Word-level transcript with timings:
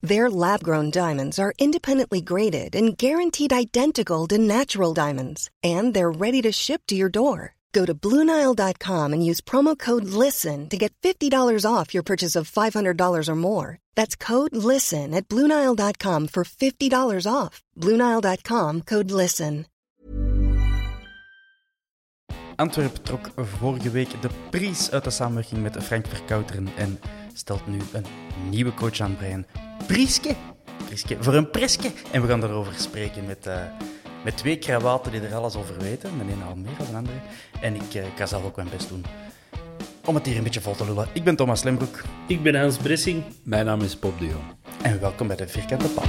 Their 0.00 0.30
lab 0.30 0.62
grown 0.62 0.90
diamonds 0.90 1.38
are 1.38 1.52
independently 1.58 2.20
graded 2.20 2.76
and 2.76 2.96
guaranteed 2.96 3.52
identical 3.52 4.26
to 4.28 4.38
natural 4.38 4.94
diamonds, 4.94 5.50
and 5.62 5.92
they're 5.92 6.10
ready 6.10 6.40
to 6.42 6.52
ship 6.52 6.82
to 6.86 6.94
your 6.94 7.10
door. 7.10 7.56
Go 7.72 7.84
to 7.84 7.94
BlueNile.com 7.94 9.12
and 9.12 9.24
use 9.24 9.40
promo 9.40 9.76
code 9.78 10.04
LISTEN 10.04 10.68
to 10.68 10.76
get 10.76 10.92
$50 11.02 11.64
off 11.64 11.92
your 11.92 12.02
purchase 12.02 12.36
of 12.36 12.50
$500 12.50 13.28
or 13.28 13.34
more. 13.34 13.78
That's 13.94 14.16
code 14.16 14.56
LISTEN 14.56 15.12
at 15.14 15.28
BlueNile.com 15.28 16.28
for 16.28 16.44
$50 16.44 17.26
off. 17.30 17.62
BlueNile.com 17.76 18.82
code 18.82 19.10
LISTEN. 19.10 19.66
Antwerp 22.56 22.94
trok 23.04 23.30
vorige 23.36 23.90
week 23.90 24.22
de 24.22 24.28
prijs 24.50 24.90
uit 24.90 25.04
de 25.04 25.10
samenwerking 25.10 25.62
met 25.62 25.76
Frank 25.84 26.06
Verkouteren 26.06 26.68
en 26.76 27.00
stelt 27.32 27.66
nu 27.66 27.78
een 27.92 28.04
nieuwe 28.50 28.74
coach 28.74 29.00
aan, 29.00 29.16
Brian. 29.16 29.46
Prieske. 29.86 30.34
Prieske. 30.84 31.16
Voor 31.20 31.34
een 31.34 31.50
preske. 31.50 31.90
En 32.10 32.22
we 32.22 32.28
gaan 32.28 32.40
daarover 32.40 32.72
spreken 32.76 33.26
met, 33.26 33.46
uh, 33.46 33.54
met 34.24 34.36
twee 34.36 34.58
krawaten 34.58 35.12
die 35.12 35.20
er 35.20 35.34
alles 35.34 35.56
over 35.56 35.78
weten. 35.78 36.10
De 36.18 36.32
ene 36.32 36.44
al 36.44 36.56
meer 36.56 36.76
dan 36.78 36.86
de 36.90 36.96
andere. 36.96 37.16
En 37.60 37.74
ik, 37.74 37.94
uh, 37.94 38.06
ik 38.06 38.16
ga 38.16 38.26
zelf 38.26 38.44
ook 38.44 38.56
mijn 38.56 38.68
best 38.68 38.88
doen 38.88 39.04
om 40.08 40.14
het 40.14 40.26
hier 40.26 40.36
een 40.36 40.42
beetje 40.42 40.60
vol 40.60 40.74
te 40.74 40.84
lullen. 40.84 41.08
Ik 41.12 41.24
ben 41.24 41.36
Thomas 41.36 41.62
Lembroek. 41.62 42.02
Ik 42.26 42.42
ben 42.42 42.60
Hans 42.60 42.76
Bressing. 42.76 43.24
Mijn 43.42 43.64
naam 43.64 43.80
is 43.80 43.98
Bob 43.98 44.18
de 44.18 44.26
Jong. 44.26 44.42
En 44.82 45.00
welkom 45.00 45.26
bij 45.26 45.36
de 45.36 45.48
Vierkante 45.48 45.88
Paal. 45.88 46.04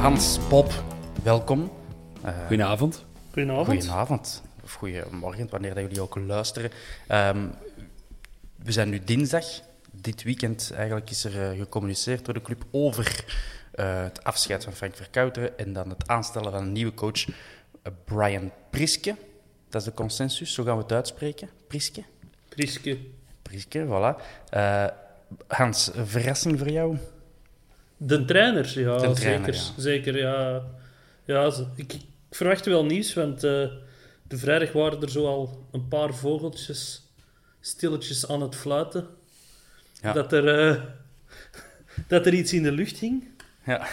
Hans, 0.00 0.38
Bob, 0.48 0.72
welkom. 1.22 1.70
Uh, 2.24 2.30
Goedenavond. 2.46 3.04
Goedenavond. 3.32 3.66
Goedenavond. 3.66 4.42
Of 4.66 4.72
goedemorgen, 4.72 5.48
wanneer 5.50 5.74
dat 5.74 5.82
jullie 5.82 6.00
ook 6.00 6.16
luisteren. 6.16 6.70
Um, 7.10 7.54
we 8.62 8.72
zijn 8.72 8.88
nu 8.88 9.00
dinsdag. 9.04 9.44
Dit 9.90 10.22
weekend 10.22 10.72
eigenlijk 10.74 11.10
is 11.10 11.24
er 11.24 11.52
uh, 11.52 11.58
gecommuniceerd 11.58 12.24
door 12.24 12.34
de 12.34 12.42
club 12.42 12.64
over 12.70 13.24
uh, 13.74 14.02
het 14.02 14.24
afscheid 14.24 14.64
van 14.64 14.72
Frank 14.72 14.96
Verkouteren 14.96 15.58
en 15.58 15.72
dan 15.72 15.88
het 15.88 16.08
aanstellen 16.08 16.52
van 16.52 16.62
een 16.62 16.72
nieuwe 16.72 16.94
coach, 16.94 17.26
Brian 18.04 18.52
Priske. 18.70 19.16
Dat 19.68 19.80
is 19.80 19.86
de 19.86 19.94
consensus, 19.94 20.54
zo 20.54 20.64
gaan 20.64 20.76
we 20.76 20.82
het 20.82 20.92
uitspreken. 20.92 21.48
Priske. 21.66 22.02
Priske. 22.48 22.98
Priske, 23.42 23.86
voilà. 23.86 24.22
Hans, 25.46 25.90
een 25.94 26.06
verrassing 26.06 26.58
voor 26.58 26.70
jou? 26.70 26.96
De 27.96 28.24
trainer, 28.24 28.80
ja, 28.80 28.94
de 28.94 29.00
zeker. 29.00 29.14
trainer, 29.14 29.54
ja. 29.54 29.62
Zeker, 29.76 30.18
ja. 30.18 30.62
ja 31.24 31.52
ik, 31.74 31.92
ik 31.92 32.00
verwacht 32.30 32.66
wel 32.66 32.84
nieuws, 32.84 33.14
want 33.14 33.44
de 34.28 34.38
vrijdag 34.38 34.72
waren 34.72 35.02
er 35.02 35.10
zo 35.10 35.26
al 35.26 35.66
een 35.72 35.88
paar 35.88 36.14
vogeltjes 36.14 37.10
stilletjes 37.60 38.28
aan 38.28 38.42
het 38.42 38.54
fluiten. 38.54 39.06
Ja. 40.02 40.12
Dat, 40.12 40.32
er, 40.32 40.68
uh, 40.68 40.82
dat 42.08 42.26
er 42.26 42.34
iets 42.34 42.52
in 42.52 42.62
de 42.62 42.72
lucht 42.72 42.98
hing. 42.98 43.24
Ja, 43.64 43.86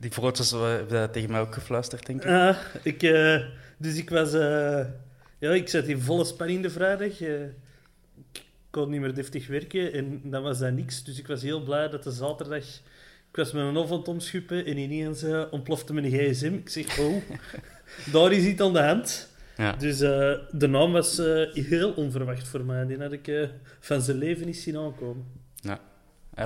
die 0.00 0.12
vogeltjes 0.12 0.50
hebben 0.50 1.10
tegen 1.10 1.30
mij 1.30 1.40
ook 1.40 1.54
gefluisterd, 1.54 2.06
denk 2.06 2.22
ik. 2.22 2.28
Uh, 2.28 2.58
ik 2.82 3.02
uh, 3.02 3.44
dus 3.76 3.96
ik 3.96 4.10
was... 4.10 4.32
ja, 5.38 5.52
ik 5.52 5.68
zat 5.68 5.84
in 5.84 6.00
volle 6.00 6.24
spanning 6.24 6.62
de 6.62 6.70
vrijdag. 6.70 7.20
ik 7.20 8.44
kon 8.70 8.90
niet 8.90 9.00
meer 9.00 9.14
deftig 9.14 9.46
werken 9.46 9.92
en 9.92 10.20
dan 10.24 10.42
was 10.42 10.58
dat 10.58 10.72
niks. 10.72 11.04
Dus 11.04 11.18
ik 11.18 11.26
was 11.26 11.42
heel 11.42 11.62
blij 11.62 11.88
dat 11.88 12.02
de 12.02 12.10
zaterdag... 12.10 12.64
Ik 13.30 13.36
was 13.36 13.52
met 13.52 13.72
mijn 13.72 13.88
het 13.88 14.08
omschuppen 14.08 14.64
en 14.64 14.78
ineens 14.78 15.24
ontplofte 15.50 15.94
mijn 15.94 16.10
gsm. 16.10 16.54
Ik 16.54 16.68
zeg, 16.68 16.98
oh, 16.98 17.22
daar 18.12 18.32
is 18.32 18.44
iets 18.44 18.60
aan 18.60 18.72
de 18.72 18.82
hand. 18.82 19.28
Ja. 19.58 19.72
Dus 19.72 20.00
uh, 20.00 20.32
de 20.50 20.66
naam 20.66 20.92
was 20.92 21.18
uh, 21.18 21.54
heel 21.54 21.92
onverwacht 21.92 22.48
voor 22.48 22.64
mij. 22.64 22.86
Die 22.86 22.98
had 22.98 23.12
ik 23.12 23.48
van 23.80 24.00
zijn 24.00 24.18
leven 24.18 24.46
niet 24.46 24.56
zien 24.56 24.76
aankomen. 24.76 25.24
Ja. 25.54 25.80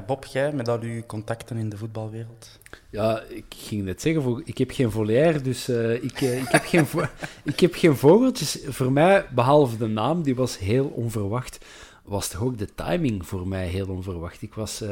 Bob, 0.07 0.25
jij 0.25 0.53
met 0.53 0.69
al 0.69 0.81
uw 0.81 1.03
contacten 1.07 1.57
in 1.57 1.69
de 1.69 1.77
voetbalwereld? 1.77 2.59
Ja, 2.91 3.23
ik 3.29 3.45
ging 3.49 3.83
net 3.83 4.01
zeggen, 4.01 4.43
ik 4.45 4.59
heb 4.59 4.71
geen 4.71 4.91
volière, 4.91 5.41
dus 5.41 5.69
ik, 5.69 6.21
ik, 6.21 6.49
heb 6.49 6.65
geen 6.65 6.87
ik 7.53 7.61
heb 7.61 7.75
geen 7.75 7.97
vogeltjes. 7.97 8.59
Voor 8.67 8.93
mij, 8.93 9.27
behalve 9.35 9.77
de 9.77 9.87
naam, 9.87 10.23
die 10.23 10.35
was 10.35 10.59
heel 10.59 10.87
onverwacht, 10.87 11.65
was 12.05 12.29
toch 12.29 12.43
ook 12.43 12.59
de 12.59 12.75
timing 12.75 13.27
voor 13.27 13.49
mij 13.49 13.67
heel 13.67 13.89
onverwacht. 13.89 14.43
Ik 14.43 14.55
was 14.55 14.83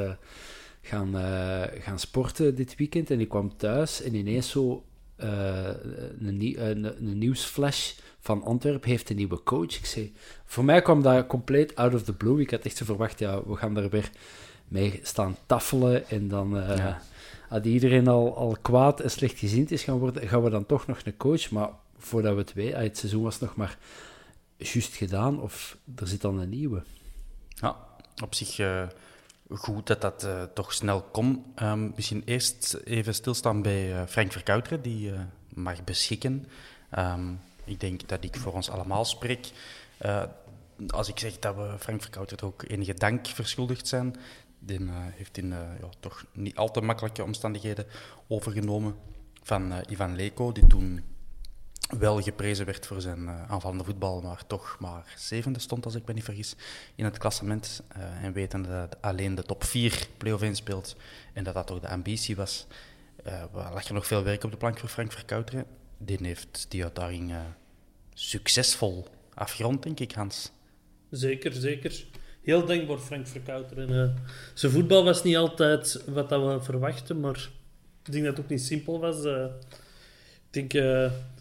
gaan, 0.83 1.17
uh, 1.17 1.63
gaan 1.81 1.99
sporten 1.99 2.55
dit 2.55 2.77
weekend 2.77 3.11
en 3.11 3.21
ik 3.21 3.29
kwam 3.29 3.57
thuis 3.57 4.03
en 4.03 4.15
ineens 4.15 4.51
zo 4.51 4.85
uh, 5.17 5.69
een, 6.21 6.55
een, 6.57 6.85
een, 6.85 7.19
nieuwsflash 7.19 7.93
van 8.21 8.43
Antwerpen 8.43 8.91
heeft 8.91 9.11
een 9.11 9.17
nieuwe 9.17 9.43
coach. 9.43 9.77
Ik 9.77 9.87
zei, 9.87 10.13
voor 10.45 10.65
mij 10.65 10.83
kwam 10.83 11.03
dat 11.03 11.27
compleet 11.27 11.77
out 11.77 11.95
of 11.95 12.03
the 12.03 12.13
blue. 12.13 12.41
Ik 12.41 12.51
had 12.51 12.61
echt 12.61 12.77
zo 12.77 12.85
verwacht, 12.85 13.19
ja, 13.19 13.43
we 13.47 13.57
gaan 13.57 13.75
daar 13.75 13.89
weer 13.89 14.11
mee 14.69 15.01
staan 15.03 15.37
tafelen 15.47 16.09
en 16.09 16.29
dan... 16.29 16.57
Uh, 16.57 16.77
ja. 16.77 17.01
Als 17.49 17.63
iedereen 17.63 18.09
al, 18.09 18.37
al 18.37 18.57
kwaad 18.63 19.01
en 19.01 19.11
slecht 19.11 19.39
gezind 19.39 19.71
is 19.71 19.83
gaan 19.83 19.99
worden, 19.99 20.29
gaan 20.29 20.43
we 20.43 20.51
dan 20.51 20.67
toch 20.67 20.87
nog 20.87 21.01
een 21.05 21.17
coach. 21.17 21.51
Maar 21.51 21.69
voordat 21.99 22.33
we 22.33 22.39
het 22.39 22.53
weten, 22.53 22.81
het 22.81 22.99
seizoen 22.99 23.23
was 23.23 23.41
nog 23.41 23.57
maar 23.57 23.79
juist 24.57 24.95
gedaan 24.95 25.41
of 25.41 25.77
er 25.97 26.09
zit 26.09 26.21
dan 26.21 26.39
een 26.39 26.49
nieuwe. 26.49 26.83
Ja, 27.49 27.77
op 28.23 28.35
zich 28.35 28.59
uh, 28.59 28.87
goed 29.51 29.87
dat 29.87 30.01
dat 30.01 30.25
uh, 30.25 30.43
toch 30.55 30.73
snel 30.73 31.03
kon. 31.03 31.45
Um, 31.63 31.93
misschien 31.97 32.23
eerst 32.25 32.81
even 32.85 33.15
stilstaan 33.15 33.63
bij 33.63 33.93
uh, 33.93 34.03
Frank 34.07 34.33
Verkouteren, 34.33 34.83
die 34.83 35.13
mag 35.55 35.85
beschikken. 35.85 36.47
Um, 36.99 37.41
ik 37.71 37.81
denk 37.81 38.09
dat 38.09 38.25
ik 38.25 38.37
voor 38.37 38.53
ons 38.53 38.71
allemaal 38.71 39.05
spreek. 39.05 39.51
als 40.87 41.09
ik 41.09 41.19
zeg 41.19 41.39
dat 41.39 41.57
we 41.57 41.75
Frank 41.79 42.03
Verkouteren 42.03 42.47
ook 42.47 42.65
enige 42.69 42.95
dank 42.95 43.27
verschuldigd 43.27 43.89
zijn, 43.89 44.17
die 44.59 44.81
heeft 44.91 45.39
in 45.39 45.49
ja, 45.49 45.89
toch 46.01 46.25
niet 46.33 46.57
al 46.57 46.71
te 46.71 46.81
makkelijke 46.81 47.25
omstandigheden 47.25 47.87
overgenomen 48.29 48.95
van 49.43 49.73
Ivan 49.89 50.17
Leko, 50.17 50.53
die 50.53 50.67
toen 50.67 51.05
wel 51.99 52.23
geprezen 52.23 52.67
werd 52.67 52.87
voor 52.87 53.01
zijn 53.01 53.23
uh, 53.23 53.51
aanvallende 53.51 53.85
voetbal, 53.85 54.21
maar 54.21 54.47
toch 54.47 54.77
maar 54.81 55.15
zevende 55.17 55.59
stond, 55.59 55.85
als 55.85 55.95
ik 55.95 56.07
me 56.07 56.13
niet 56.13 56.25
vergis, 56.25 56.57
in 56.95 57.05
het 57.05 57.19
klassement. 57.19 57.83
Uh, 57.97 58.25
en 58.25 58.33
weten 58.33 58.63
dat 58.63 58.97
alleen 59.03 59.35
de 59.35 59.43
top 59.43 59.65
4 59.65 60.09
play-off 60.17 60.43
1 60.43 60.57
speelt 60.57 60.97
en 61.33 61.45
dat 61.45 61.55
dat 61.55 61.67
toch 61.67 61.81
de 61.81 61.89
ambitie 61.89 62.37
was, 62.37 62.67
uh, 63.27 63.43
lag 63.53 63.85
er 63.85 63.95
nog 63.95 64.07
veel 64.07 64.23
werk 64.23 64.45
op 64.45 64.51
de 64.51 64.57
plank 64.57 64.79
voor 64.79 64.89
Frank 64.89 65.13
Verkouteren. 65.13 65.67
Die 66.03 66.19
heeft 66.23 66.67
die 66.69 66.83
uitdaging 66.83 67.33
succesvol 68.15 69.07
afgerond, 69.35 69.83
denk 69.83 70.01
ik, 70.01 70.13
Hans. 70.13 70.53
Zeker, 71.11 71.53
zeker. 71.53 72.05
Heel 72.43 72.65
denkbaar, 72.65 72.99
Frank 72.99 73.27
Verkouteren. 73.27 74.17
zijn 74.55 74.73
voetbal 74.73 75.05
was 75.05 75.23
niet 75.23 75.37
altijd 75.37 76.05
wat 76.07 76.29
dat 76.29 76.55
we 76.55 76.65
verwachten, 76.65 77.21
maar 77.21 77.51
ik 78.05 78.13
denk 78.13 78.25
dat 78.25 78.37
het 78.37 78.45
ook 78.45 78.51
niet 78.51 78.63
simpel 78.63 79.01
was. 79.01 79.25
ik 80.51 80.71
denk 80.71 80.73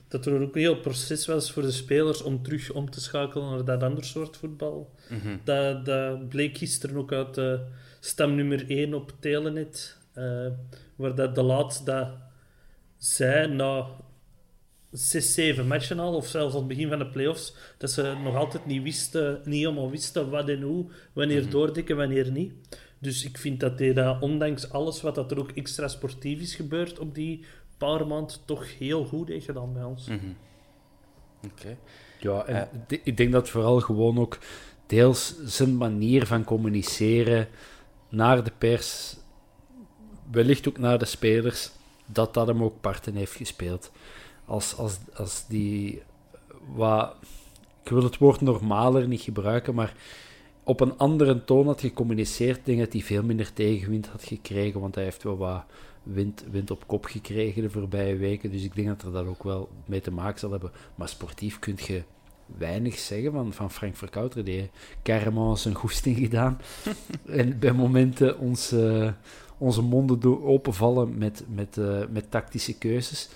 dat 0.08 0.26
er 0.26 0.42
ook 0.42 0.56
een 0.56 0.62
heel 0.62 0.80
proces 0.80 1.26
was 1.26 1.52
voor 1.52 1.62
de 1.62 1.72
spelers 1.72 2.22
om 2.22 2.44
terug 2.44 2.72
om 2.72 2.90
te 2.90 3.02
schakelen 3.02 3.50
naar 3.50 3.66
dat 3.66 3.84
ander 3.84 4.06
soort 4.06 4.38
voetbal. 4.38 4.94
Mm 5.10 5.20
-hmm. 5.20 5.42
dat, 5.44 5.86
dat 5.86 6.30
bleek 6.30 6.58
gisteren 6.58 6.98
ook 6.98 7.12
uit 7.12 7.62
stam 8.00 8.36
nummer 8.36 8.70
1 8.70 8.94
op 8.94 9.14
Telenet, 9.20 9.98
waar 10.96 11.16
dat 11.16 11.36
de 11.36 11.44
laatste 11.44 11.84
dat 11.84 12.08
zei 12.98 13.48
na 13.48 13.88
6, 14.92 15.34
7 15.34 15.68
matchen 15.68 16.00
al, 16.00 16.14
of 16.16 16.28
zelfs 16.28 16.54
aan 16.54 16.60
het 16.60 16.68
begin 16.68 16.90
van 16.90 17.00
de 17.00 17.08
playoffs, 17.08 17.54
dat 17.78 17.92
ze 17.92 18.16
nog 18.24 18.36
altijd 18.36 18.66
niet 18.66 18.84
wisten, 18.84 19.42
niet 19.44 19.60
helemaal 19.64 19.90
wisten 19.90 20.30
wat 20.30 20.50
en 20.50 20.62
hoe, 20.62 20.86
wanneer 21.14 21.42
Mhm. 21.42 21.50
doordikken, 21.50 21.96
wanneer 21.98 22.32
niet. 22.32 22.54
Dus 23.00 23.26
ik 23.26 23.38
vind 23.38 23.60
dat 23.60 23.80
hij 23.80 23.94
dat, 23.94 24.22
ondanks 24.22 24.70
alles 24.72 25.02
wat 25.02 25.16
dat 25.16 25.32
er 25.32 25.40
ook 25.40 25.52
extra 25.52 25.88
sportief 25.88 26.40
is 26.42 26.56
gebeurd 26.56 27.00
op 27.00 27.16
die 27.16 27.46
paar 27.78 28.08
maanden, 28.08 28.36
toch 28.46 28.78
heel 28.78 29.06
goed 29.06 29.28
heeft 29.28 29.46
gedaan 29.46 29.74
bij 29.74 29.84
ons. 29.84 30.08
Mhm. 30.08 30.26
Oké. 31.46 31.78
Ja, 32.20 32.46
en 32.46 32.70
d- 32.88 33.00
ik 33.04 33.18
denk 33.18 33.32
dat 33.32 33.50
vooral 33.50 33.80
gewoon 33.80 34.18
ook 34.20 34.38
deels 34.86 35.36
zijn 35.44 35.78
manier 35.78 36.26
van 36.26 36.44
communiceren 36.44 37.48
naar 38.10 38.44
de 38.44 38.52
pers, 38.58 39.16
wellicht 40.32 40.68
ook 40.68 40.78
naar 40.78 40.98
de 41.00 41.06
spelers, 41.06 41.70
dat 42.06 42.34
dat 42.34 42.48
hem 42.48 42.64
ook 42.64 42.82
parten 42.82 43.16
heeft 43.16 43.36
gespeeld. 43.36 43.92
Als, 44.50 44.78
als, 44.78 44.98
als 45.16 45.46
die 45.48 46.02
wat, 46.76 47.16
ik 47.84 47.90
wil 47.90 48.04
het 48.04 48.18
woord 48.18 48.42
normaler 48.42 49.08
niet 49.08 49.22
gebruiken, 49.22 49.76
maar 49.76 49.94
op 50.64 50.80
een 50.80 50.98
andere 50.98 51.44
toon 51.44 51.66
had 51.66 51.82
gecommuniceerd, 51.82 52.66
denk 52.66 52.80
dat 52.80 52.94
hij 52.94 53.02
veel 53.02 53.24
minder 53.24 53.54
tegenwind 53.54 54.08
had 54.08 54.24
gekregen, 54.24 54.80
want 54.80 54.96
hij 54.96 55.04
heeft 55.04 55.24
wel 55.24 55.38
wat 55.38 55.64
wind, 56.04 56.46
wind 56.52 56.72
op 56.72 56.88
kop 56.88 57.06
gekregen 57.06 57.62
de 57.62 57.70
voorbije 57.70 58.16
weken. 58.16 58.52
Dus 58.52 58.64
ik 58.64 58.76
denk 58.76 58.88
dat 58.88 59.02
er 59.02 59.12
dat 59.12 59.26
ook 59.26 59.44
wel 59.44 59.70
mee 59.86 60.02
te 60.02 60.12
maken 60.12 60.40
zal 60.40 60.52
hebben. 60.52 60.72
Maar 60.96 61.10
sportief 61.10 61.60
kun 61.60 61.78
je 61.86 62.04
weinig 62.58 62.98
zeggen 62.98 63.32
van, 63.32 63.54
van 63.54 63.72
Frank 63.72 63.96
Verkouter. 63.96 64.44
Die 64.44 64.56
heeft 64.56 64.72
carrément 65.04 65.60
zijn 65.60 65.74
goesting 65.76 66.18
gedaan. 66.18 66.62
en 67.26 67.60
bij 67.60 67.74
momenten 67.74 68.40
ons, 68.40 68.72
eh, 68.72 69.12
onze 69.58 69.82
monden 69.82 70.44
openvallen 70.44 71.18
met, 71.18 71.44
met, 71.48 71.78
eh, 71.78 72.00
met 72.10 72.32
tactische 72.32 72.78
keuzes. 72.78 73.30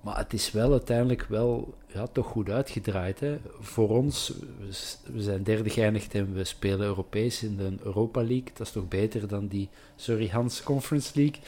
Maar 0.00 0.16
het 0.16 0.32
is 0.32 0.52
wel 0.52 0.70
uiteindelijk 0.70 1.26
wel 1.28 1.74
ja, 1.86 2.06
toch 2.06 2.26
goed 2.26 2.50
uitgedraaid. 2.50 3.20
Hè? 3.20 3.38
Voor 3.60 3.88
ons, 3.88 4.32
we 4.58 5.12
we 5.12 5.22
zijn 5.22 5.42
derde 5.42 5.70
geëindigd 5.70 6.14
en 6.14 6.34
we 6.34 6.44
spelen 6.44 6.86
Europees 6.86 7.42
in 7.42 7.56
de 7.56 7.76
Europa 7.82 8.20
League. 8.20 8.50
Dat 8.54 8.66
is 8.66 8.72
toch 8.72 8.88
beter 8.88 9.28
dan 9.28 9.46
die, 9.46 9.68
sorry 9.96 10.28
Hans, 10.28 10.62
Conference 10.62 11.12
League. 11.14 11.40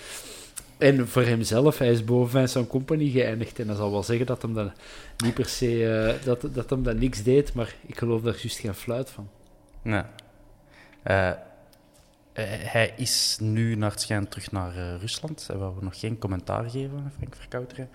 En 0.79 1.09
voor 1.09 1.23
hemzelf, 1.23 1.79
hij 1.79 1.91
is 1.91 2.05
boven 2.05 2.31
Vincent 2.31 2.69
Company 2.69 3.11
geëindigd. 3.11 3.59
En 3.59 3.67
dat 3.67 3.77
zal 3.77 3.91
wel 3.91 4.03
zeggen 4.03 4.27
dat 4.27 4.43
hem 4.43 4.55
dat 4.55 4.73
niet 5.25 5.35
per 5.35 5.49
se, 5.49 5.89
eh, 5.89 6.25
dat, 6.25 6.47
dat 6.53 6.71
hem 6.71 6.83
dat 6.83 6.97
niks 6.97 7.23
deed. 7.23 7.55
Maar 7.55 7.75
ik 7.87 7.99
geloof 7.99 8.23
daar 8.23 8.39
juist 8.41 8.59
geen 8.59 8.75
fluit 8.75 9.11
van. 9.11 9.29
Nee. 9.83 10.03
Eh, 11.03 11.31
eh, 12.33 12.45
hij 12.73 12.93
is 12.97 13.39
nu 13.41 13.75
naar 13.75 13.91
het 13.91 14.01
schijn 14.01 14.29
terug 14.29 14.53
naar 14.53 14.77
eh, 14.77 15.01
Rusland. 15.01 15.47
Hij 15.47 15.57
wou 15.57 15.75
nog 15.81 15.99
geen 15.99 16.19
commentaar 16.19 16.71
geven, 16.71 17.13
Frank 17.17 17.37
Verkouteren. 17.37 17.89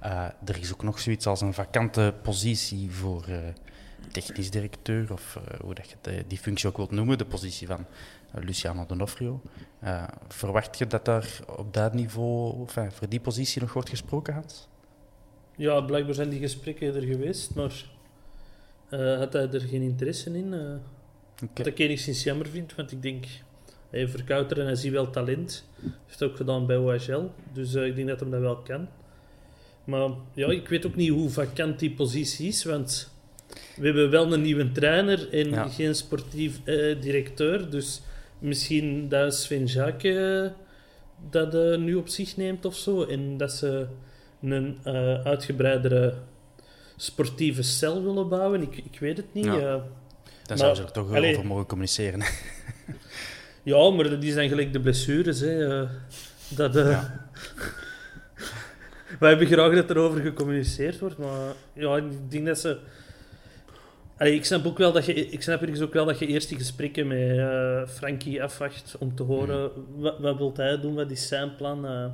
Eh, 0.00 0.24
er 0.44 0.58
is 0.60 0.72
ook 0.72 0.82
nog 0.82 0.98
zoiets 0.98 1.26
als 1.26 1.40
een 1.40 1.54
vakante 1.54 2.14
positie 2.22 2.90
voor 2.90 3.24
eh, 3.28 3.38
technisch 4.12 4.50
directeur, 4.50 5.12
of 5.12 5.36
eh, 5.36 5.60
hoe 5.60 5.74
dat 5.74 5.90
je 5.90 5.96
de- 6.00 6.24
die 6.26 6.38
functie 6.38 6.68
ook 6.68 6.76
wilt 6.76 6.90
noemen, 6.90 7.18
de 7.18 7.24
positie 7.24 7.66
van 7.66 7.86
Luciano 8.32 8.86
D'Onofrio. 8.86 9.40
Verwacht 10.28 10.78
je 10.78 10.86
dat 10.86 11.04
daar 11.04 11.38
op 11.56 11.74
dat 11.74 11.94
niveau, 11.94 12.60
enfin, 12.60 12.92
voor 12.92 13.08
die 13.08 13.20
positie 13.20 13.60
nog 13.60 13.72
wordt 13.72 13.88
gesproken, 13.88 14.34
Hans? 14.34 14.68
Ja, 15.56 15.80
blijkbaar 15.80 16.14
zijn 16.14 16.28
die 16.28 16.40
gesprekken 16.40 16.94
er 16.94 17.02
geweest, 17.02 17.54
maar 17.54 17.84
had 19.18 19.32
hij 19.32 19.50
er 19.50 19.60
geen 19.60 19.82
interesse 19.82 20.36
in? 20.38 20.54
Oké. 20.54 21.48
Wat 21.54 21.66
ik 21.66 21.78
enigszins 21.78 22.22
jammer 22.22 22.46
vind, 22.48 22.74
want 22.74 22.92
ik 22.92 23.02
denk, 23.02 23.24
hij 23.90 24.08
verkouter 24.08 24.58
en 24.60 24.64
hij 24.64 24.74
ziet 24.74 24.92
wel 24.92 25.10
talent. 25.10 25.64
Heeft 26.06 26.22
ook 26.22 26.36
gedaan 26.36 26.66
bij 26.66 26.76
OHL, 26.76 27.30
dus 27.52 27.74
ik 27.74 27.96
denk 27.96 28.08
dat 28.08 28.20
hem 28.20 28.30
dat 28.30 28.40
wel 28.40 28.56
kan. 28.56 28.88
Maar 29.90 30.10
ja, 30.34 30.46
ik 30.50 30.68
weet 30.68 30.86
ook 30.86 30.94
niet 30.96 31.10
hoe 31.10 31.30
vakant 31.30 31.78
die 31.78 31.90
positie 31.90 32.48
is, 32.48 32.64
want 32.64 33.10
we 33.76 33.84
hebben 33.86 34.10
wel 34.10 34.32
een 34.32 34.42
nieuwe 34.42 34.72
trainer 34.72 35.32
en 35.32 35.50
Ja. 35.50 35.68
geen 35.68 35.94
sportief 35.94 36.60
eh, 36.64 37.00
directeur. 37.00 37.70
Dus 37.70 38.00
misschien 38.38 39.08
dat 39.08 39.34
Sven 39.34 39.64
Jacques 39.64 40.16
eh, 40.46 40.50
dat 41.30 41.54
eh, 41.54 41.76
nu 41.78 41.94
op 41.94 42.08
zich 42.08 42.36
neemt 42.36 42.64
of 42.64 42.76
zo. 42.76 43.02
En 43.04 43.36
dat 43.36 43.52
ze 43.52 43.86
een 44.42 44.78
eh, 44.84 45.20
uitgebreidere 45.24 46.14
sportieve 46.96 47.62
cel 47.62 48.02
willen 48.04 48.28
bouwen. 48.28 48.62
Ik, 48.62 48.76
ik 48.76 49.00
weet 49.00 49.16
het 49.16 49.34
niet. 49.34 49.44
Ja. 49.44 49.52
eh. 49.56 49.60
Dan 49.62 49.82
Maar, 50.46 50.58
zou 50.58 50.74
ze 50.74 50.82
er 50.82 50.90
toch 50.92 51.12
allee. 51.14 51.32
over 51.34 51.46
mogen 51.46 51.66
communiceren. 51.66 52.20
Ja, 53.62 53.90
maar 53.90 54.20
die 54.20 54.32
zijn 54.32 54.48
gelijk 54.48 54.72
de 54.72 54.80
blessures. 54.80 55.40
Hè. 55.40 55.86
dat, 56.48 56.74
Wij 59.18 59.28
hebben 59.28 59.46
graag 59.46 59.74
dat 59.74 59.90
er 59.90 59.98
over 59.98 60.20
gecommuniceerd 60.20 60.98
wordt, 60.98 61.18
maar 61.18 61.54
ja, 61.72 61.96
ik 61.96 62.30
denk 62.30 62.46
dat 62.46 62.58
ze... 62.58 62.78
Allee, 64.16 64.34
ik 64.34 64.44
snap 64.44 64.66
ook 64.66 64.78
wel 64.78 64.92
dat 64.92 65.06
je, 65.06 65.14
ik 65.14 65.42
snap 65.42 65.60
ergens 65.60 65.80
ook 65.80 65.92
wel 65.92 66.04
dat 66.04 66.18
je 66.18 66.26
eerst 66.26 66.48
die 66.48 66.58
gesprekken 66.58 67.06
met 67.06 67.38
eh, 67.38 67.86
Frankie 67.86 68.42
afwacht 68.42 68.96
om 68.98 69.14
te 69.14 69.22
horen 69.22 69.70
wat, 69.96 70.18
wat 70.18 70.36
wil 70.36 70.52
hij 70.56 70.80
doen, 70.80 70.94
wat 70.94 71.10
is 71.10 71.28
zijn 71.28 71.56
plan. 71.56 71.86
eh 71.86 72.06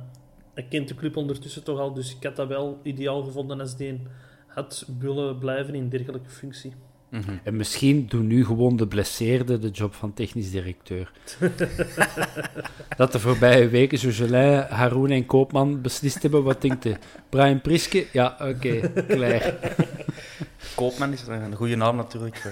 hij 0.57 0.65
kent 0.69 0.87
de 0.87 0.95
club 0.95 1.15
ondertussen 1.15 1.63
toch 1.63 1.79
al, 1.79 1.93
dus 1.93 2.15
ik 2.15 2.23
had 2.23 2.35
dat 2.35 2.47
wel 2.47 2.79
ideaal 2.83 3.23
gevonden 3.23 3.59
als 3.59 3.77
die 3.77 4.01
had 4.47 4.85
willen 4.99 5.37
blijven 5.37 5.75
in 5.75 5.89
dergelijke 5.89 6.29
functie. 6.29 6.73
Mhm. 7.09 7.31
En 7.43 7.55
misschien 7.55 8.05
doen 8.07 8.27
nu 8.27 8.45
gewoon 8.45 8.75
de 8.77 8.87
blesseerde 8.87 9.59
de 9.59 9.69
job 9.69 9.93
van 9.93 10.13
technisch 10.13 10.51
directeur. 10.51 11.11
dat 12.97 13.11
de 13.11 13.19
voorbije 13.19 13.67
weken 13.69 13.97
Jogelin, 13.97 14.59
Haroun 14.69 15.11
en 15.11 15.25
Koopman 15.25 15.81
beslist 15.81 16.21
hebben. 16.21 16.43
Wat 16.43 16.61
denkt 16.61 16.83
de 16.83 16.95
Brian 17.29 17.61
Priske? 17.61 18.05
Ja, 18.11 18.37
oké, 18.41 18.91
klaar. 19.07 19.53
Koopman 20.75 21.13
is 21.13 21.23
een 21.27 21.55
goede 21.55 21.75
naam 21.75 21.95
natuurlijk 21.95 22.37
voor 22.37 22.51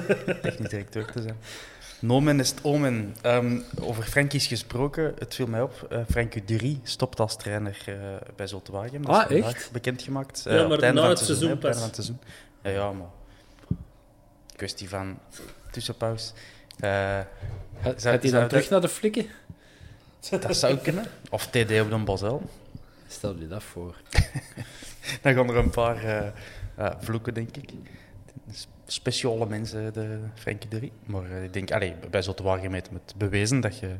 eh, 0.00 0.34
technisch 0.42 0.68
directeur 0.70 1.10
te 1.12 1.22
zijn. 1.22 1.36
Nomen 2.00 2.40
is 2.40 2.48
het 2.50 2.58
omen. 2.62 3.14
Ehm, 3.22 3.58
over 3.80 4.02
Frankies 4.04 4.46
gesproken, 4.46 5.14
het 5.18 5.34
viel 5.34 5.46
mij 5.46 5.62
op. 5.62 5.86
eh 5.90 5.98
Frank 6.10 6.46
Dury 6.46 6.80
stopt 6.82 7.20
als 7.20 7.36
trainer 7.36 7.76
eh, 7.86 7.94
bij 8.36 8.46
Zoltewagen. 8.46 9.02
Dat 9.02 9.10
is 9.10 9.16
Ah, 9.16 9.26
vandaag 9.26 9.52
echt? 9.54 9.70
bekendgemaakt. 9.72 10.42
Ja, 10.44 10.50
Eh, 10.50 10.62
op 10.62 10.68
maar 10.80 10.94
na 10.94 11.08
het 11.08 11.18
seizoen 11.18 11.58
pas. 11.58 11.82
het 11.84 11.94
seizoen. 11.94 12.18
Ja, 12.62 12.70
ja, 12.70 12.92
maar... 12.92 13.06
Kwestie 14.56 14.88
van 14.88 15.18
tussenpauze. 15.70 16.32
Eh, 16.78 17.20
Gaat 17.82 18.02
hij 18.02 18.18
dan 18.30 18.48
terug 18.48 18.62
dat- 18.62 18.70
naar 18.70 18.80
de 18.80 18.88
flikken? 18.88 19.26
dat 20.30 20.56
zou 20.56 20.76
kunnen. 20.76 21.04
Of 21.30 21.46
TD 21.46 21.80
op 21.80 21.90
Den 21.90 22.04
Bosel. 22.04 22.50
Stel 23.08 23.36
je 23.38 23.48
dat 23.48 23.62
voor. 23.62 23.96
Dan 25.22 25.34
gaan 25.34 25.48
er 25.48 25.56
een 25.56 25.70
paar 25.70 26.04
eh, 26.04 26.26
eh, 26.76 26.94
vloeken, 27.00 27.34
denk 27.34 27.56
ik. 27.56 27.70
Speciale 28.86 29.46
mensen, 29.46 29.92
de 29.92 30.18
Frankie 30.34 30.68
Dury. 30.70 30.92
Maar 31.04 31.30
ik 31.30 31.52
denk, 31.52 31.70
allee, 31.72 31.94
bij 32.10 32.22
Zottewagen 32.22 32.72
heeft 32.72 32.90
het 32.92 33.14
bewezen 33.16 33.60
dat 33.60 33.78
je, 33.78 33.96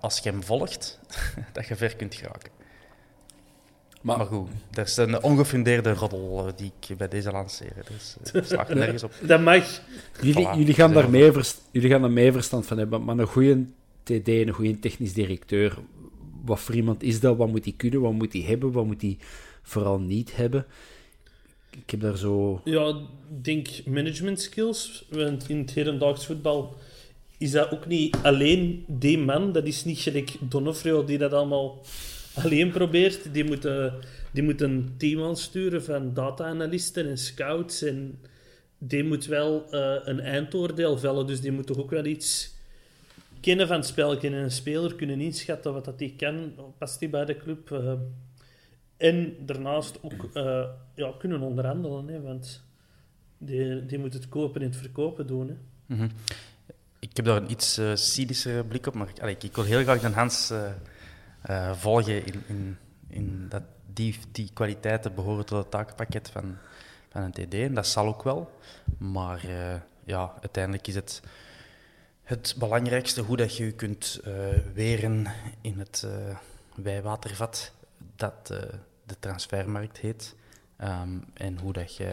als 0.00 0.18
je 0.18 0.30
hem 0.30 0.42
volgt, 0.42 0.98
dat 1.52 1.66
je 1.66 1.76
ver 1.76 1.96
kunt 1.96 2.14
geraken. 2.14 2.50
Maar, 4.02 4.16
Maar, 4.16 4.26
goed, 4.26 4.48
dat 4.70 4.86
is 4.88 4.96
een 4.96 5.22
ongefundeerde 5.22 5.92
roddel 5.94 6.46
eh, 6.46 6.52
die 6.56 6.72
ik 6.88 6.96
bij 6.96 7.08
deze 7.08 7.30
lanceer. 7.30 7.72
Dus 7.90 8.16
uh, 8.34 8.42
slaag 8.44 8.68
er 8.68 8.76
nergens 8.84 9.02
op. 9.02 9.12
Dat 9.22 9.40
mag. 9.40 9.80
jullie, 10.20 10.46
Voilà, 10.46 10.56
jullie, 10.56 10.74
gaan 10.74 10.94
het 10.96 11.10
daar 11.12 11.32
verst- 11.32 11.62
jullie 11.70 11.90
gaan 11.90 12.00
daar 12.00 12.10
meer 12.10 12.32
verstand 12.32 12.66
van 12.66 12.78
hebben. 12.78 13.04
Maar 13.04 13.18
een 13.18 13.26
goede 13.26 13.64
TD, 14.02 14.28
een 14.28 14.50
goede 14.50 14.78
technisch 14.78 15.12
directeur, 15.12 15.78
wat 16.44 16.60
voor 16.60 16.74
iemand 16.74 17.02
is 17.02 17.20
dat? 17.20 17.36
Wat 17.36 17.48
moet 17.48 17.64
hij 17.64 17.74
kunnen? 17.76 18.00
Wat 18.00 18.12
moet 18.12 18.32
hij 18.32 18.42
hebben? 18.42 18.72
Wat 18.72 18.86
moet 18.86 19.00
hij 19.02 19.16
vooral 19.62 19.98
niet 19.98 20.36
hebben? 20.36 20.66
Ik 21.70 21.90
heb 21.90 22.00
daar 22.00 22.16
zo... 22.16 22.60
Ja, 22.64 22.88
ik 22.88 23.44
denk 23.44 23.68
management 23.86 24.40
skills. 24.40 25.04
Want 25.10 25.48
in 25.48 25.58
het 25.58 25.70
hedendaags 25.70 26.26
voetbal 26.26 26.74
is 27.38 27.50
dat 27.50 27.70
ook 27.72 27.86
niet 27.86 28.16
alleen 28.22 28.84
die 28.88 29.18
man. 29.18 29.52
Dat 29.52 29.64
is 29.66 29.84
niet 29.84 29.98
gelijk 29.98 30.36
Donofrio 30.40 31.04
die 31.04 31.18
dat 31.18 31.32
allemaal 31.32 31.80
alleen 32.34 32.70
probeert. 32.70 33.32
Die 33.32 33.44
moet, 33.44 33.64
eh, 33.64 33.92
die 34.30 34.42
een 34.60 34.94
team 34.96 35.22
aansturen 35.22 35.84
van 35.84 36.14
data-analysten 36.14 37.08
en 37.08 37.18
scouts. 37.18 37.82
En 37.82 38.20
die 38.78 39.04
moet 39.04 39.26
wel 39.26 39.70
eh, 39.70 39.94
een 40.04 40.20
eindoordeel 40.20 40.98
vellen. 40.98 41.26
Dus 41.26 41.40
die 41.40 41.52
moet 41.52 41.66
toch 41.66 41.78
ook 41.78 41.90
wel 41.90 42.04
iets 42.04 42.54
kennen 43.40 43.66
van 43.66 43.76
het 43.76 43.86
spel. 43.86 44.16
Kennen 44.18 44.42
een 44.42 44.50
speler 44.50 44.94
kunnen 44.94 45.20
inschatten 45.20 45.72
wat 45.72 45.84
dat 45.84 45.98
die 45.98 46.14
kan. 46.16 46.52
Past 46.78 46.98
die 46.98 47.08
bij 47.08 47.24
de 47.24 47.36
club? 47.36 47.70
eh. 47.72 47.92
en 48.96 49.34
daarnaast 49.46 49.98
ook 50.02 50.30
ja, 50.94 51.12
kunnen 51.18 51.40
onderhandelen. 51.40 52.08
Hè, 52.08 52.20
want 52.20 52.62
die, 53.38 53.86
die 53.86 53.98
moet 53.98 54.12
het 54.12 54.28
kopen 54.28 54.60
en 54.60 54.66
het 54.66 54.76
verkopen 54.76 55.26
doen. 55.26 55.48
Hè. 55.48 55.54
Mhm. 55.94 56.08
Ik 56.98 57.16
heb 57.16 57.24
daar 57.24 57.36
een 57.36 57.50
iets 57.50 57.78
eh 57.78 57.94
cynische 57.94 58.64
blik 58.68 58.86
op, 58.86 58.94
maar 58.94 59.08
ik- 59.08 59.22
wil 59.54 59.64
heel 59.64 59.82
graag 59.82 60.00
de 60.00 60.12
Hans 60.12 60.50
eh, 61.42 61.68
eh, 61.68 61.76
volgen 61.76 62.26
in, 62.26 62.42
in, 62.46 62.78
in 63.08 63.48
dat 63.48 63.62
die, 63.92 64.18
die 64.32 64.50
kwaliteiten 64.52 65.14
behoren 65.14 65.46
tot 65.46 65.58
het 65.58 65.70
takenpakket 65.70 66.30
van, 66.30 66.56
van 67.08 67.22
een 67.22 67.32
TD. 67.32 67.54
En 67.54 67.74
dat 67.74 67.86
zal 67.86 68.06
ook 68.06 68.22
wel. 68.22 68.58
Maar 68.98 69.44
eh, 69.44 69.80
ja, 70.04 70.32
uiteindelijk 70.40 70.86
is 70.86 70.94
het 70.94 71.22
het 72.22 72.54
belangrijkste 72.58 73.22
hoe 73.22 73.36
dat 73.36 73.56
je 73.56 73.64
je 73.64 73.72
kunt 73.72 74.20
eh, 74.24 74.32
weren 74.74 75.26
in 75.60 75.78
het 75.78 76.06
wijwatervat 76.74 77.72
dat 78.16 78.46
de 79.06 79.16
transfermarkt 79.18 79.98
heet. 79.98 80.34
Ehm, 80.76 81.18
en 81.34 81.58
hoe 81.58 81.72
dat 81.72 81.96
je 81.96 82.04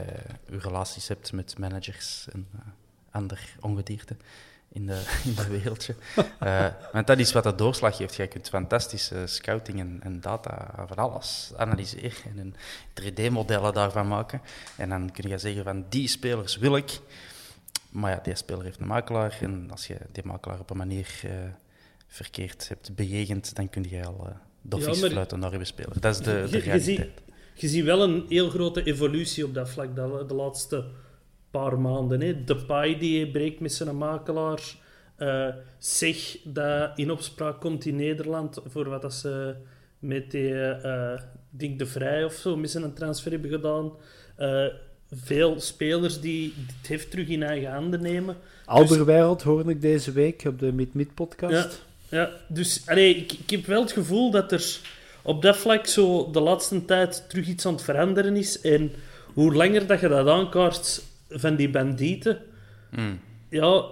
je 0.45 0.59
relaties 0.59 1.07
hebt 1.07 1.31
met 1.31 1.57
managers 1.57 2.27
en 2.31 2.47
ander 3.11 3.55
ongedierte. 3.59 4.15
In, 4.71 4.85
de, 4.85 5.01
in 5.25 5.35
dat 5.35 5.47
wereldje. 5.47 5.95
Uh, 6.43 6.67
want 6.91 7.07
dat 7.07 7.19
is 7.19 7.31
wat 7.31 7.43
de 7.43 7.55
doorslag 7.55 7.95
geeft. 7.95 8.15
Je 8.15 8.27
kunt 8.27 8.49
fantastische 8.49 9.27
scouting 9.27 9.79
en, 9.79 9.99
en 10.03 10.21
data 10.21 10.85
van 10.87 10.97
alles 10.97 11.51
analyseren 11.57 12.37
en 12.37 12.37
een 12.37 12.55
3D-modellen 13.01 13.73
daarvan 13.73 14.07
maken. 14.07 14.41
En 14.77 14.89
dan 14.89 15.11
kun 15.11 15.29
je 15.29 15.37
zeggen 15.37 15.63
van 15.63 15.85
die 15.89 16.07
spelers 16.07 16.57
wil 16.57 16.75
ik. 16.75 16.99
Maar 17.89 18.11
ja, 18.11 18.19
die 18.23 18.35
speler 18.35 18.63
heeft 18.63 18.79
een 18.79 18.87
makelaar. 18.87 19.37
En 19.41 19.67
als 19.71 19.87
je 19.87 19.97
die 20.11 20.25
makelaar 20.25 20.59
op 20.59 20.69
een 20.69 20.77
manier 20.77 21.21
uh, 21.25 21.31
verkeerd 22.07 22.69
hebt 22.69 22.95
bejegend, 22.95 23.55
dan 23.55 23.69
kun 23.69 23.85
je 23.89 24.05
al 24.05 24.27
uh, 24.27 24.35
doffies 24.61 24.99
ja, 24.99 25.09
fluiten 25.09 25.39
naar 25.39 25.57
je 25.57 25.65
speler. 25.65 25.99
Dat 25.99 26.13
is 26.13 26.17
de, 26.17 26.23
de 26.23 26.57
realiteit. 26.57 26.85
Je, 26.85 26.91
ziet, 26.95 27.09
je 27.53 27.67
ziet 27.67 27.83
wel 27.83 28.03
een 28.03 28.25
heel 28.27 28.49
grote 28.49 28.83
evolutie 28.83 29.45
op 29.45 29.53
dat 29.53 29.69
vlak 29.69 29.95
de, 29.95 30.23
de 30.27 30.33
laatste 30.33 30.85
paar 31.51 31.79
maanden. 31.79 32.21
Hè. 32.21 32.43
Depay 32.43 32.97
die 32.97 33.31
breekt 33.31 33.59
met 33.59 33.73
zijn 33.73 33.97
makelaar. 33.97 34.75
Uh, 35.17 35.47
zeg 35.77 36.37
dat 36.43 36.91
in 36.95 37.11
opspraak 37.11 37.59
komt 37.59 37.85
in 37.85 37.95
Nederland 37.95 38.61
voor 38.67 38.89
wat 38.89 39.01
dat 39.01 39.13
ze 39.13 39.55
met 39.99 40.31
die 40.31 40.49
uh, 40.51 41.13
Dink 41.49 41.79
de 41.79 41.85
Vrij 41.85 42.23
of 42.23 42.33
zo 42.33 42.57
met 42.57 42.71
zijn 42.71 42.93
transfer 42.93 43.31
hebben 43.31 43.49
gedaan. 43.49 43.91
Uh, 44.39 44.65
veel 45.11 45.59
spelers 45.59 46.19
die 46.19 46.53
het 46.77 46.87
heeft 46.87 47.11
terug 47.11 47.27
in 47.27 47.43
eigen 47.43 47.71
handen 47.71 48.01
nemen. 48.01 48.37
Alderwereld 48.65 49.37
dus, 49.37 49.47
hoorde 49.47 49.71
ik 49.71 49.81
deze 49.81 50.11
week 50.11 50.43
op 50.47 50.59
de 50.59 50.71
Mid-Mid 50.71 51.13
podcast. 51.13 51.81
Ja, 52.09 52.17
ja 52.17 52.31
dus 52.47 52.83
allee, 52.85 53.15
ik, 53.15 53.31
ik 53.31 53.49
heb 53.49 53.65
wel 53.65 53.81
het 53.81 53.91
gevoel 53.91 54.31
dat 54.31 54.51
er 54.51 54.79
op 55.21 55.41
dat 55.41 55.57
vlak 55.57 55.87
zo 55.87 56.31
de 56.31 56.39
laatste 56.39 56.85
tijd 56.85 57.25
terug 57.29 57.47
iets 57.47 57.65
aan 57.65 57.73
het 57.73 57.83
veranderen 57.83 58.35
is. 58.35 58.61
En 58.61 58.91
hoe 59.33 59.53
langer 59.53 59.87
dat 59.87 59.99
je 59.99 60.07
dat 60.07 60.27
aankaart 60.27 61.01
van 61.29 61.55
die 61.55 61.69
bandieten, 61.69 62.41
mm. 62.91 63.19
ja, 63.49 63.85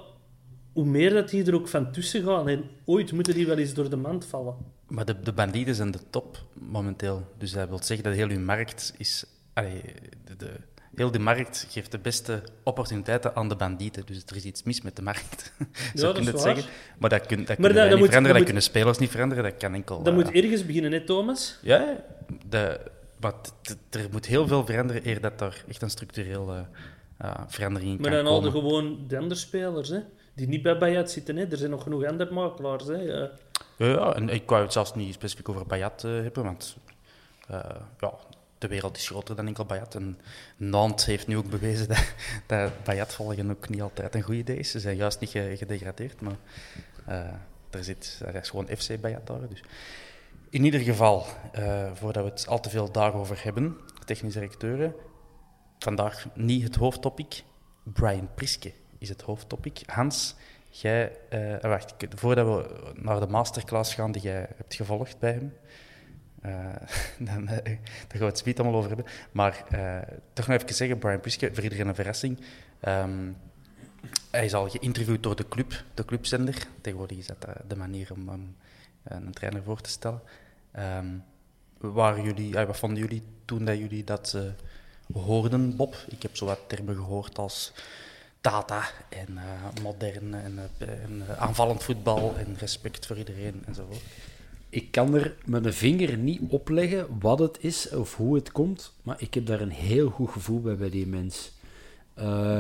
hoe 0.74 0.86
meer 0.86 1.14
dat 1.14 1.30
die 1.30 1.46
er 1.46 1.56
ook 1.56 1.68
van 1.68 1.92
tussen 1.92 2.24
gaan. 2.24 2.50
En 2.50 2.64
ooit 2.86 3.12
moeten 3.12 3.34
die 3.34 3.48
wel 3.48 3.58
eens 3.58 3.74
door 3.74 3.90
de 3.90 3.96
mand 3.96 4.26
vallen. 4.26 4.56
Maar 4.88 5.06
de, 5.06 5.20
de 5.20 5.34
bandieten 5.34 5.76
zijn 5.76 5.92
de 5.92 6.00
top 6.10 6.44
momenteel. 6.54 7.28
Dus 7.38 7.52
dat 7.52 7.70
wil 7.70 7.84
zeggen 7.84 8.06
dat 8.06 8.16
heel 8.16 8.30
uw 8.30 8.40
markt 8.40 8.94
is... 8.98 9.26
Allee, 9.54 9.82
de, 10.24 10.36
de 10.36 10.52
heel 10.98 11.12
de 11.12 11.20
markt 11.20 11.68
geeft 11.70 11.92
de 11.92 12.00
beste 12.00 12.44
opportuniteiten 12.64 13.36
aan 13.36 13.50
de 13.50 13.56
bandieten. 13.56 14.06
Dus 14.06 14.24
er 14.26 14.36
is 14.36 14.44
iets 14.44 14.64
mis 14.64 14.82
met 14.82 14.96
de 14.96 15.02
markt. 15.02 15.54
Zo 15.96 16.08
ja, 16.08 16.14
kun 16.14 16.24
je 16.24 16.30
het 16.30 16.42
zeggen. 16.42 16.66
Maar 16.98 17.10
dat, 17.10 17.26
kun, 17.26 17.46
dat 17.46 17.56
kunnen 17.56 17.90
dat, 17.90 18.00
niet 18.00 18.06
veranderen, 18.06 18.36
dat, 18.36 18.46
kunnen 18.46 18.64
spelers 18.64 18.98
niet 18.98 19.10
veranderen. 19.10 19.44
Dat 19.44 19.58
kan 19.58 19.74
enkel... 19.74 20.04
Dat 20.04 20.14
moet 20.14 20.32
ergens 20.32 20.66
beginnen, 20.66 20.92
hè, 20.92 21.02
Thomas? 21.02 21.60
Ja, 21.62 22.04
de, 22.50 22.80
wat, 23.20 23.54
er 23.90 24.08
moet 24.12 24.26
heel 24.26 24.48
veel 24.48 24.66
veranderen 24.66 25.08
eer 25.08 25.22
dat 25.22 25.42
er 25.42 25.64
echt 25.68 25.82
een 25.82 25.90
structureel 25.90 26.56
uh, 26.56 26.60
uh, 27.22 27.34
verandering 27.48 27.92
in 27.92 28.02
maar 28.02 28.12
kan 28.12 28.24
dan 28.24 28.34
komen. 28.34 28.44
Maar 28.44 28.52
dan 28.52 28.62
gewoon 28.62 29.08
de 29.08 29.18
andere 29.18 29.40
spelers, 29.40 29.90
hè? 29.90 30.00
die 30.34 30.48
niet 30.48 30.62
bij 30.62 30.78
Bayat 30.78 31.12
zitten. 31.12 31.36
Hè? 31.38 31.46
Er 31.46 31.58
zijn 31.58 31.72
nog 31.72 31.84
genoeg 31.84 32.06
andere 32.06 32.34
makelaars. 32.34 32.86
Hè? 32.86 32.96
Ja. 32.96 33.30
Ja, 33.78 34.14
en 34.14 34.30
ik 34.30 34.50
wou 34.50 34.64
het 34.64 34.74
zelfs 34.74 34.96
niet 34.96 35.14
specifiek 35.14 35.50
over 35.50 35.66
Bayat 35.66 36.04
uh, 36.04 36.12
hebben, 36.12 36.44
want 36.44 36.78
ja, 38.00 38.14
de 38.58 38.68
wereld 38.68 38.98
is 38.98 39.08
groter 39.08 39.36
dan 39.36 39.48
enkel 39.48 39.66
Bayat. 39.66 39.96
En 39.96 40.20
Nantes 40.58 41.06
heeft 41.06 41.28
nu 41.28 41.38
ook 41.38 41.50
bewezen 41.50 41.88
dat, 41.88 42.14
dat 42.46 42.84
Bayat 42.84 43.14
volgen 43.14 43.50
ook 43.50 43.70
niet 43.70 43.82
altijd 43.82 44.16
een 44.16 44.22
goed 44.22 44.36
idee 44.36 44.58
is. 44.58 44.72
Ze 44.72 44.80
zijn 44.80 44.96
juist 44.96 45.20
niet 45.20 45.30
gedegradeerd, 45.30 46.22
maar 46.22 46.38
uh, 47.10 47.16
er, 47.70 47.84
zit, 47.84 48.22
er 48.26 48.36
is 48.36 48.50
gewoon 48.50 48.68
FC 48.78 49.02
Bayat 49.02 49.28
daar. 49.28 49.50
Dus. 49.50 49.64
In 50.50 50.64
ieder 50.64 50.80
geval, 50.80 51.26
uh, 51.60 51.92
voordat 51.94 52.24
we 52.24 52.30
het 52.30 52.48
al 52.48 52.60
te 52.60 52.70
veel 52.70 52.92
daarover 52.92 53.44
hebben, 53.44 53.78
technische 54.06 54.40
directeuren, 54.40 54.94
vandaag 55.80 56.28
niet 56.34 56.64
het 56.64 56.76
hoofdtopic. 56.76 57.44
Brian 57.84 58.30
Priske 58.36 58.74
is 58.98 59.10
het 59.10 59.22
hoofdtopic. 59.22 59.82
Hans, 59.86 60.36
jij, 60.70 61.12
uh, 61.34 61.60
wacht, 61.62 61.94
voordat 62.10 62.46
we 62.46 62.92
naar 62.94 63.20
de 63.20 63.28
masterclass 63.28 63.94
gaan 63.94 64.12
die 64.12 64.22
jij 64.22 64.48
hebt 64.56 64.76
gevolgd 64.76 65.20
bij 65.20 65.32
hem, 65.32 65.54
uh, 66.46 66.76
dan, 67.34 67.42
uh, 67.42 67.48
daar 67.48 67.78
gaan 68.08 68.20
we 68.20 68.26
het 68.26 68.38
speed 68.38 68.60
allemaal 68.60 68.78
over 68.78 68.90
hebben. 68.90 69.12
Maar 69.32 69.64
toch 70.34 70.48
nog 70.48 70.58
even 70.58 70.76
zeggen, 70.76 70.98
Brian 70.98 71.20
Priske, 71.20 71.50
voor 71.54 71.64
iedereen 71.64 71.88
een 71.88 71.96
verrassing. 71.96 72.40
Um, 72.88 73.38
hij 74.32 74.46
is 74.46 74.54
al 74.54 74.70
geïnterviewd 74.70 75.24
door 75.24 75.36
de 75.36 75.48
club, 75.48 75.84
de 75.94 76.06
clubzender. 76.06 76.68
Tegenwoordig 76.82 77.18
is 77.18 77.28
dat 77.28 77.48
de 77.68 77.76
manier 77.76 78.12
om 78.14 78.30
een 79.04 79.34
trainer 79.34 79.64
voor 79.64 79.82
te 79.82 79.90
stellen. 79.90 80.22
Um, 80.80 81.24
waren 81.78 82.24
jullie, 82.24 82.54
wat 82.54 82.78
vonden 82.78 83.00
jullie 83.00 83.24
toen 83.46 83.66
dat 83.66 83.78
jullie 83.78 84.04
dat 84.04 84.38
hoorden, 85.14 85.76
Bob? 85.76 85.96
Ik 86.10 86.22
heb 86.22 86.36
zo 86.36 86.46
wat 86.46 86.60
termen 86.68 86.96
gehoord 86.96 87.38
als 87.38 87.74
data 88.42 88.84
en 89.10 89.40
modern 89.82 90.34
en, 90.34 90.70
en 90.78 91.24
aanvallend 91.38 91.84
voetbal 91.84 92.36
en 92.38 92.56
respect 92.60 93.06
voor 93.06 93.18
iedereen 93.18 93.64
enzovoort 93.66 94.02
ik 94.70 94.92
kan 94.92 95.14
er 95.14 95.36
met 95.46 95.66
een 95.66 95.74
vinger 95.74 96.18
niet 96.18 96.42
opleggen 96.48 97.20
wat 97.20 97.40
het 97.40 97.58
is 97.60 97.90
of 97.90 98.16
hoe 98.16 98.36
het 98.36 98.52
komt, 98.52 98.94
maar 99.02 99.16
ik 99.20 99.34
heb 99.34 99.46
daar 99.46 99.62
een 99.62 99.70
heel 99.70 100.10
goed 100.10 100.30
gevoel 100.30 100.62
bij 100.62 100.76
bij 100.76 100.90
die 100.90 101.08
mens. 101.08 101.52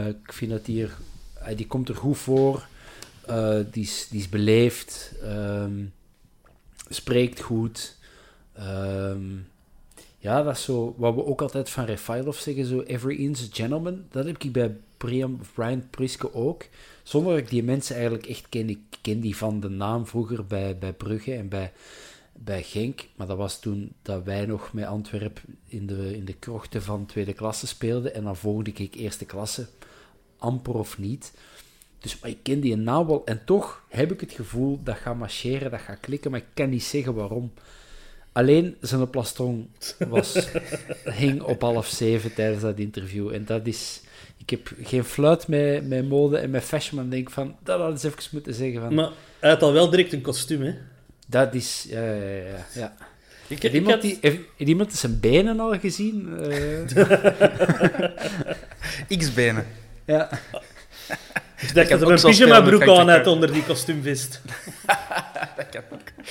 Ik 0.07 0.33
vind 0.33 0.51
dat 0.51 0.65
die, 0.65 0.83
er, 0.83 0.97
die 1.55 1.67
komt 1.67 1.89
er 1.89 1.95
goed 1.95 2.17
voor, 2.17 2.67
die, 3.71 3.83
is, 3.83 4.07
die 4.09 4.19
is 4.19 4.29
beleefd, 4.29 5.13
um, 5.23 5.93
spreekt 6.89 7.41
goed. 7.41 7.95
Um, 8.59 9.47
ja, 10.27 10.43
dat 10.43 10.55
is 10.55 10.63
zo 10.63 10.95
wat 10.97 11.15
we 11.15 11.25
ook 11.25 11.41
altijd 11.41 11.69
van 11.69 11.85
Refailov 11.85 12.37
zeggen, 12.37 12.65
zo 12.65 12.81
every 12.81 13.15
inch 13.15 13.39
a 13.39 13.47
gentleman. 13.51 14.05
Dat 14.11 14.25
heb 14.25 14.43
ik 14.43 14.51
bij 14.51 14.75
Brian, 14.97 15.41
Brian 15.53 15.89
Priske 15.89 16.33
ook. 16.33 16.65
Zonder 17.03 17.33
dat 17.33 17.41
ik 17.41 17.49
die 17.49 17.63
mensen 17.63 17.95
eigenlijk 17.95 18.25
echt 18.25 18.49
ken. 18.49 18.69
Ik 18.69 18.79
ken 19.01 19.19
die 19.19 19.37
van 19.37 19.59
de 19.59 19.69
naam 19.69 20.07
vroeger 20.07 20.45
bij, 20.45 20.77
bij 20.77 20.93
Brugge 20.93 21.33
en 21.33 21.47
bij, 21.47 21.71
bij 22.33 22.63
Genk. 22.63 23.07
Maar 23.15 23.27
dat 23.27 23.37
was 23.37 23.59
toen 23.59 23.93
dat 24.01 24.23
wij 24.23 24.45
nog 24.45 24.73
met 24.73 24.85
Antwerp 24.85 25.41
in 25.67 25.87
de, 25.87 26.15
in 26.15 26.25
de 26.25 26.35
krochten 26.35 26.83
van 26.83 27.05
tweede 27.05 27.33
klasse 27.33 27.67
speelden. 27.67 28.13
En 28.13 28.23
dan 28.23 28.35
volgde 28.35 28.71
ik 28.73 28.95
eerste 28.95 29.25
klasse, 29.25 29.67
amper 30.37 30.73
of 30.73 30.97
niet. 30.97 31.33
Dus 31.99 32.19
maar 32.19 32.29
ik 32.29 32.43
ken 32.43 32.59
die 32.59 32.75
naam 32.75 33.07
wel. 33.07 33.25
En 33.25 33.45
toch 33.45 33.83
heb 33.89 34.11
ik 34.11 34.19
het 34.19 34.31
gevoel 34.31 34.79
dat 34.83 34.97
gaat 34.97 35.17
marcheren, 35.17 35.71
dat 35.71 35.81
gaat 35.81 35.99
klikken. 35.99 36.31
Maar 36.31 36.39
ik 36.39 36.53
kan 36.53 36.69
niet 36.69 36.83
zeggen 36.83 37.13
waarom. 37.13 37.51
Alleen 38.37 38.75
zijn 38.81 39.09
plastron 39.09 39.69
was, 40.07 40.47
hing 41.03 41.41
op 41.41 41.61
half 41.61 41.87
zeven 41.87 42.33
tijdens 42.33 42.61
dat 42.61 42.77
interview. 42.77 43.33
En 43.33 43.45
dat 43.45 43.67
is 43.67 44.01
ik 44.37 44.49
heb 44.49 44.71
geen 44.81 45.03
fluit 45.03 45.47
met, 45.47 45.87
met 45.87 46.09
mode 46.09 46.37
en 46.37 46.49
met 46.49 46.63
fashion, 46.63 46.95
maar 46.95 47.09
denk 47.09 47.29
van, 47.29 47.55
dat 47.63 47.79
had 47.79 47.91
eens 47.91 48.03
even 48.03 48.23
moeten 48.31 48.53
zeggen. 48.53 48.81
Van, 48.81 48.93
maar 48.93 49.09
hij 49.39 49.49
had 49.49 49.61
al 49.61 49.73
wel 49.73 49.89
direct 49.89 50.13
een 50.13 50.21
kostuum, 50.21 50.61
hè? 50.61 50.73
Dat 51.27 51.53
is, 51.53 51.85
ja, 51.89 52.13
ja, 52.13 52.25
ja. 52.25 52.65
ja. 52.73 52.95
Ik, 53.47 53.61
heeft, 53.61 53.73
iemand 53.73 54.01
die, 54.01 54.17
heeft, 54.21 54.39
iemand 54.57 54.93
zijn 54.93 55.19
benen 55.19 55.59
al 55.59 55.79
gezien? 55.79 56.37
Uh... 56.39 56.85
X-benen. 59.17 59.65
Ja. 60.05 60.29
Ik 61.61 61.73
dacht 61.73 61.89
dat 61.89 62.01
er 62.01 62.11
een 62.11 62.21
pyjama 62.21 62.61
broek 62.61 62.87
aan 62.87 63.09
had 63.09 63.27
onder 63.27 63.53
die 63.53 63.63
kostuumvest. 63.63 64.41
dat 65.57 65.69
kan 65.69 65.83
ook. 65.91 66.25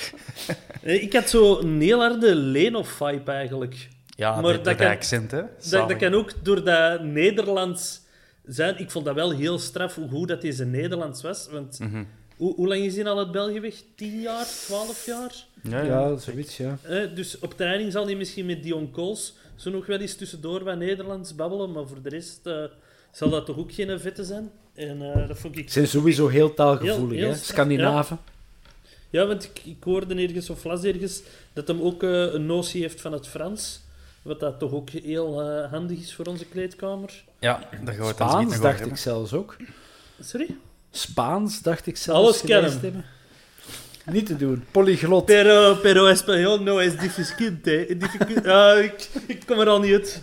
Ik 0.81 1.13
had 1.13 1.29
zo 1.29 1.59
een 1.59 1.81
heel 1.81 1.99
harde 1.99 2.35
Leno-vibe 2.35 3.31
eigenlijk. 3.31 3.87
Ja, 4.07 4.41
maar 4.41 4.63
dat, 4.63 4.75
kan, 4.75 4.87
accent, 4.87 5.31
hè? 5.31 5.41
Dat, 5.69 5.89
dat, 5.89 5.97
kan 5.97 6.13
ook 6.13 6.31
door 6.43 6.63
dat 6.63 7.03
Nederlands 7.03 8.01
zijn. 8.45 8.79
Ik 8.79 8.91
vond 8.91 9.05
dat 9.05 9.15
wel 9.15 9.31
heel 9.31 9.59
straf 9.59 9.95
hoe 9.95 10.09
goed 10.09 10.27
dat 10.27 10.41
deze 10.41 10.65
Nederlands 10.65 11.21
was. 11.21 11.47
Want 11.51 11.79
mm 11.79 11.89
-hmm. 11.91 12.07
hoe, 12.37 12.55
hoe, 12.55 12.67
lang 12.67 12.81
is 12.81 12.95
hij 12.95 13.05
al 13.05 13.17
het 13.17 13.31
België 13.31 13.59
weg? 13.59 13.75
Tien 13.95 14.21
jaar? 14.21 14.45
Twaalf 14.45 15.05
jaar? 15.05 15.35
Ja, 15.61 15.81
ja, 15.81 16.09
ja 16.09 16.17
zoiets, 16.17 16.57
ja. 16.57 16.77
Eh, 16.81 17.15
dus 17.15 17.39
op 17.39 17.57
training 17.57 17.91
zal 17.91 18.05
hij 18.05 18.15
misschien 18.15 18.45
met 18.45 18.63
Dion 18.63 18.91
Kools 18.91 19.33
zo 19.55 19.69
nog 19.69 19.85
wel 19.85 19.99
eens 19.99 20.15
tussendoor 20.15 20.63
wat 20.63 20.77
Nederlands 20.77 21.35
babbelen. 21.35 21.71
Maar 21.71 21.87
voor 21.87 22.01
de 22.01 22.09
rest 22.09 22.39
uh, 22.43 22.63
zal 23.11 23.29
dat 23.29 23.45
toch 23.45 23.57
ook 23.57 23.73
geen 23.73 23.99
vette 23.99 24.23
zijn. 24.23 24.51
En 24.77 25.01
uh, 25.01 25.27
dat 25.27 25.37
vond 25.39 25.57
ik... 25.57 25.65
Ze 25.65 25.71
zijn 25.71 25.87
sowieso 25.87 26.27
heel 26.27 26.53
taalgevoelig, 26.53 27.19
hè? 27.19 27.35
Scandinaven. 27.35 28.19
Ja. 28.25 28.35
Ja, 29.09 29.25
want 29.25 29.43
ik, 29.43 29.61
ik 29.65 29.83
hoorde 29.83 30.15
ergens 30.15 30.49
of 30.49 30.63
las 30.63 30.83
ergens 30.83 31.21
dat 31.53 31.67
hem 31.67 31.81
ook 31.81 32.03
uh, 32.03 32.33
een 32.33 32.45
notie 32.45 32.81
heeft 32.81 33.01
van 33.01 33.11
het 33.11 33.27
Frans. 33.27 33.81
Wat 34.21 34.39
dat 34.39 34.59
toch 34.59 34.71
ook 34.71 34.89
heel 34.89 35.43
uh, 35.43 35.71
handig 35.71 35.99
is 35.99 36.13
voor 36.15 36.25
onze 36.25 36.45
kleedkamer. 36.45 37.23
Ja, 37.39 37.69
we 37.85 37.91
het 37.91 38.15
Spaans 38.15 38.51
dan 38.51 38.61
dacht 38.61 38.85
ik 38.85 38.97
zelfs 38.97 39.33
ook. 39.33 39.55
Sorry? 40.21 40.55
Spaans 40.91 41.61
dacht 41.61 41.87
ik 41.87 41.97
zelfs. 41.97 42.19
Alles 42.19 42.41
kennen. 42.41 43.05
Niet 44.05 44.25
te 44.25 44.35
doen. 44.35 44.63
Polyglot. 44.71 45.25
Pero, 45.25 45.75
pero 45.75 46.07
español 46.07 46.63
no 46.63 46.79
es 46.79 46.97
difícil, 46.97 47.57
ah, 48.45 48.83
ik, 48.83 49.09
ik 49.27 49.43
kom 49.45 49.59
er 49.59 49.67
al 49.67 49.79
niet 49.79 49.93
uit. 49.93 50.21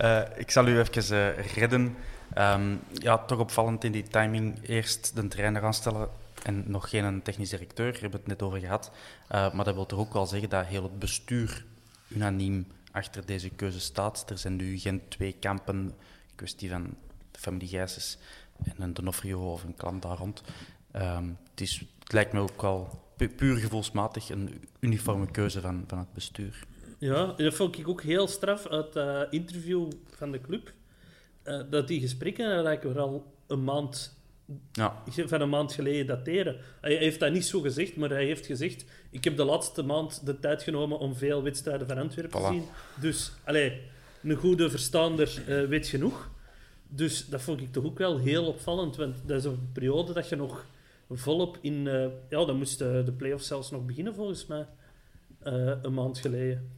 Uh, 0.00 0.20
ik 0.36 0.50
zal 0.50 0.66
u 0.66 0.78
even 0.78 1.14
uh, 1.16 1.38
redden. 1.54 1.96
Um, 2.38 2.80
ja, 2.92 3.18
toch 3.18 3.38
opvallend 3.38 3.84
in 3.84 3.92
die 3.92 4.08
timing. 4.08 4.68
Eerst 4.68 5.16
de 5.16 5.28
trainer 5.28 5.64
aanstellen 5.64 6.08
en 6.42 6.64
nog 6.66 6.88
geen 6.88 7.22
technisch 7.22 7.50
directeur, 7.50 7.92
daar 7.92 8.00
hebben 8.00 8.10
we 8.10 8.30
het 8.30 8.38
net 8.38 8.42
over 8.42 8.58
gehad. 8.58 8.90
Uh, 9.32 9.52
maar 9.52 9.64
dat 9.64 9.74
wil 9.74 9.86
toch 9.86 9.98
ook 9.98 10.12
wel 10.12 10.26
zeggen 10.26 10.48
dat 10.48 10.66
heel 10.66 10.82
het 10.82 10.98
bestuur 10.98 11.64
unaniem 12.08 12.66
achter 12.92 13.26
deze 13.26 13.50
keuze 13.50 13.80
staat. 13.80 14.30
Er 14.30 14.38
zijn 14.38 14.56
nu 14.56 14.78
geen 14.78 15.02
twee 15.08 15.32
kampen, 15.32 15.94
kwestie 16.34 16.70
van 16.70 16.94
de 17.30 17.38
familie 17.38 17.68
Gijsens, 17.68 18.18
en 18.64 18.82
een 18.82 18.94
Donofrio 18.94 19.52
of 19.52 19.64
een 19.64 19.76
klant 19.76 20.02
daar 20.02 20.16
rond. 20.16 20.42
Ehm, 20.90 21.28
het, 21.50 21.60
is, 21.60 21.84
lijkt 22.06 22.32
me 22.32 22.40
ook 22.40 22.90
pu- 23.16 23.28
puur 23.28 23.56
gevoelsmatig 23.56 24.30
een 24.30 24.64
uniforme 24.80 25.30
keuze 25.30 25.60
van, 25.60 25.84
van 25.86 25.98
het 25.98 26.12
bestuur. 26.12 26.66
Ja, 27.00 27.34
en 27.36 27.44
dat 27.44 27.54
vond 27.54 27.78
ik 27.78 27.88
ook 27.88 28.02
heel 28.02 28.26
straf 28.28 28.66
uit 28.66 28.92
dat 28.92 29.26
interview 29.30 29.90
van 30.16 30.32
de 30.32 30.40
club. 30.40 30.72
Eh, 31.42 31.60
dat 31.70 31.88
die 31.88 32.00
gesprekken 32.00 32.44
eigenlijk 32.46 32.82
weer 32.82 32.98
al 32.98 33.32
een 33.46 33.64
maand, 33.64 34.18
Ja, 34.72 35.02
van 35.06 35.40
een 35.40 35.48
maand 35.48 35.72
geleden 35.72 36.06
dateren. 36.06 36.56
Hij 36.80 36.94
heeft 36.94 37.20
dat 37.20 37.32
niet 37.32 37.44
zo 37.44 37.60
gezegd, 37.60 37.96
maar 37.96 38.08
hij 38.10 38.24
heeft 38.24 38.46
gezegd... 38.46 38.84
Ik 39.10 39.24
heb 39.24 39.36
de 39.36 39.44
laatste 39.44 39.82
maand 39.82 40.26
de 40.26 40.38
tijd 40.40 40.62
genomen 40.62 40.98
om 40.98 41.14
veel 41.14 41.42
wedstrijden 41.42 41.86
van 41.86 41.98
Antwerpen 41.98 42.40
te 42.40 42.46
zien. 42.52 42.64
Dus, 43.00 43.32
allee, 43.44 43.80
een 44.22 44.36
goede 44.36 44.70
verstaander 44.70 45.42
eh, 45.46 45.64
weet 45.68 45.86
genoeg. 45.86 46.30
Dus 46.88 47.26
dat 47.26 47.42
vond 47.42 47.60
ik 47.60 47.72
toch 47.72 47.84
ook 47.84 47.98
wel 47.98 48.18
heel 48.18 48.46
opvallend. 48.46 48.96
Want 48.96 49.16
dat 49.26 49.38
is 49.38 49.44
een 49.44 49.68
periode 49.72 50.12
dat 50.12 50.28
je 50.28 50.36
nog 50.36 50.66
volop 51.10 51.58
in... 51.60 51.86
eh, 51.86 52.06
ja, 52.28 52.44
dan 52.44 52.56
moesten 52.56 53.04
de 53.04 53.12
play-offs 53.12 53.46
zelfs 53.46 53.70
nog 53.70 53.86
beginnen, 53.86 54.14
volgens 54.14 54.46
mij. 54.46 54.66
eh, 55.42 55.72
een 55.82 55.94
maand 55.94 56.18
geleden. 56.18 56.70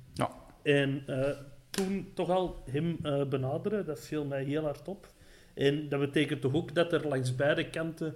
En 0.62 1.02
eh, 1.06 1.30
toen 1.70 2.10
toch 2.14 2.28
al 2.28 2.62
hem 2.70 2.98
eh, 3.02 3.24
benaderen, 3.24 3.86
dat 3.86 4.00
viel 4.00 4.24
mij 4.24 4.44
heel 4.44 4.62
hard 4.62 4.88
op. 4.88 5.12
En 5.54 5.88
dat 5.88 6.00
betekent 6.00 6.40
toch 6.40 6.54
ook 6.54 6.74
dat 6.74 6.92
er 6.92 7.08
langs 7.08 7.34
beide 7.34 7.70
kanten 7.70 8.14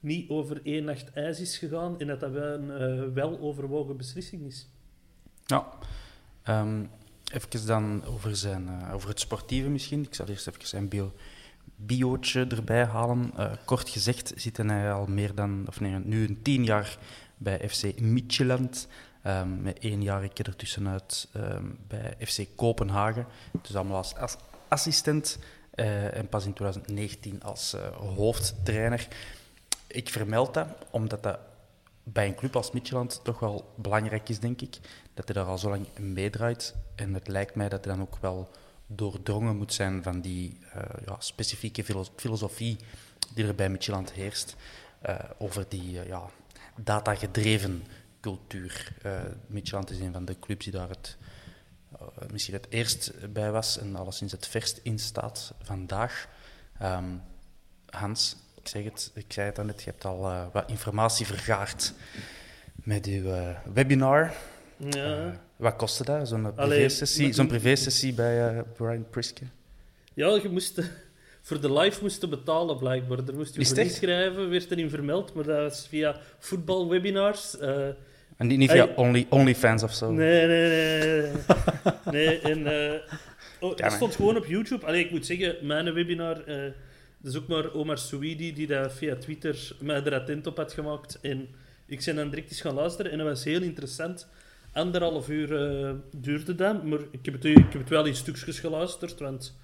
niet 0.00 0.30
over 0.30 0.60
één 0.62 0.84
nacht 0.84 1.12
ijs 1.12 1.40
is 1.40 1.58
gegaan 1.58 2.00
en 2.00 2.06
dat 2.06 2.20
dat 2.20 2.30
wel 2.30 2.54
een 2.54 2.70
eh, 2.70 3.12
wel 3.14 3.38
overwogen 3.40 3.96
beslissing 3.96 4.46
is. 4.46 4.68
ja. 5.46 5.68
Ehm, 6.42 6.84
even 7.32 7.66
dan 7.66 8.04
over, 8.04 8.36
zijn, 8.36 8.90
over 8.92 9.08
het 9.08 9.20
sportieve 9.20 9.68
misschien. 9.68 10.02
Ik 10.02 10.14
zal 10.14 10.26
eerst 10.26 10.46
even 10.46 10.66
zijn 10.66 10.88
bio, 10.88 11.12
biootje 11.76 12.46
erbij 12.46 12.84
halen. 12.84 13.32
Kort 13.64 13.88
gezegd 13.88 14.32
zit 14.36 14.56
hij 14.56 14.92
al 14.92 15.06
meer 15.06 15.34
dan, 15.34 15.64
of 15.68 15.80
nee, 15.80 15.98
nu 15.98 16.26
een 16.26 16.42
tien 16.42 16.64
jaar 16.64 16.98
bij 17.36 17.68
FC 17.68 18.00
Midtjylland. 18.00 18.88
Ehm, 19.24 19.62
met 19.62 19.78
één 19.78 20.02
jaar 20.02 20.22
ertussenuit 20.22 21.28
ehm 21.32 21.64
bij 21.88 22.14
FC 22.26 22.42
Kopenhagen. 22.56 23.26
Dus 23.62 23.74
allemaal 23.76 23.96
als, 23.96 24.36
assistent. 24.68 25.38
eh, 25.70 26.16
en 26.16 26.28
pas 26.28 26.44
in 26.44 26.52
2019 26.52 27.42
als 27.42 27.72
eh, 27.74 27.96
hoofdtrainer. 27.96 29.08
Ik 29.86 30.08
vermeld 30.08 30.54
dat 30.54 30.68
omdat 30.90 31.22
dat 31.22 31.38
bij 32.02 32.26
een 32.26 32.34
club 32.34 32.56
als 32.56 32.70
Midtjylland 32.70 33.20
toch 33.22 33.38
wel 33.38 33.72
belangrijk 33.76 34.28
is, 34.28 34.38
denk 34.40 34.60
ik. 34.60 34.78
Dat 35.14 35.24
hij 35.24 35.34
daar 35.34 35.44
al 35.46 35.58
zo 35.58 35.68
lang 35.68 35.86
meedraait. 35.98 36.74
En 36.94 37.14
het 37.14 37.28
lijkt 37.28 37.54
mij 37.54 37.68
dat 37.68 37.84
hij 37.84 37.94
dan 37.94 38.02
ook 38.02 38.16
wel 38.20 38.50
doordrongen 38.86 39.56
moet 39.56 39.72
zijn 39.72 40.02
van 40.02 40.20
die 40.20 40.58
eh, 40.72 40.82
ja, 41.06 41.16
specifieke 41.18 41.84
filo- 41.84 42.06
filosofie 42.16 42.76
die 43.34 43.46
er 43.46 43.54
bij 43.54 43.68
Midtjylland 43.68 44.12
heerst. 44.12 44.56
over 45.38 45.64
die 45.68 45.90
ja, 46.06 46.22
datagedreven 46.76 47.84
cultuur. 48.24 48.92
Eh 49.02 49.22
Midtjylland 49.46 49.90
is 49.90 50.00
een 50.00 50.12
van 50.12 50.24
de 50.24 50.38
clubs 50.40 50.64
die 50.64 50.72
daar 50.72 50.88
het, 50.88 51.16
eh, 51.92 52.30
misschien 52.32 52.54
het 52.54 52.66
eerst 52.68 53.32
bij 53.32 53.50
was 53.50 53.78
en 53.78 53.96
alleszins 53.96 54.32
het 54.32 54.46
verst 54.46 54.80
in 54.82 54.98
staat 54.98 55.54
vandaag. 55.62 56.28
Ehm, 56.78 57.04
Hans, 57.88 58.36
ik, 58.60 58.68
zeg 58.68 58.84
het, 58.84 59.10
ik 59.14 59.32
zei 59.32 59.46
het 59.46 59.64
net, 59.64 59.82
je 59.82 59.90
hebt 59.90 60.04
al 60.04 60.28
eh, 60.28 60.44
wat 60.52 60.70
informatie 60.70 61.26
vergaard 61.26 61.92
met 62.74 63.06
uw 63.06 63.54
webinar. 63.72 64.32
Ja, 64.76 65.40
wat 65.56 65.76
kostte 65.76 66.04
dat, 66.04 66.28
zo'n 66.28 66.54
privé-sessie 66.54 67.32
zo'n 67.32 67.46
privé-sessie 67.46 68.14
bij 68.14 68.64
Brian 68.76 69.06
Priske? 69.10 69.44
ja 70.14 70.28
je 70.42 70.48
moest 70.48 70.80
voor 71.46 71.60
de 71.60 71.72
live 71.72 72.02
moesten 72.02 72.30
betalen 72.30 72.78
blijkbaar. 72.78 73.24
Daar 73.24 73.34
moest 73.34 73.54
je 73.54 73.66
voor 73.66 73.78
inschrijven, 73.78 74.50
werd 74.50 74.70
erin 74.70 74.90
vermeld, 74.90 75.34
maar 75.34 75.44
dat 75.44 75.62
was 75.70 75.86
via 75.88 76.20
voetbalwebinars. 76.38 77.56
En 78.36 78.46
niet, 78.46 78.58
niet 78.58 78.70
via 78.70 78.84
Hey. 78.86 78.94
only, 78.96 79.26
OnlyFans 79.28 79.82
of 79.82 79.94
zo? 79.94 80.12
Nee, 80.12 80.46
nee, 80.46 80.68
nee. 80.68 81.30
Nee, 82.10 82.26
nee 82.26 82.40
en, 82.40 82.66
eh, 82.92 83.00
oh, 83.60 83.76
hè? 83.76 83.90
stond 83.90 84.14
gewoon 84.14 84.36
op 84.36 84.46
YouTube. 84.46 84.86
Allee, 84.86 85.04
ik 85.04 85.10
moet 85.10 85.26
zeggen, 85.26 85.56
mijn 85.66 85.92
webinar... 85.92 86.34
dat 87.18 87.32
is 87.32 87.36
ook 87.36 87.46
maar 87.46 87.72
Omar 87.72 87.98
Souidi 87.98 88.52
die 88.52 88.66
dat 88.66 88.92
via 88.92 89.16
Twitter 89.16 89.76
mij 89.80 90.04
er 90.04 90.14
attent 90.14 90.46
op 90.46 90.56
had 90.56 90.72
gemaakt. 90.72 91.18
En 91.20 91.48
ik 91.86 92.04
ben 92.04 92.16
dan 92.16 92.30
direct 92.30 92.50
eens 92.50 92.60
gaan 92.60 92.74
luisteren 92.74 93.12
en 93.12 93.18
dat 93.18 93.26
was 93.26 93.44
heel 93.44 93.62
interessant. 93.62 94.28
Anderhalf 94.72 95.28
uur 95.28 95.56
eh, 95.56 95.92
duurde 96.10 96.54
dat, 96.54 96.84
maar 96.84 96.98
ik 97.10 97.24
heb, 97.24 97.34
het, 97.34 97.44
ik 97.44 97.56
heb 97.56 97.80
het 97.80 97.88
wel 97.88 98.04
in 98.04 98.14
stukjes 98.14 98.60
geluisterd, 98.60 99.18
want 99.18 99.56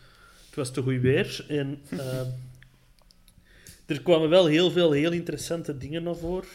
het 0.47 0.55
was 0.55 0.71
te 0.71 0.83
goed 0.83 1.01
weer. 1.01 1.45
En 1.49 1.83
er 3.87 4.03
kwamen 4.03 4.29
wel 4.29 4.47
heel 4.47 4.71
veel 4.71 4.93
heel 4.93 5.13
interessante 5.13 5.79
dingen 5.79 6.03
naar 6.03 6.17
voren. 6.17 6.49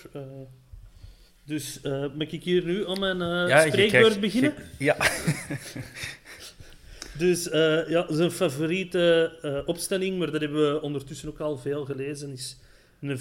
Dus 1.46 1.82
eh 1.82 2.06
mag 2.18 2.32
ik 2.32 2.44
hier 2.44 2.66
nu 2.66 2.88
aan 2.88 3.00
mijn 3.00 3.22
eh, 3.22 3.48
Ja, 3.50 3.68
spreekbeurt 3.68 3.90
krijgt- 4.04 4.20
beginnen? 4.20 4.54
je- 4.78 4.84
ja. 4.86 4.96
Dus 7.18 7.50
eh, 7.50 7.90
ja, 7.90 8.14
zijn 8.14 8.32
favoriete 8.32 9.64
opstelling, 9.66 10.18
maar 10.18 10.32
dat 10.32 10.42
hebben 10.42 10.74
we 10.74 10.82
ondertussen 10.82 11.30
ook 11.30 11.40
al 11.40 11.58
veel 11.58 11.86
gelezen, 11.86 12.32
is 12.32 12.58
een 13.02 13.18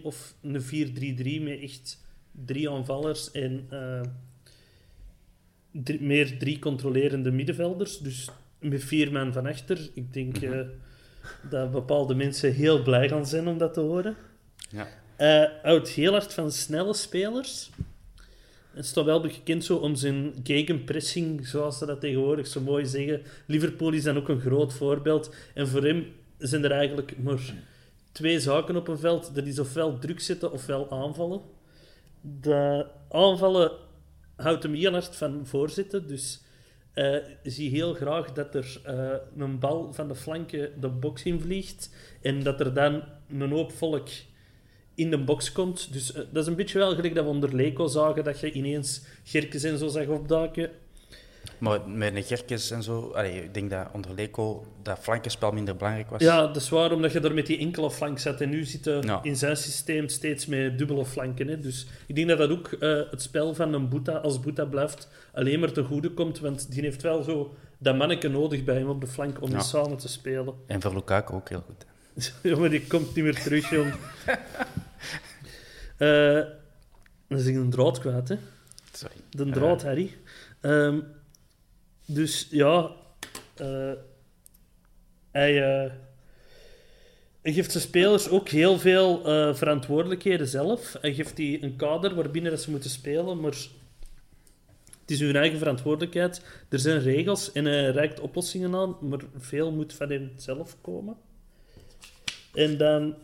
4-2-3-1 0.00 0.02
of 0.02 0.34
een 0.42 0.62
4-3-3 0.62 1.42
met 1.42 1.60
echt 1.60 1.98
drie 2.46 2.70
aanvallers 2.70 3.30
en 3.30 3.68
drie- 5.72 6.02
meer 6.02 6.38
drie 6.38 6.58
controlerende 6.58 7.30
middenvelders. 7.30 7.98
Dus 7.98 8.28
met 8.60 8.84
vier 8.84 9.12
man 9.12 9.32
van 9.32 9.46
achter. 9.46 9.90
Ik 9.94 10.12
denk 10.12 10.36
eh, 10.36 10.60
dat 11.50 11.70
bepaalde 11.72 12.14
mensen 12.14 12.52
heel 12.54 12.82
blij 12.82 13.08
gaan 13.08 13.26
zijn 13.26 13.48
om 13.48 13.58
dat 13.58 13.74
te 13.74 13.80
horen. 13.80 14.16
Ja. 14.70 14.88
Hij 15.18 15.52
houdt 15.62 15.88
heel 15.88 16.12
hard 16.12 16.34
van 16.34 16.52
snelle 16.52 16.94
spelers. 16.94 17.70
Is 18.74 18.92
toch 18.92 19.04
wel 19.04 19.20
bekend 19.20 19.64
zo 19.64 19.76
om 19.76 19.94
zijn 19.94 20.34
gegenpressing, 20.42 21.46
zoals 21.46 21.78
ze 21.78 21.86
dat 21.86 22.00
tegenwoordig 22.00 22.46
zo 22.46 22.60
mooi 22.60 22.86
zeggen. 22.86 23.22
Liverpool 23.46 23.92
is 23.92 24.02
dan 24.02 24.16
ook 24.16 24.28
een 24.28 24.40
groot 24.40 24.72
voorbeeld. 24.72 25.34
En 25.54 25.68
voor 25.68 25.84
hem 25.84 26.06
zijn 26.38 26.64
er 26.64 26.70
eigenlijk 26.70 27.18
maar 27.18 27.54
twee 28.12 28.40
zaken 28.40 28.76
op 28.76 28.88
een 28.88 28.98
veld. 28.98 29.34
Dat 29.34 29.46
is 29.46 29.58
ofwel 29.58 29.98
druk 29.98 30.20
zetten 30.20 30.52
ofwel 30.52 30.90
aanvallen. 30.90 31.40
De 32.20 32.86
aanvallen 33.10 33.72
houdt 34.36 34.62
hem 34.62 34.74
heel 34.74 34.92
hard 34.92 35.16
van 35.16 35.46
voorzitten. 35.46 36.06
Dus 36.06 36.42
eh 36.92 37.16
zie 37.42 37.70
heel 37.70 37.94
graag 37.94 38.32
dat 38.32 38.54
er 38.54 38.80
eh, 38.84 39.14
een 39.36 39.58
bal 39.58 39.92
van 39.92 40.08
de 40.08 40.14
flanken 40.14 40.80
de 40.80 40.88
box 40.88 41.22
in 41.22 41.40
vliegt. 41.40 41.90
En 42.22 42.42
dat 42.42 42.60
er 42.60 42.74
dan 42.74 43.02
een 43.28 43.50
hoop 43.50 43.72
volk 43.72 44.08
in 44.98 45.10
de 45.10 45.18
box 45.18 45.52
komt. 45.52 45.92
Dus 45.92 46.12
eh, 46.12 46.22
dat 46.32 46.42
is 46.42 46.48
een 46.48 46.56
beetje 46.56 46.78
wel 46.78 46.94
gelijk 46.94 47.14
dat 47.14 47.24
we 47.24 47.30
onder 47.30 47.54
Leco 47.54 47.86
zagen, 47.86 48.24
dat 48.24 48.40
je 48.40 48.52
ineens 48.52 49.02
Gerkes 49.24 49.62
en 49.62 49.78
zo 49.78 49.88
zag 49.88 50.06
opduiken. 50.06 50.70
Maar 51.58 51.88
met 51.88 52.16
een 52.16 52.22
Gerkes 52.22 52.70
en 52.70 52.82
zo, 52.82 53.10
allee, 53.14 53.42
ik 53.44 53.54
denk 53.54 53.70
dat 53.70 53.86
onder 53.92 54.14
Leco 54.14 54.64
dat 54.82 54.98
flankenspel 54.98 55.52
minder 55.52 55.76
belangrijk 55.76 56.10
was. 56.10 56.22
Ja, 56.22 56.46
dat 56.46 56.56
is 56.56 56.68
waar, 56.68 56.92
omdat 56.92 57.12
je 57.12 57.20
er 57.20 57.34
met 57.34 57.46
die 57.46 57.58
enkele 57.58 57.90
flank 57.90 58.18
zat. 58.18 58.40
En 58.40 58.48
nu 58.50 58.64
zit 58.64 58.84
Ja. 58.84 59.20
in 59.22 59.36
zijn 59.36 59.56
systeem 59.56 60.08
steeds 60.08 60.46
met 60.46 60.78
dubbele 60.78 61.04
flanken. 61.04 61.48
Hè. 61.48 61.60
Dus 61.60 61.86
ik 62.06 62.14
denk 62.14 62.28
dat 62.28 62.38
dat 62.38 62.50
ook 62.50 62.72
eh, 62.72 63.00
het 63.10 63.22
spel 63.22 63.54
van 63.54 63.72
een 63.72 63.88
Boeta, 63.88 64.12
als 64.12 64.40
Boeta 64.40 64.64
blijft, 64.64 65.08
alleen 65.32 65.60
maar 65.60 65.72
te 65.72 65.82
goede 65.82 66.10
komt. 66.10 66.38
Want 66.38 66.70
die 66.72 66.82
heeft 66.82 67.02
wel 67.02 67.22
zo 67.22 67.54
dat 67.78 67.96
manneke 67.96 68.28
nodig 68.28 68.64
bij 68.64 68.74
hem 68.76 68.88
op 68.88 69.00
de 69.00 69.06
flank 69.06 69.42
om 69.42 69.50
Ja. 69.50 69.60
samen 69.60 69.96
te 69.96 70.08
spelen. 70.08 70.54
En 70.66 70.80
voor 70.80 70.94
Lukaku 70.94 71.34
ook 71.34 71.48
heel 71.48 71.64
goed. 71.66 71.86
ja, 72.42 72.56
maar 72.58 72.70
die 72.70 72.86
komt 72.86 73.14
niet 73.14 73.24
meer 73.24 73.42
terug, 73.42 73.70
jong. 73.70 73.92
Eh, 75.98 76.40
dan 77.28 77.38
is 77.38 77.46
ik 77.46 77.54
een 77.54 77.70
draad 77.70 77.98
kwijt, 77.98 78.28
hè. 78.28 78.36
Sorry. 78.92 79.16
De 79.30 79.44
Eh, 79.44 79.52
draad, 79.52 79.82
Harry. 79.82 80.16
Ehm, 80.60 81.00
dus 82.06 82.46
ja, 82.50 82.90
eh, 83.54 83.92
hij, 85.30 85.52
hij 87.42 87.52
geeft 87.52 87.70
zijn 87.70 87.82
spelers 87.82 88.28
ook 88.28 88.48
heel 88.48 88.78
veel 88.78 89.20
verantwoordelijkheden 89.54 90.48
zelf. 90.48 90.96
Hij 91.00 91.14
geeft 91.14 91.36
die 91.36 91.62
een 91.62 91.76
kader 91.76 92.14
waarbinnen 92.14 92.50
dat 92.50 92.60
ze 92.60 92.70
moeten 92.70 92.90
spelen, 92.90 93.40
maar 93.40 93.50
het 95.00 95.10
is 95.10 95.20
hun 95.20 95.36
eigen 95.36 95.58
verantwoordelijkheid. 95.58 96.42
Er 96.68 96.78
zijn 96.78 97.00
regels 97.00 97.52
en 97.52 97.64
hij 97.64 97.90
reikt 97.90 98.20
oplossingen 98.20 98.74
aan, 98.74 98.96
maar 99.00 99.20
veel 99.36 99.72
moet 99.72 99.94
van 99.94 100.10
hem 100.10 100.32
zelf 100.36 100.76
komen. 100.80 101.16
En 102.54 102.76
dan 102.76 103.14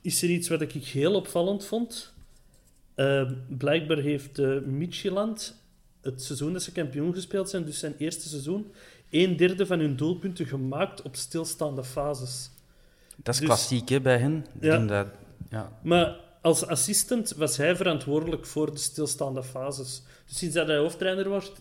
is 0.00 0.22
er 0.22 0.28
iets 0.28 0.48
wat 0.48 0.60
ik 0.60 0.72
heel 0.72 1.14
opvallend 1.14 1.64
vond. 1.64 2.13
Eh, 2.94 3.30
blijkbaar 3.48 3.98
heeft 3.98 4.38
uh, 4.38 4.60
Midtjylland 4.60 5.62
het 6.00 6.22
seizoen 6.22 6.52
dat 6.52 6.62
ze 6.62 6.72
kampioen 6.72 7.14
gespeeld 7.14 7.50
zijn, 7.50 7.64
dus 7.64 7.78
zijn 7.78 7.94
eerste 7.98 8.28
seizoen, 8.28 8.72
een 9.10 9.36
derde 9.36 9.66
van 9.66 9.78
hun 9.78 9.96
doelpunten 9.96 10.46
gemaakt 10.46 11.02
op 11.02 11.16
stilstaande 11.16 11.84
fases. 11.84 12.50
Dat 13.16 13.34
is 13.34 13.40
Dus- 13.40 13.48
klassiek 13.48 13.88
hè, 13.88 14.00
bij 14.00 14.18
hen. 14.18 14.46
Ja. 14.60 14.78
dat, 14.78 15.06
ja. 15.50 15.78
Maar 15.82 16.20
als 16.42 16.66
assistent 16.66 17.34
was 17.34 17.56
hij 17.56 17.76
verantwoordelijk 17.76 18.46
voor 18.46 18.72
de 18.72 18.78
stilstaande 18.78 19.42
fases. 19.42 20.02
Dus 20.26 20.38
sinds 20.38 20.54
dat 20.54 20.66
hij 20.66 20.76
hoofdtrainer 20.76 21.28
wordt, 21.28 21.52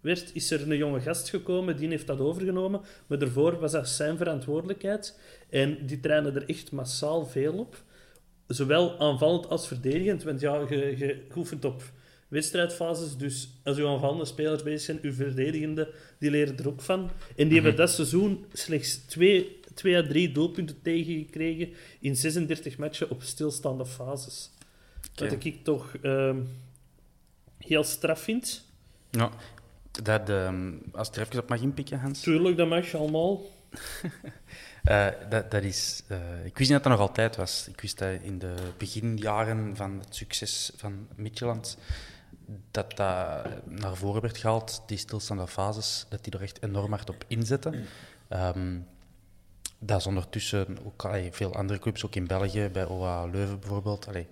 werd, 0.00 0.34
is 0.34 0.50
er 0.50 0.70
een 0.70 0.76
jonge 0.76 1.00
gast 1.00 1.28
gekomen, 1.28 1.76
die 1.76 1.88
heeft 1.88 2.06
dat 2.06 2.20
overgenomen. 2.20 2.80
Maar 3.06 3.18
daarvoor 3.18 3.58
was 3.58 3.72
dat 3.72 3.88
zijn 3.88 4.16
verantwoordelijkheid. 4.16 5.18
En 5.50 5.86
die 5.86 6.00
trainen 6.00 6.34
er 6.34 6.48
echt 6.48 6.72
massaal 6.72 7.26
veel 7.26 7.52
op. 7.52 7.82
Zowel 8.46 8.98
aanvallend 8.98 9.48
als 9.48 9.66
verdedigend. 9.66 10.22
Want 10.22 10.40
ja, 10.40 10.66
je, 10.68 10.94
je 10.98 11.26
oefent 11.36 11.64
op 11.64 11.82
wedstrijdfases. 12.28 13.16
Dus 13.16 13.48
als 13.64 13.76
uw 13.76 13.88
aanvallende 13.88 14.24
spelers 14.24 14.62
bezig 14.62 14.80
zijn, 14.80 14.98
uw 15.02 15.12
verdedigende, 15.12 15.92
die 16.18 16.30
leren 16.30 16.58
er 16.58 16.68
ook 16.68 16.80
van. 16.80 17.10
En 17.36 17.48
die 17.48 17.54
hebben 17.60 17.76
dat 17.76 17.90
seizoen 17.90 18.44
slechts 18.52 18.96
twee, 18.96 19.60
twee 19.74 19.96
à 19.96 20.06
drie 20.06 20.32
doelpunten 20.32 20.82
tegengekregen 20.82 21.72
in 22.00 22.16
36 22.16 22.78
matchen 22.78 23.10
op 23.10 23.22
stilstaande 23.22 23.86
fases. 23.86 24.50
Oké. 25.12 25.28
Wat 25.28 25.44
ik 25.44 25.64
toch 25.64 25.96
ehm, 26.02 26.40
heel 27.58 27.84
straf 27.84 28.20
vind. 28.20 28.64
Ja, 29.10 29.30
dat, 30.02 30.28
ehm, 30.28 30.72
als 30.92 31.08
ik 31.08 31.14
er 31.14 31.22
even 31.22 31.38
op 31.38 31.48
mag 31.48 31.60
inpikken, 31.60 31.98
Hans. 31.98 32.20
Tuurlijk, 32.20 32.56
dat 32.56 32.68
mag 32.68 32.90
je 32.90 32.96
allemaal. 32.96 33.42
Eh, 34.86 35.06
dat, 35.28 35.50
dat 35.50 35.62
is, 35.62 36.02
eh, 36.08 36.44
ik 36.44 36.58
wist 36.58 36.70
niet 36.70 36.82
dat 36.82 36.82
dat 36.82 36.92
nog 36.92 37.00
altijd 37.00 37.36
was. 37.36 37.68
Ik 37.68 37.80
wist 37.80 37.98
dat 37.98 38.08
in 38.22 38.38
de 38.38 38.54
beginjaren 38.76 39.76
van 39.76 39.98
het 40.04 40.14
succes 40.14 40.72
van 40.76 41.08
Midtjylland, 41.14 41.78
dat 42.70 42.96
dat 42.96 43.46
naar 43.64 43.94
voren 43.96 44.22
werd 44.22 44.38
gehaald, 44.38 44.82
die 44.86 44.98
stilstaande 44.98 45.46
fases, 45.46 46.06
dat 46.08 46.24
die 46.24 46.32
er 46.32 46.42
echt 46.42 46.62
enorm 46.62 46.90
hard 46.90 47.08
op 47.10 47.24
inzetten. 47.26 47.84
Ehm, 48.28 48.78
dat 49.78 49.98
is 50.00 50.06
ondertussen 50.06 50.78
ook 50.84 51.04
allee, 51.04 51.32
veel 51.32 51.54
andere 51.54 51.78
clubs, 51.78 52.04
ook 52.04 52.14
in 52.14 52.26
België, 52.26 52.68
bij 52.72 52.86
OA 52.86 53.24
Leuven 53.24 53.58
bijvoorbeeld. 53.60 54.08
Allee, 54.08 54.26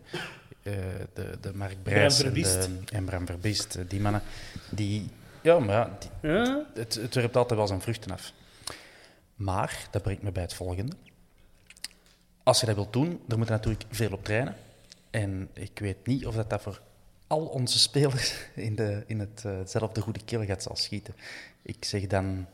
eh, 0.62 0.72
de, 1.14 1.38
de 1.40 1.54
Mark 1.54 1.83
Brijs 1.83 2.18
en, 2.18 2.24
Verbiest. 2.24 2.62
de, 2.62 2.78
en 2.92 3.04
Bram 3.04 3.26
Verbiest, 3.26 3.78
die 3.88 4.00
mannen, 4.00 4.22
die, 4.70 5.09
ja, 5.42 5.59
maar 5.59 5.74
ja, 5.74 5.98
die, 6.20 6.30
Ja? 6.30 6.64
het, 6.74 6.94
het 6.94 7.14
werpt 7.14 7.37
altijd 7.37 7.59
wel 7.59 7.68
zijn 7.68 7.80
vruchten 7.80 8.11
af. 8.11 8.33
Maar, 9.34 9.88
dat 9.90 10.02
brengt 10.02 10.22
me 10.22 10.32
bij 10.32 10.42
het 10.42 10.54
volgende. 10.54 10.92
Als 12.42 12.60
je 12.60 12.66
dat 12.66 12.74
wilt 12.74 12.92
doen, 12.92 13.20
dan 13.26 13.38
moet 13.38 13.46
je 13.46 13.52
natuurlijk 13.52 13.84
veel 13.90 14.12
op 14.12 14.24
trainen. 14.24 14.56
En 15.10 15.48
ik 15.52 15.78
weet 15.78 16.06
niet 16.06 16.26
of 16.26 16.34
dat, 16.34 16.50
dat 16.50 16.62
voor 16.62 16.82
al 17.26 17.46
onze 17.46 17.78
spelers 17.78 18.34
in, 18.54 18.74
de, 18.74 19.04
in 19.06 19.20
het, 19.20 19.42
eh, 19.44 19.56
hetzelfde 19.56 20.00
goede 20.00 20.24
keel 20.24 20.44
gaat 20.44 20.62
zal 20.62 20.76
schieten. 20.76 21.14
Ik 21.62 21.84
zeg 21.84 22.06
dan 22.06 22.46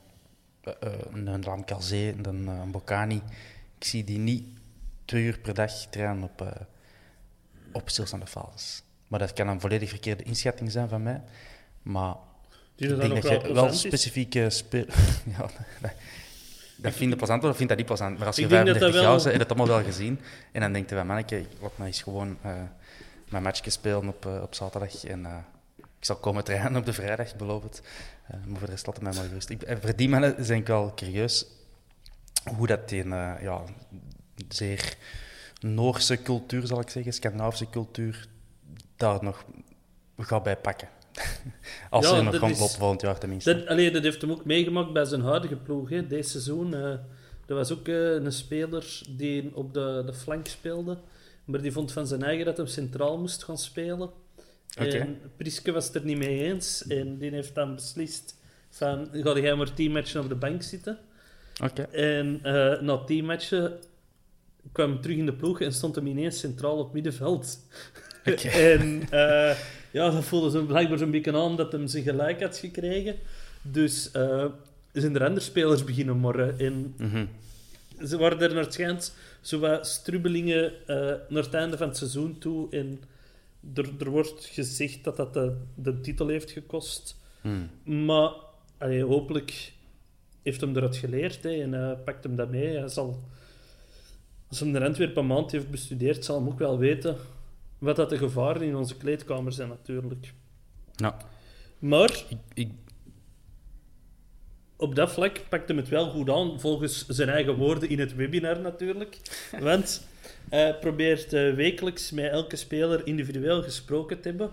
eh, 0.60 0.72
eh, 0.80 0.92
een 1.12 1.28
eh, 1.28 2.60
een 2.62 2.70
Bocani. 2.70 3.22
Ik 3.78 3.84
zie 3.84 4.04
die 4.04 4.18
niet 4.18 4.44
twee 5.04 5.22
uur 5.22 5.38
per 5.38 5.54
dag 5.54 5.72
trainen 5.72 6.22
op, 6.22 6.66
op 7.72 7.88
stilstaande 7.88 8.26
fases. 8.26 8.82
Maar 9.08 9.18
dat 9.18 9.32
kan 9.32 9.48
een 9.48 9.60
volledig 9.60 9.88
verkeerde 9.88 10.22
inschatting 10.22 10.70
zijn 10.70 10.88
van 10.88 11.02
mij. 11.02 11.22
Maar 11.82 12.14
ik 12.76 12.88
denk 13.00 13.22
dat 13.22 13.42
je 13.42 13.52
wel 13.52 13.72
specifieke 13.72 14.50
spe- 14.50 14.86
ja, 15.36 15.50
dat, 15.80 15.92
dat 16.82 16.92
vind 16.92 17.10
je 17.10 17.16
plezant 17.16 17.44
of 17.44 17.56
vind 17.56 17.68
dat 17.68 17.78
niet 17.78 17.86
plezant. 17.86 18.18
Maar 18.18 18.26
als 18.26 18.36
je 18.36 18.42
Ik 18.42 18.48
denk 18.48 18.66
dat 18.66 18.76
35 18.76 19.02
dat 19.02 19.22
jaar 19.22 19.32
bent, 19.32 19.48
het 19.48 19.58
allemaal 19.58 19.76
wel 19.76 19.92
gezien. 19.92 20.20
En 20.52 20.60
dan 20.60 20.72
denk 20.72 20.88
je 20.90 20.96
van, 20.96 21.06
manneke, 21.06 21.38
ik 21.40 21.48
laat 21.60 21.78
mij 21.78 21.86
eens 21.86 22.02
gewoon 22.02 22.38
eh, 22.42 22.52
mijn 23.28 23.42
matchje 23.42 23.70
spelen 23.70 24.08
op, 24.08 24.26
eh, 24.26 24.42
op 24.42 24.54
zaterdag. 24.54 25.04
En 25.04 25.26
eh, 25.26 25.36
ik 25.76 26.06
zal 26.06 26.16
komen 26.16 26.44
trainen 26.44 26.76
op 26.76 26.84
de 26.84 26.92
vrijdag, 26.92 27.36
beloof 27.36 27.62
het. 27.62 27.82
Maar 28.26 28.58
voor 28.58 28.66
de 28.66 28.72
rest 28.72 28.86
laat 28.86 28.94
het 28.94 29.04
mij 29.04 29.14
maar 29.14 29.24
gerust. 29.24 29.50
Ik, 29.50 29.62
en 29.62 29.80
voor 29.80 29.96
die 29.96 30.08
mannen 30.08 30.34
ben 30.36 30.56
ik 30.56 30.66
wel 30.66 30.92
curieus 30.94 31.46
hoe 32.56 32.66
dat 32.66 32.90
in 32.90 33.12
eh, 33.12 33.32
ja, 33.40 33.62
zeer 34.48 34.96
Noorse 35.60 36.22
cultuur, 36.22 36.66
zal 36.66 36.80
ik 36.80 36.90
zeggen, 36.90 37.12
Scandinavische 37.12 37.70
cultuur, 37.70 38.26
daar 38.96 39.24
nog 39.24 39.44
gaat 40.18 40.42
bij 40.42 40.56
pakken. 40.56 40.88
Als 41.90 42.10
Ja, 42.10 42.20
nog 42.20 42.70
volgend 42.70 43.00
jaar 43.00 43.18
tenminste. 43.18 43.54
Dat, 43.54 43.66
allee, 43.66 43.90
dat 43.90 44.02
heeft 44.02 44.20
hem 44.20 44.30
ook 44.30 44.44
meegemaakt 44.44 44.92
bij 44.92 45.04
zijn 45.04 45.20
huidige 45.22 45.56
ploeg. 45.56 45.88
Hè. 45.88 46.06
Deze 46.06 46.30
seizoen. 46.30 46.74
eh 46.74 46.94
er 47.50 47.56
was 47.56 47.72
ook 47.72 47.88
eh, 47.88 48.12
een 48.12 48.32
speler 48.32 49.02
die 49.08 49.50
op 49.54 49.74
de, 49.74 50.02
de 50.06 50.14
flank 50.14 50.46
speelde. 50.46 50.98
Maar 51.44 51.62
die 51.62 51.72
vond 51.72 51.92
van 51.92 52.06
zijn 52.06 52.22
eigen 52.22 52.44
dat 52.44 52.56
hij 52.56 52.66
centraal 52.66 53.18
moest 53.18 53.44
gaan 53.44 53.58
spelen. 53.58 54.10
En 54.76 55.18
Priske 55.36 55.72
was 55.72 55.86
het 55.86 55.94
er 55.94 56.04
niet 56.04 56.18
mee 56.18 56.44
eens. 56.44 56.86
En 56.86 57.18
die 57.18 57.30
heeft 57.30 57.54
dan 57.54 57.74
beslist 57.74 58.34
van... 58.68 59.08
Ga 59.12 59.38
jij 59.38 59.54
maar 59.54 59.74
tien 59.74 59.92
matchen 59.92 60.20
op 60.20 60.28
de 60.28 60.34
bank 60.34 60.62
zitten? 60.62 60.98
En 61.92 62.40
eh, 62.42 62.80
na 62.80 63.04
tien 63.04 63.24
matchen 63.24 63.78
kwam 64.72 64.90
hij 64.92 65.00
terug 65.00 65.16
in 65.16 65.26
de 65.26 65.34
ploeg 65.34 65.60
en 65.60 65.72
stond 65.72 65.94
hem 65.94 66.06
ineens 66.06 66.38
centraal 66.38 66.78
op 66.78 66.92
middenveld. 66.92 67.58
Oké. 68.26 68.48
en 68.72 69.02
eh, 69.10 69.56
ja, 69.90 70.10
dat 70.10 70.24
voelde 70.24 70.50
zo 70.50 70.64
blijkbaar 70.64 70.98
zo'n 70.98 71.10
beetje 71.10 71.36
aan 71.36 71.56
dat 71.56 71.72
hij 71.72 71.86
zijn 71.88 72.02
gelijk 72.02 72.42
had 72.42 72.56
gekregen. 72.56 73.16
Dus 73.62 74.10
eh, 74.10 74.44
zijn 74.92 75.14
er 75.14 75.24
andere 75.24 75.40
spelers 75.44 75.84
beginnen 75.84 76.16
morren. 76.16 76.58
En 76.58 76.94
Mhm. 76.96 77.24
ze 78.06 78.18
waren 78.18 78.40
er 78.40 78.54
naar 78.54 78.62
het 78.64 78.72
schijnt 78.72 79.14
strubbelingen 79.80 80.72
eh, 80.86 80.96
naar 81.28 81.42
het 81.42 81.54
einde 81.54 81.76
van 81.76 81.88
het 81.88 81.96
seizoen 81.96 82.38
toe. 82.38 82.70
En 82.70 83.00
er, 83.74 83.88
er 83.98 84.10
wordt 84.10 84.44
gezegd 84.44 85.04
dat 85.04 85.16
dat 85.16 85.34
de, 85.34 85.56
de 85.74 86.00
titel 86.00 86.28
heeft 86.28 86.50
gekost. 86.50 87.16
Hmm. 87.40 87.70
Maar 88.06 88.30
allee, 88.78 89.04
hopelijk 89.04 89.72
heeft 90.42 90.60
hem 90.60 90.76
eruit 90.76 90.96
geleerd 90.96 91.42
hè, 91.42 91.50
en 91.62 91.98
pakt 92.04 92.24
hem 92.24 92.36
dat 92.36 92.50
mee. 92.50 92.76
Hij 92.76 92.88
zal, 92.88 93.22
als 94.48 94.60
hem 94.60 94.72
de 94.72 94.84
Antwerpen 94.84 95.22
een 95.22 95.26
maand 95.28 95.50
heeft 95.50 95.70
bestudeerd, 95.70 96.24
zal 96.24 96.38
hem 96.38 96.48
ook 96.48 96.58
wel 96.58 96.78
weten 96.78 97.16
wat 97.80 97.96
dat 97.96 98.10
de 98.10 98.18
gevaren 98.18 98.62
in 98.62 98.76
onze 98.76 98.96
kleedkamer 98.96 99.52
zijn 99.52 99.68
natuurlijk. 99.68 100.32
Maar 101.78 102.24
ik, 102.28 102.38
ik, 102.54 102.70
op 104.76 104.94
dat 104.94 105.12
vlak 105.12 105.40
pakt 105.48 105.68
hem 105.68 105.76
het 105.76 105.88
wel 105.88 106.10
goed 106.10 106.30
aan, 106.30 106.60
volgens 106.60 107.06
zijn 107.06 107.28
eigen 107.28 107.54
woorden 107.56 107.88
in 107.88 107.98
het 107.98 108.14
webinar 108.14 108.60
natuurlijk. 108.60 109.16
Want 109.60 110.08
hij 110.48 110.78
probeert 110.78 111.32
eh, 111.32 111.54
wekelijks 111.54 112.10
met 112.10 112.30
elke 112.30 112.56
speler 112.56 113.06
individueel 113.06 113.62
gesproken 113.62 114.20
te 114.20 114.28
hebben. 114.28 114.50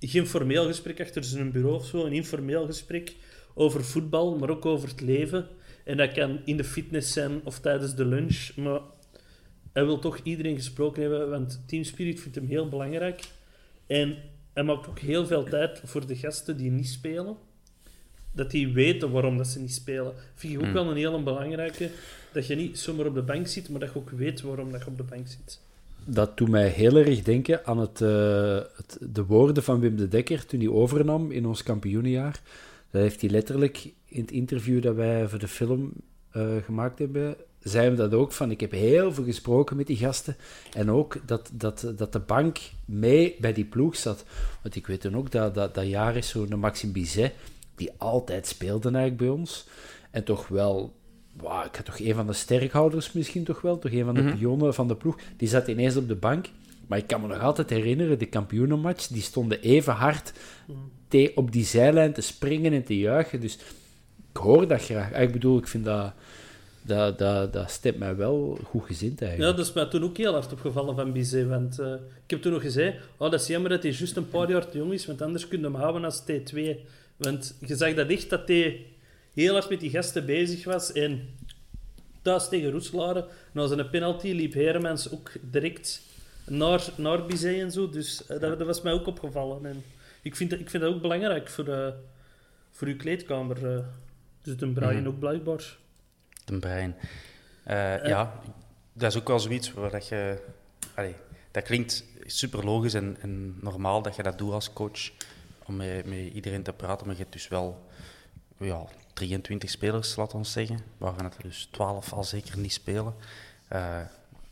Geen 0.00 0.26
formeel 0.26 0.66
gesprek 0.66 1.00
achter 1.00 1.24
zijn 1.24 1.52
bureau 1.52 1.74
of 1.74 1.86
zo, 1.86 2.04
een 2.04 2.12
informeel 2.12 2.66
gesprek 2.66 3.16
over 3.54 3.84
voetbal, 3.84 4.36
maar 4.36 4.50
ook 4.50 4.66
over 4.66 4.88
het 4.88 5.00
leven. 5.00 5.48
En 5.84 5.96
dat 5.96 6.12
kan 6.12 6.40
in 6.44 6.56
de 6.56 6.64
fitness 6.64 7.12
zijn 7.12 7.40
of 7.44 7.60
tijdens 7.60 7.94
de 7.94 8.04
lunch, 8.04 8.56
maar 8.56 8.80
hij 9.76 9.84
wil 9.84 9.98
toch 9.98 10.18
iedereen 10.22 10.56
gesproken 10.56 11.02
hebben, 11.02 11.30
want 11.30 11.62
Team 11.66 11.84
Spirit 11.84 12.20
vindt 12.20 12.36
hem 12.36 12.46
heel 12.46 12.68
belangrijk. 12.68 13.24
En 13.86 14.16
hij 14.52 14.62
maakt 14.62 14.88
ook 14.88 14.98
heel 14.98 15.26
veel 15.26 15.44
tijd 15.44 15.80
voor 15.84 16.06
de 16.06 16.16
gasten 16.16 16.56
die 16.56 16.70
niet 16.70 16.88
spelen 16.88 17.36
dat 18.32 18.50
die 18.50 18.72
weten 18.72 19.10
waarom 19.10 19.36
dat 19.36 19.46
ze 19.46 19.60
niet 19.60 19.74
spelen. 19.74 20.12
Vind 20.34 20.52
ik 20.52 20.58
ook 20.58 20.64
Hmm. 20.64 20.74
wel 20.74 20.90
een 20.90 20.96
heel 20.96 21.22
belangrijke. 21.22 21.90
Dat 22.32 22.46
je 22.46 22.54
niet 22.54 22.78
zomaar 22.78 23.06
op 23.06 23.14
de 23.14 23.22
bank 23.22 23.46
zit, 23.46 23.68
maar 23.68 23.80
dat 23.80 23.92
je 23.92 23.98
ook 23.98 24.10
weet 24.10 24.40
waarom 24.40 24.72
dat 24.72 24.80
je 24.80 24.86
op 24.86 24.96
de 24.96 25.02
bank 25.02 25.26
zit. 25.28 25.60
Dat 26.04 26.36
doet 26.36 26.48
mij 26.48 26.68
heel 26.68 26.96
erg 26.96 27.22
denken 27.22 27.66
aan 27.66 27.78
het, 27.78 28.00
eh, 28.00 28.60
het, 28.76 28.98
de 29.00 29.24
woorden 29.24 29.62
van 29.62 29.80
Wim 29.80 29.96
de 29.96 30.08
Dekker 30.08 30.46
toen 30.46 30.60
hij 30.60 30.68
overnam 30.68 31.30
in 31.30 31.46
ons 31.46 31.62
kampioenenjaar. 31.62 32.40
Dat 32.90 33.02
heeft 33.02 33.20
hij 33.20 33.30
letterlijk 33.30 33.92
in 34.04 34.20
het 34.20 34.30
interview 34.30 34.82
dat 34.82 34.94
wij 34.94 35.28
voor 35.28 35.38
de 35.38 35.48
film 35.48 35.92
eh, 36.30 36.56
gemaakt 36.64 36.98
hebben, 36.98 37.36
zei 37.68 37.86
hij 37.86 37.96
dat 37.96 38.14
ook 38.14 38.32
van, 38.32 38.50
ik 38.50 38.60
heb 38.60 38.70
heel 38.70 39.12
veel 39.14 39.24
gesproken 39.24 39.76
met 39.76 39.86
die 39.86 39.96
gasten. 39.96 40.36
En 40.72 40.90
ook 40.90 41.16
dat, 41.26 41.50
dat, 41.52 41.92
dat 41.96 42.12
de 42.12 42.18
bank 42.18 42.58
mee 42.84 43.36
bij 43.40 43.52
die 43.52 43.64
ploeg 43.64 43.96
zat. 43.96 44.24
Want 44.62 44.76
ik 44.76 44.86
weet 44.86 45.02
dan 45.02 45.16
ook 45.16 45.30
dat 45.30 45.54
dat, 45.54 45.74
dat 45.74 45.86
jaar 45.86 46.16
is 46.16 46.28
zo'n 46.28 46.58
Maxime 46.58 46.92
Bizet, 46.92 47.32
die 47.74 47.90
altijd 47.98 48.46
speelde 48.46 48.88
eigenlijk 48.88 49.16
bij 49.16 49.28
ons. 49.28 49.66
En 50.10 50.24
toch 50.24 50.48
wel 50.48 50.94
wauw, 51.36 51.64
ik 51.64 51.76
had 51.76 51.84
toch 51.84 51.98
een 52.00 52.14
van 52.14 52.26
de 52.26 52.32
sterkhouders 52.32 53.12
misschien 53.12 53.44
toch 53.44 53.60
wel, 53.60 53.78
toch 53.78 53.92
een 53.92 54.04
van 54.04 54.14
de 54.14 54.22
pionnen 54.36 54.74
van 54.74 54.88
de 54.88 54.96
ploeg, 54.96 55.16
die 55.36 55.48
zat 55.48 55.68
ineens 55.68 55.96
op 55.96 56.08
de 56.08 56.14
bank. 56.14 56.46
Maar 56.86 56.98
ik 56.98 57.06
kan 57.06 57.20
me 57.20 57.26
nog 57.26 57.40
altijd 57.40 57.70
herinneren, 57.70 58.18
de 58.18 58.26
kampioenenmatch, 58.26 59.06
die 59.06 59.22
stonden 59.22 59.60
even 59.60 59.92
hard 59.92 60.32
te- 61.08 61.32
op 61.34 61.52
die 61.52 61.64
zijlijn 61.64 62.12
te 62.12 62.20
springen 62.20 62.72
en 62.72 62.84
te 62.84 62.98
juichen. 62.98 63.40
Dus 63.40 63.58
ik 64.30 64.36
hoor 64.42 64.68
dat 64.68 64.82
graag. 64.82 65.12
Ah, 65.12 65.22
Ik 65.22 65.32
bedoel, 65.32 65.58
ik 65.58 65.66
vind 65.66 65.84
dat, 65.84 66.12
dat, 66.86 67.18
dat, 67.18 67.52
dat 67.52 67.70
stemt 67.70 67.98
mij 67.98 68.16
wel 68.16 68.58
goed 68.64 68.84
gezind 68.86 69.20
Ja, 69.20 69.26
eigenlijk. 69.26 69.56
dat 69.56 69.66
is 69.66 69.72
mij 69.72 69.84
toen 69.86 70.04
ook 70.04 70.16
heel 70.16 70.32
hard 70.32 70.52
opgevallen 70.52 70.94
van 70.94 71.12
Bizet. 71.12 71.46
Want 71.46 71.78
eh, 71.78 71.92
ik 72.24 72.30
heb 72.30 72.42
toen 72.42 72.52
nog 72.52 72.62
gezegd, 72.62 72.96
oh, 73.16 73.30
dat 73.30 73.40
is 73.40 73.46
jammer 73.46 73.70
dat 73.70 73.82
hij 73.82 73.92
juist 73.92 74.16
een 74.16 74.28
paar 74.28 74.50
jaar 74.50 74.68
te 74.68 74.78
jong 74.78 74.92
is, 74.92 75.06
want 75.06 75.22
anders 75.22 75.48
kun 75.48 75.58
je 75.58 75.64
hem 75.64 75.74
houden 75.74 76.04
als 76.04 76.22
T2. 76.22 76.60
Want 77.16 77.56
je 77.66 77.76
zag 77.76 77.94
dat 77.94 78.08
echt 78.08 78.30
dat 78.30 78.48
hij 78.48 78.86
heel 79.34 79.52
hard 79.52 79.68
met 79.70 79.80
die 79.80 79.90
gasten 79.90 80.26
bezig 80.26 80.64
was. 80.64 80.92
En 80.92 81.28
thuis 82.22 82.48
tegen 82.48 82.70
Roeselare, 82.70 83.26
na 83.52 83.66
zijn 83.66 83.90
penalty, 83.90 84.30
liep 84.32 84.52
Heremans 84.52 85.10
ook 85.12 85.30
direct 85.42 86.00
naar, 86.46 86.84
naar 86.96 87.26
Bizet 87.26 87.58
en 87.60 87.70
zo. 87.72 87.88
Dus 87.88 88.26
eh, 88.26 88.40
dat, 88.40 88.58
dat 88.58 88.66
was 88.66 88.82
mij 88.82 88.92
ook 88.92 89.06
opgevallen. 89.06 89.66
En 89.66 89.82
ik 90.22 90.36
vind, 90.36 90.50
dat, 90.50 90.58
ik 90.58 90.70
vind 90.70 90.82
dat 90.82 90.94
ook 90.94 91.00
belangrijk 91.02 91.48
voor, 91.48 91.68
eh, 91.68 91.88
voor 92.70 92.88
uw 92.88 92.96
kleedkamer. 92.96 93.84
dus 94.42 94.56
de 94.56 94.66
Brian 94.72 94.94
Mhm. 94.96 95.06
ook 95.06 95.18
blijkbaar. 95.18 95.76
De 96.46 96.58
brein. 96.58 96.96
Eh, 97.62 98.06
ja, 98.06 98.40
dat 98.92 99.10
is 99.12 99.18
ook 99.18 99.28
wel 99.28 99.40
zoiets 99.40 99.72
waar 99.72 99.90
dat 99.90 100.08
je... 100.08 100.42
Allee, 100.94 101.14
dat 101.50 101.62
klinkt 101.64 102.04
super 102.26 102.64
logisch 102.64 102.94
en, 102.94 103.16
en 103.20 103.58
normaal 103.60 104.02
dat 104.02 104.16
je 104.16 104.22
dat 104.22 104.38
doet 104.38 104.52
als 104.52 104.72
coach. 104.72 105.10
om 105.64 105.76
met, 105.76 106.06
met 106.06 106.32
iedereen 106.32 106.62
te 106.62 106.72
praten. 106.72 107.06
Maar 107.06 107.16
je 107.16 107.22
hebt 107.22 107.32
dus 107.32 107.48
wel 107.48 107.86
ja, 108.58 108.84
23 109.12 109.70
spelers, 109.70 110.16
laten 110.16 110.38
we 110.38 110.44
zeggen. 110.44 110.78
Waarvan 110.98 111.24
het 111.24 111.36
er 111.36 111.42
dus 111.42 111.68
12 111.70 112.12
al 112.12 112.24
zeker 112.24 112.58
niet 112.58 112.72
spelen. 112.72 113.14
Eh, 113.68 114.00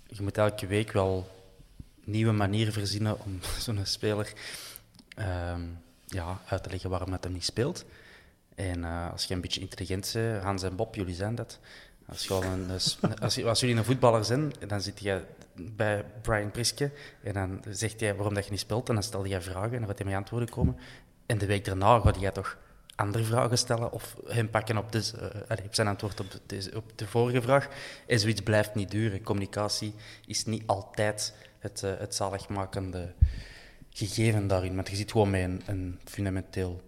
je 0.07 0.23
moet 0.23 0.39
elke 0.39 0.67
week 0.67 0.93
wel 0.93 1.29
nieuwe 2.05 2.33
manieren 2.33 2.73
verzinnen 2.73 3.21
om 3.21 3.41
zo'n 3.59 3.81
speler 3.83 4.33
ehm, 5.17 5.63
ja, 6.07 6.41
uit 6.47 6.63
te 6.63 6.71
leggen 6.71 6.91
waarom 6.91 7.13
het 7.13 7.25
hem 7.25 7.33
niet 7.33 7.45
speelt. 7.45 7.85
En 8.55 8.85
eh, 8.85 9.11
als 9.13 9.25
je 9.25 9.35
een 9.35 9.41
beetje 9.41 9.61
intelligent 9.61 10.11
bent, 10.13 10.43
Hans 10.43 10.63
en 10.63 10.77
Bob, 10.77 10.95
jullie 10.95 11.15
zijn 11.15 11.35
dat. 11.35 11.59
Als, 12.09 12.31
als, 13.45 13.61
jullie 13.61 13.77
een 13.77 13.85
voetballer 13.85 14.25
zijn, 14.25 14.53
dan 14.67 14.81
zit 14.81 15.01
je 15.01 15.23
bij 15.55 16.05
Brian 16.23 16.51
Priske 16.51 16.91
en 17.23 17.33
dan 17.33 17.63
zegt 17.71 18.01
hij 18.01 18.15
waarom 18.15 18.35
dat 18.35 18.45
je 18.45 18.51
niet 18.51 18.61
speelt 18.61 18.89
en 18.89 18.95
dan 18.95 19.03
stel 19.03 19.25
je 19.25 19.41
vragen 19.41 19.73
en 19.73 19.79
dan 19.79 19.89
gaat 19.89 19.99
hij 19.99 20.07
met 20.07 20.17
antwoorden 20.17 20.49
komen. 20.49 20.77
En 21.27 21.39
de 21.39 21.47
week 21.47 21.65
daarna 21.65 22.01
gaat 22.01 22.21
jij 22.21 22.31
toch 22.31 22.59
andere 22.95 23.25
vragen 23.25 23.59
stellen 23.59 23.93
of 23.93 24.17
hem 24.27 24.51
pakken 24.51 24.77
op, 24.77 24.85
op 25.65 25.75
zijn 25.75 25.89
antwoord 25.89 26.21
op 26.21 26.27
de, 26.47 26.71
op 26.75 26.99
de 26.99 27.07
vorige 27.07 27.43
vraag. 27.43 27.69
En 28.07 28.21
zoiets 28.21 28.41
blijft 28.41 28.75
niet 28.75 28.91
duren. 28.91 29.23
Communicatie 29.23 29.95
is 30.27 30.45
niet 30.45 30.63
altijd 30.67 31.35
het, 31.59 31.83
uh, 31.85 31.93
het 31.99 32.15
zaligmakende 32.15 33.13
gegeven 33.91 34.47
daarin. 34.47 34.75
Want 34.75 34.89
je 34.89 34.97
zit 34.97 35.11
gewoon 35.13 35.31
met 35.31 35.43
een, 35.43 35.63
een 35.67 36.01
fundamenteel 36.05 36.83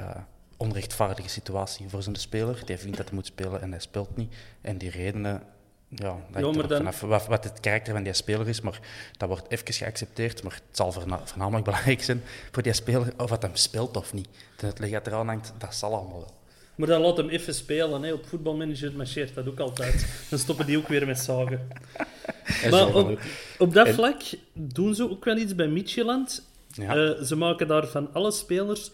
uh, 0.00 0.16
onrechtvaardige 0.58 1.28
situatie 1.28 1.88
voor 1.88 2.02
zo'n 2.02 2.16
speler. 2.16 2.62
Die 2.64 2.76
vindt 2.76 2.96
dat 2.96 3.06
hij 3.06 3.14
moet 3.14 3.26
spelen 3.26 3.60
en 3.60 3.70
hij 3.70 3.80
speelt 3.80 4.16
niet. 4.16 4.34
En 4.60 4.78
die 4.78 4.90
redenen 4.90 5.42
ja, 5.88 6.16
dat 6.30 6.54
ja, 6.54 6.62
dan... 6.62 6.92
vanaf 6.92 7.26
wat, 7.26 7.44
het 7.44 7.60
karakter 7.60 7.94
van 7.94 8.02
die 8.02 8.12
speler 8.12 8.48
is, 8.48 8.60
maar 8.60 8.80
dat 9.16 9.28
wordt 9.28 9.50
even 9.50 9.72
geaccepteerd. 9.72 10.42
Maar 10.42 10.52
het 10.52 10.76
zal 10.76 10.92
voornamelijk 10.92 11.64
belangrijk 11.70 12.02
zijn 12.02 12.22
voor 12.50 12.62
die 12.62 12.72
speler 12.72 13.12
of 13.16 13.30
wat 13.30 13.42
hem 13.42 13.56
speelt 13.56 13.96
of 13.96 14.12
niet. 14.12 14.28
Dat 14.56 14.78
het 14.78 15.06
eraan 15.06 15.26
hangt, 15.26 15.52
dat 15.58 15.74
zal 15.74 15.94
allemaal 15.94 16.18
wel. 16.18 16.36
Maar 16.74 16.88
dan 16.88 17.00
laat 17.00 17.16
hem 17.16 17.28
even 17.28 17.54
spelen. 17.54 18.02
Hè. 18.02 18.12
Op 18.12 18.26
voetbalmanager 18.26 18.92
marcheert 18.92 19.34
dat 19.34 19.48
ook 19.48 19.60
altijd. 19.60 20.06
Dan 20.30 20.38
stoppen 20.38 20.66
die 20.66 20.78
ook 20.78 20.88
weer 20.88 21.06
met 21.06 21.18
zagen. 21.18 21.68
maar 22.70 22.94
op, 22.94 23.18
op, 23.58 23.74
dat 23.74 23.88
vlak 23.88 24.22
doen 24.52 24.94
ze 24.94 25.10
ook 25.10 25.24
wel 25.24 25.36
iets 25.36 25.54
bij 25.54 25.68
Micheland. 25.68 26.48
Ja. 26.72 26.96
Uh, 26.96 27.22
ze 27.22 27.36
maken 27.36 27.68
daar 27.68 27.86
van 27.86 28.12
alle 28.12 28.30
spelers 28.30 28.90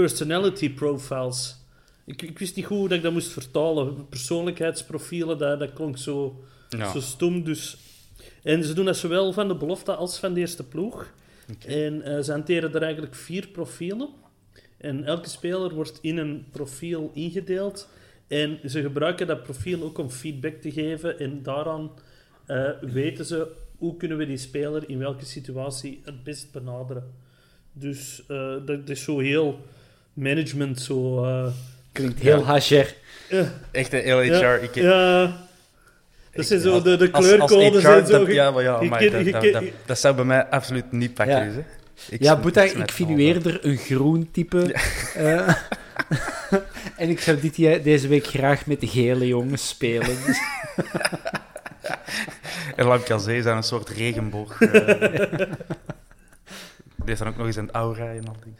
personality 0.00 0.74
profiles. 0.74 1.56
Ik, 2.04 2.22
ik, 2.22 2.38
wist 2.38 2.56
niet 2.56 2.64
goed 2.64 2.76
hoe 2.76 2.88
dat 2.88 2.96
ik 2.96 3.02
dat 3.02 3.12
moest 3.12 3.32
vertalen. 3.32 4.08
Persoonlijkheidsprofielen, 4.08 5.38
dat, 5.38 5.58
dat 5.58 5.72
klonk 5.72 5.98
zo, 5.98 6.44
zo 6.92 7.00
stom. 7.00 7.44
Dus. 7.44 7.76
En 8.42 8.64
ze 8.64 8.72
doen 8.72 8.84
dat 8.84 8.96
zowel 8.96 9.32
van 9.32 9.48
de 9.48 9.56
belofte 9.56 9.94
als 9.94 10.18
van 10.18 10.34
de 10.34 10.40
eerste 10.40 10.64
ploeg. 10.64 11.12
En 11.66 11.94
uh, 12.08 12.20
ze 12.20 12.30
hanteren 12.30 12.74
er 12.74 12.82
eigenlijk 12.82 13.14
vier 13.14 13.48
profielen. 13.48 14.08
En 14.78 15.04
elke 15.04 15.28
speler 15.28 15.74
wordt 15.74 15.98
in 16.02 16.16
een 16.16 16.46
profiel 16.50 17.10
ingedeeld. 17.14 17.88
En 18.28 18.58
ze 18.64 18.82
gebruiken 18.82 19.26
dat 19.26 19.42
profiel 19.42 19.82
ook 19.82 19.98
om 19.98 20.10
feedback 20.10 20.54
te 20.54 20.72
geven. 20.72 21.18
En 21.18 21.42
daaraan 21.42 21.90
uh, 22.46 22.70
weten 22.80 23.24
ze 23.24 23.52
hoe 23.78 23.96
kunnen 23.96 24.18
we 24.18 24.26
die 24.26 24.36
speler 24.36 24.88
in 24.88 24.98
welke 24.98 25.24
situatie 25.24 26.00
het 26.04 26.22
best 26.22 26.52
benaderen. 26.52 27.14
Dus 27.72 28.22
uh, 28.28 28.54
dat 28.64 28.88
is 28.88 29.02
zo 29.02 29.18
heel 29.18 29.58
management, 30.20 30.80
zo 30.80 31.26
Klinkt 31.92 32.20
heel 32.20 32.44
hasher. 32.44 32.94
Echt 33.70 33.92
een 33.92 34.00
heel 34.00 34.20
HR. 34.20 34.28
Ja. 34.28 34.54
Ik, 34.54 34.74
ja. 34.74 35.48
Dat 36.32 36.46
zijn 36.46 36.60
zo 36.60 36.82
de, 36.82 36.96
de 36.96 37.10
kleurcodes 37.10 37.84
en 37.84 38.06
zo. 38.06 38.28
ja, 38.28 38.50
maar 38.50 38.62
ja, 38.62 38.82
maar 38.82 39.10
dat, 39.10 39.52
dat, 39.52 39.64
dat, 39.86 39.98
zou 39.98 40.14
bij 40.14 40.24
mij 40.24 40.46
absoluut 40.46 40.92
niet 40.92 41.14
pakken. 41.14 41.36
Ja, 41.36 41.44
dus, 41.44 42.08
ik, 42.08 42.22
ja 42.22 42.36
Boeta, 42.36 42.62
ik 42.62 42.90
vind 42.90 43.10
u 43.10 43.16
eerder 43.16 43.58
een 43.64 43.76
groen 43.76 44.28
type. 44.30 44.76
Ja. 45.14 45.46
Uh, 45.46 46.58
en 47.02 47.08
ik 47.08 47.20
zou 47.20 47.40
dit, 47.40 47.84
deze 47.84 48.08
week 48.08 48.26
graag 48.26 48.66
met 48.66 48.80
de 48.80 48.86
gele 48.86 49.26
jongens 49.26 49.68
spelen. 49.68 50.16
En 52.76 52.86
Lamkazee 52.86 53.38
is 53.38 53.44
een 53.44 53.62
soort 53.62 53.88
regenboog. 53.88 54.60
Uh, 54.60 54.70
die 57.04 57.12
is 57.12 57.18
dan 57.18 57.28
ook 57.28 57.36
nog 57.36 57.46
eens 57.46 57.56
een 57.56 57.70
aura 57.70 58.12
en 58.12 58.28
al 58.28 58.36
die. 58.44 58.54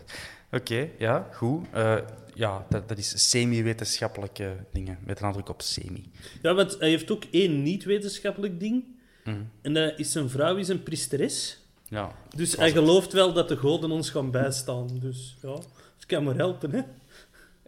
Oké, 0.53 0.57
okay, 0.57 0.93
ja, 0.99 1.29
goed. 1.33 1.67
Uh, 1.75 1.97
ja, 2.35 2.67
dat, 2.69 2.89
dat 2.89 2.99
is 2.99 3.31
semi-wetenschappelijke 3.31 4.57
dingen, 4.73 4.99
met 5.05 5.21
een 5.21 5.27
nadruk 5.27 5.49
op 5.49 5.63
semi. 5.63 6.11
Ja, 6.43 6.55
want 6.55 6.77
hij 6.79 6.89
heeft 6.89 7.11
ook 7.11 7.25
één 7.31 7.63
niet-wetenschappelijk 7.63 8.61
ding. 8.61 8.85
Mm. 9.25 9.51
En 9.63 9.75
dat 9.75 9.99
is 9.99 10.13
zijn 10.13 10.31
vrouw 10.31 10.57
is 10.57 10.69
een 10.69 10.83
priesteres. 10.83 11.59
Ja, 11.89 12.13
dus 12.37 12.57
hij 12.57 12.73
gelooft 12.73 13.13
wel 13.13 13.33
dat 13.33 13.49
de 13.49 13.57
goden 13.57 13.91
ons 13.91 14.11
gaan 14.11 14.31
bijstaan. 14.31 14.99
Dus 15.01 15.37
ja, 15.43 15.55
het 15.95 16.07
kan 16.07 16.25
maar 16.25 16.37
helpen, 16.37 16.71
hè. 16.71 16.81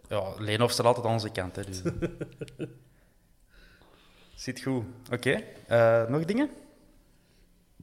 Ja, 0.09 0.33
Leenhoff 0.39 0.73
staat 0.73 0.85
altijd 0.85 1.05
aan 1.05 1.11
onze 1.11 1.29
kant, 1.29 1.55
hè. 1.55 1.63
Dus. 1.63 1.81
Zit 4.43 4.61
goed. 4.61 4.83
Oké, 5.11 5.43
okay. 5.69 6.03
uh, 6.03 6.09
nog 6.09 6.25
dingen? 6.25 6.49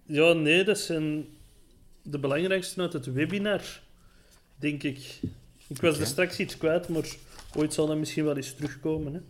Ja, 0.06 0.32
nee, 0.32 0.64
dat 0.64 0.78
zijn 0.78 1.26
de 2.02 2.18
belangrijkste 2.18 2.80
uit 2.80 2.92
het 2.92 3.12
webinar, 3.12 3.80
denk 4.60 4.82
ik. 4.82 5.20
Ik 5.66 5.80
was 5.80 5.98
er 5.98 6.06
straks 6.06 6.38
iets 6.38 6.56
kwijt, 6.56 6.88
maar 6.88 7.04
ooit 7.56 7.74
zal 7.74 7.86
dat 7.86 7.96
misschien 7.96 8.24
wel 8.24 8.36
eens 8.36 8.54
terugkomen. 8.54 9.14
Hè? 9.14 9.20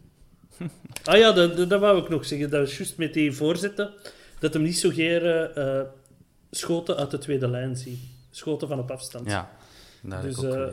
ah 1.05 1.19
ja, 1.19 1.33
dat, 1.33 1.69
dat, 1.69 1.81
wou 1.81 2.03
ik 2.03 2.09
nog 2.09 2.25
zeggen. 2.25 2.51
Dat 2.51 2.61
was 2.61 2.77
juist 2.77 2.97
met 2.97 3.15
die 3.15 3.33
voorzitter, 3.33 3.93
dat 4.39 4.53
hem 4.53 4.63
niet 4.63 4.79
zo 4.79 4.91
geer 4.91 5.59
uh, 5.59 5.83
schoten 6.51 6.97
uit 6.97 7.11
de 7.11 7.19
tweede 7.19 7.49
lijn 7.49 7.77
ziet. 7.77 7.99
Schoten 8.31 8.69
van 8.69 8.79
op 8.79 8.91
afstand. 8.91 9.31
Ja, 9.31 9.51
dat 10.03 10.23
dus, 10.23 10.37
heb 10.37 10.45
ik 10.45 10.59
ook 10.59 10.67
uh, 10.67 10.73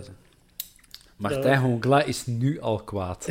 Martijn 1.15 1.59
Hongla 1.59 2.03
is 2.03 2.25
nu 2.25 2.61
al 2.61 2.83
kwaad. 2.83 3.27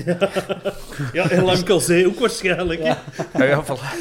ja, 1.12 1.30
en 1.30 1.44
Lamkelzee 1.44 2.06
ook 2.06 2.18
waarschijnlijk. 2.18 2.82
Ja, 2.82 3.02
ja, 3.32 3.44
ja 3.44 3.64
voilà. 3.64 3.96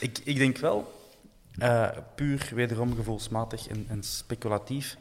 ik, 0.00 0.20
ik 0.24 0.36
denk 0.36 0.58
wel, 0.58 0.92
uh, 1.58 1.88
puur 2.14 2.50
wederom 2.54 2.94
gevoelsmatig 2.94 3.68
en, 3.68 3.86
en 3.88 4.02
speculatief, 4.02 4.96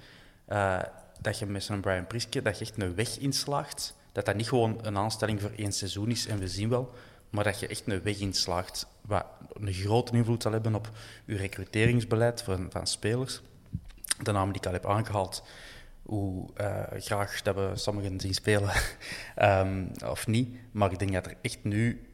uh, 0.49 0.81
dat 1.21 1.39
je 1.39 1.45
met 1.45 1.63
zo'n 1.63 1.79
Brian 1.79 2.07
Priske 2.07 2.41
dat 2.41 2.59
je 2.59 2.65
echt 2.65 2.81
een 2.81 2.95
weg 2.95 3.17
inslaagt. 3.17 3.95
Dat 4.11 4.25
dat 4.25 4.35
niet 4.35 4.47
gewoon 4.47 4.79
een 4.81 4.97
aanstelling 4.97 5.41
voor 5.41 5.51
één 5.55 5.71
seizoen 5.71 6.09
is 6.09 6.27
en 6.27 6.39
we 6.39 6.47
zien 6.47 6.69
wel, 6.69 6.93
maar 7.29 7.43
dat 7.43 7.59
je 7.59 7.67
echt 7.67 7.83
een 7.85 8.03
weg 8.03 8.19
inslaagt 8.19 8.87
wat 9.01 9.25
een 9.53 9.73
grote 9.73 10.11
invloed 10.11 10.41
zal 10.41 10.51
hebben 10.51 10.75
op 10.75 10.91
je 11.25 11.35
recruteringsbeleid 11.35 12.41
van, 12.41 12.67
van 12.69 12.87
spelers. 12.87 13.41
De 14.21 14.31
namen 14.31 14.53
die 14.53 14.61
ik 14.61 14.67
al 14.67 14.73
heb 14.73 14.85
aangehaald, 14.85 15.43
hoe 16.03 16.49
uh, 16.61 16.83
graag 16.97 17.41
dat 17.41 17.55
we 17.55 17.71
sommigen 17.73 18.19
zien 18.19 18.33
spelen 18.33 18.71
um, 19.41 19.91
of 20.15 20.27
niet. 20.27 20.57
Maar 20.71 20.91
ik 20.91 20.99
denk 20.99 21.13
dat 21.13 21.25
er 21.25 21.35
echt 21.41 21.63
nu 21.63 22.07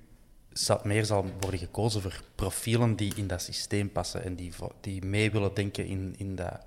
meer 0.83 1.05
zal 1.05 1.25
worden 1.39 1.59
gekozen 1.59 2.01
voor 2.01 2.21
profielen 2.35 2.95
die 2.95 3.13
in 3.15 3.27
dat 3.27 3.41
systeem 3.41 3.91
passen 3.91 4.23
en 4.23 4.35
die, 4.35 4.53
die 4.81 5.05
mee 5.05 5.31
willen 5.31 5.53
denken 5.53 5.85
in, 5.85 6.15
in, 6.17 6.35
dat, 6.35 6.59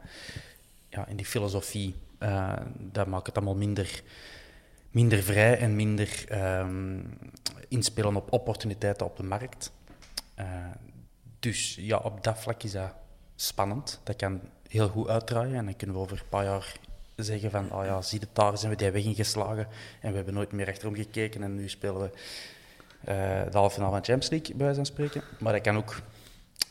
ja, 0.92 1.07
in 1.07 1.16
die 1.16 1.26
filosofie. 1.26 1.94
Uh, 2.18 2.52
dat 2.78 3.07
maakt 3.07 3.26
het 3.26 3.37
allemaal 3.37 3.57
minder, 3.57 4.02
minder 4.90 5.22
vrij 5.22 5.59
en 5.59 5.76
minder 5.76 6.24
um, 6.61 7.18
inspelen 7.68 8.16
op 8.16 8.33
opportuniteiten 8.33 9.07
op 9.07 9.16
de 9.16 9.22
markt. 9.22 9.72
Uh, 10.38 10.46
dus 11.38 11.74
ja, 11.74 11.96
op 11.96 12.24
dat 12.24 12.38
vlak 12.38 12.62
is 12.62 12.72
dat 12.72 12.92
spannend. 13.37 14.00
Dat 14.02 14.16
kan 14.16 14.40
heel 14.68 14.88
goed 14.88 15.09
uitdraaien 15.09 15.55
en 15.55 15.64
dan 15.64 15.76
kunnen 15.76 15.96
we 15.96 16.02
over 16.02 16.18
een 16.18 16.28
paar 16.28 16.44
jaar 16.44 16.76
zeggen 17.16 17.50
van, 17.50 17.72
oh 17.72 17.85
ja, 17.85 18.02
zie 18.02 18.18
het, 18.20 18.28
daar 18.33 18.59
zijn 18.59 18.70
we 18.70 18.76
die 18.76 18.90
weg 18.90 19.05
ingeslagen 19.05 19.66
en 20.00 20.11
we 20.11 20.16
hebben 20.16 20.35
nooit 20.35 20.52
meer 20.52 20.68
achterom 20.68 20.94
gekeken 20.94 21.42
en 21.42 21.55
nu 21.55 21.68
spelen 21.68 22.00
we 22.00 22.11
uh, 23.09 23.50
de 23.50 23.59
halve 23.59 23.74
finale 23.74 23.92
van 23.92 24.05
Champions 24.05 24.31
League, 24.31 24.57
bij 24.57 24.64
wijze 24.64 24.74
van 24.74 24.87
spreken. 24.87 25.22
Maar 25.38 25.52
dat 25.52 25.62
kan 25.62 25.76
ook 25.76 26.00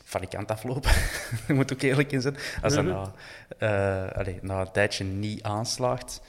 van 0.04 0.22
die 0.22 0.30
kant 0.30 0.52
aflopen. 0.52 0.92
Je 1.48 1.54
moet 1.54 1.74
ook 1.74 1.82
eerlijk 1.82 2.12
in 2.12 2.22
zijn. 2.22 2.36
Als 2.62 2.74
dat 2.74 2.86
na, 2.86 3.14
uh, 3.60 4.18
allez, 4.18 4.38
na 4.42 4.62
een 4.62 4.72
tijdje 4.72 5.04
niet 5.04 5.44
aanslaagt, 5.44 6.22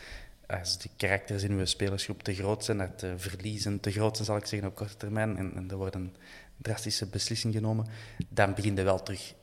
als 0.46 0.78
de 0.78 0.88
karakters 0.96 1.42
in 1.42 1.52
uw 1.52 1.64
spelersgroep 1.64 2.22
te 2.22 2.34
groot 2.34 2.64
zijn, 2.64 2.78
dat 2.78 3.00
de 3.00 3.14
verliezen 3.16 3.80
te 3.80 3.90
groot 3.90 4.14
zijn, 4.14 4.26
zal 4.26 4.36
ik 4.36 4.46
zeggen, 4.46 4.68
op 4.68 4.74
korte 4.74 4.96
termijn, 4.96 5.36
en, 5.36 5.52
en 5.56 5.70
er 5.70 5.76
wordt 5.76 5.94
een 5.94 6.14
drastische 6.56 7.06
beslissing 7.06 7.54
genomen, 7.54 7.86
dan 8.28 8.54
begint 8.54 8.78
je 8.78 8.84
wel 8.84 9.02
terug 9.02 9.34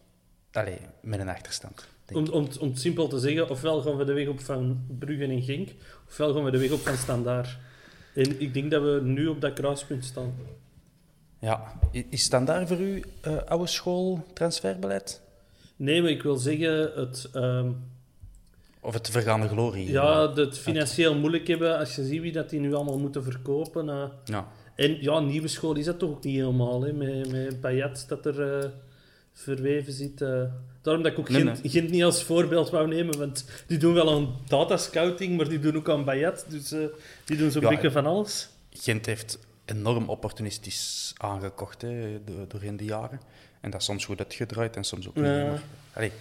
allez, 0.51 0.79
met 1.01 1.19
een 1.19 1.29
achterstand. 1.29 1.87
Om, 2.11 2.27
om, 2.27 2.47
om 2.59 2.69
het 2.69 2.79
simpel 2.79 3.07
te 3.07 3.19
zeggen, 3.19 3.49
ofwel 3.49 3.81
gaan 3.81 3.97
we 3.97 4.05
de 4.05 4.13
weg 4.13 4.27
op 4.27 4.39
van 4.39 4.85
Brugge 4.99 5.23
en 5.23 5.41
Genk, 5.41 5.69
ofwel 6.07 6.33
gaan 6.33 6.43
we 6.43 6.51
de 6.51 6.59
weg 6.59 6.71
op 6.71 6.79
van 6.79 6.97
Standaard. 6.97 7.57
En 8.15 8.41
ik 8.41 8.53
denk 8.53 8.71
dat 8.71 8.81
we 8.81 8.99
nu 9.03 9.27
op 9.27 9.41
dat 9.41 9.53
kruispunt 9.53 10.05
staan. 10.05 10.33
Ja, 11.39 11.79
is 11.91 12.23
standaard 12.23 12.67
voor 12.67 12.79
u 12.79 13.03
uh, 13.27 13.37
oude 13.47 13.67
school 13.67 14.25
transferbeleid? 14.33 15.21
Nee, 15.75 16.01
maar 16.01 16.11
ik 16.11 16.23
wil 16.23 16.35
zeggen 16.37 16.91
het... 16.95 17.29
Um, 17.35 17.77
of 18.81 18.93
het 18.93 19.09
vergaande 19.09 19.47
glorie? 19.47 19.91
Ja, 19.91 20.33
het 20.33 20.57
financieel 20.57 21.15
moeilijk 21.15 21.47
hebben 21.47 21.77
als 21.77 21.95
je 21.95 22.05
ziet 22.05 22.21
wie 22.21 22.31
dat 22.31 22.49
die 22.49 22.59
nu 22.59 22.73
allemaal 22.73 22.99
moeten 22.99 23.23
verkopen. 23.23 23.87
Uh. 23.87 24.03
Ja. 24.25 24.47
En 24.75 25.01
ja, 25.01 25.19
nieuwe 25.19 25.47
school 25.47 25.75
is 25.75 25.85
dat 25.85 25.99
toch 25.99 26.09
ook 26.09 26.23
niet 26.23 26.35
helemaal, 26.35 26.81
hè? 26.81 26.93
Met, 26.93 27.31
met 27.31 27.59
Payet 27.59 28.05
dat 28.07 28.25
er 28.25 28.63
uh, 28.63 28.69
verweven 29.33 29.93
zit. 29.93 30.21
eh. 30.21 30.41
daarom 30.81 31.03
dat 31.03 31.11
ik 31.11 31.19
ook 31.19 31.29
Nee, 31.29 31.41
Gent, 31.41 31.63
nee. 31.63 31.71
Gent 31.71 31.89
niet 31.89 32.03
als 32.03 32.23
voorbeeld 32.23 32.69
wou 32.69 32.87
nemen, 32.87 33.17
want 33.17 33.45
die 33.67 33.77
doen 33.77 33.93
wel 33.93 34.11
aan 34.15 34.35
datascouting, 34.47 35.37
maar 35.37 35.49
die 35.49 35.59
doen 35.59 35.75
ook 35.75 35.89
aan 35.89 36.05
Bayat, 36.05 36.45
dus 36.49 36.71
eh, 36.71 36.79
die 37.25 37.37
doen 37.37 37.51
zo'n 37.51 37.61
Ja, 37.61 37.69
beetje 37.69 37.91
van 37.91 38.05
alles. 38.05 38.49
Gent 38.71 39.05
heeft 39.05 39.39
enorm 39.69 40.09
opportunistisch 40.09 41.13
aangekocht 41.17 41.81
hè, 41.81 42.23
do- 42.23 42.47
doorheen 42.47 42.77
de 42.77 42.83
jaren. 42.85 43.19
En 43.61 43.69
dat 43.69 43.79
is 43.79 43.85
soms 43.85 44.05
goed 44.05 44.19
uitgedraaid 44.19 44.75
en 44.75 44.83
soms 44.83 45.07
ook 45.07 45.15
niet. 45.15 45.25
Ja. 45.25 45.45
Maar, 45.45 45.61
allee, 45.93 46.11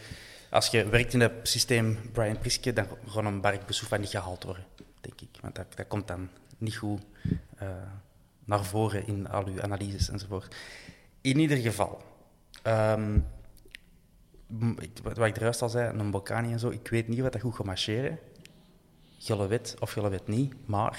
als 0.51 0.67
je 0.67 0.89
werkt 0.89 1.13
in 1.13 1.21
het 1.21 1.33
systeem 1.43 1.99
Brian 2.13 2.39
Priske, 2.39 2.73
dan 2.73 2.87
gaat 3.07 3.25
een 3.25 3.41
Bark 3.41 3.67
Besoufa 3.67 3.97
niet 3.97 4.09
gehaald 4.09 4.45
worden, 4.45 4.65
denk 5.01 5.21
ik. 5.21 5.29
Want 5.41 5.55
dat, 5.55 5.67
dat 5.77 5.87
komt 5.87 6.09
dan 6.09 6.29
niet 6.59 6.77
goed 6.77 7.01
eh, 7.57 7.69
naar 8.45 8.65
voren 8.65 9.07
in 9.07 9.29
al 9.29 9.47
uw 9.47 9.63
analyses 9.63 10.09
enzovoort. 10.09 10.57
In 11.21 11.39
ieder 11.39 11.57
geval, 11.57 12.03
ehm, 12.63 13.19
wat 15.03 15.17
wat 15.17 15.27
ik 15.27 15.37
er 15.37 15.43
juist 15.43 15.63
al 15.63 15.69
zei, 15.69 15.99
een 15.99 16.11
Bocani 16.11 16.53
en 16.53 16.59
zo, 16.59 16.69
ik 16.69 16.89
weet 16.89 17.09
niet 17.09 17.21
wat 17.21 17.33
dat 17.33 17.41
goed 17.41 17.55
gaat 17.55 17.67
marcheren. 17.67 18.19
Jullie 19.17 19.47
weet 19.47 19.77
of 19.81 19.95
jullie 19.95 20.11
weet 20.11 20.27
niet, 20.29 20.55
maar 20.67 20.99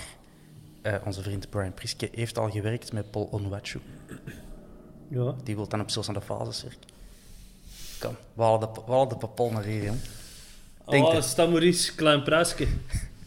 eh, 0.82 0.96
onze 1.06 1.22
vriend 1.22 1.50
Brian 1.50 1.74
Priske 1.74 2.10
heeft 2.12 2.38
al 2.38 2.50
gewerkt 2.52 2.94
met 2.94 3.12
Paul 3.12 3.24
Onwachu. 3.26 3.80
Ja. 5.10 5.36
Die 5.44 5.56
wil 5.56 5.68
dan 5.68 5.82
op 5.82 5.90
aan 6.08 6.14
de 6.14 6.22
fases 6.22 6.62
werken. 6.64 6.90
Kom, 8.00 8.16
we 8.34 8.44
halen 8.44 8.60
de, 8.60 8.82
we 8.86 8.92
halen 8.92 9.10
de 9.10 9.16
papol 9.18 9.52
naar 9.52 9.64
hier, 9.64 9.84
jong. 9.84 10.00
Denk 10.88 11.06
Oh, 11.06 11.14
het. 11.14 11.24
sta 11.24 11.46
Maurice, 11.46 11.96
klein 11.96 12.24
prijsje. 12.24 12.68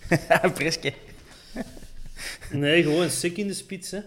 Priske. 0.55 0.95
Nee, 2.51 2.83
gewoon 2.83 3.11
Sik 3.11 3.37
in 3.37 3.47
de 3.47 3.55
spits, 3.55 3.91
hè. 3.91 4.01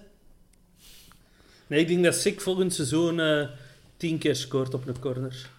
Nee, 1.67 1.79
ik 1.79 1.87
denk 1.87 2.03
dat 2.03 2.15
Sik 2.15 2.41
volgend 2.41 2.73
seizoen 2.73 3.19
eh 3.19 3.49
tien 3.97 4.17
keer 4.17 4.35
scoort 4.35 4.73
op 4.73 4.87
een 4.87 4.99
corner. 4.99 5.49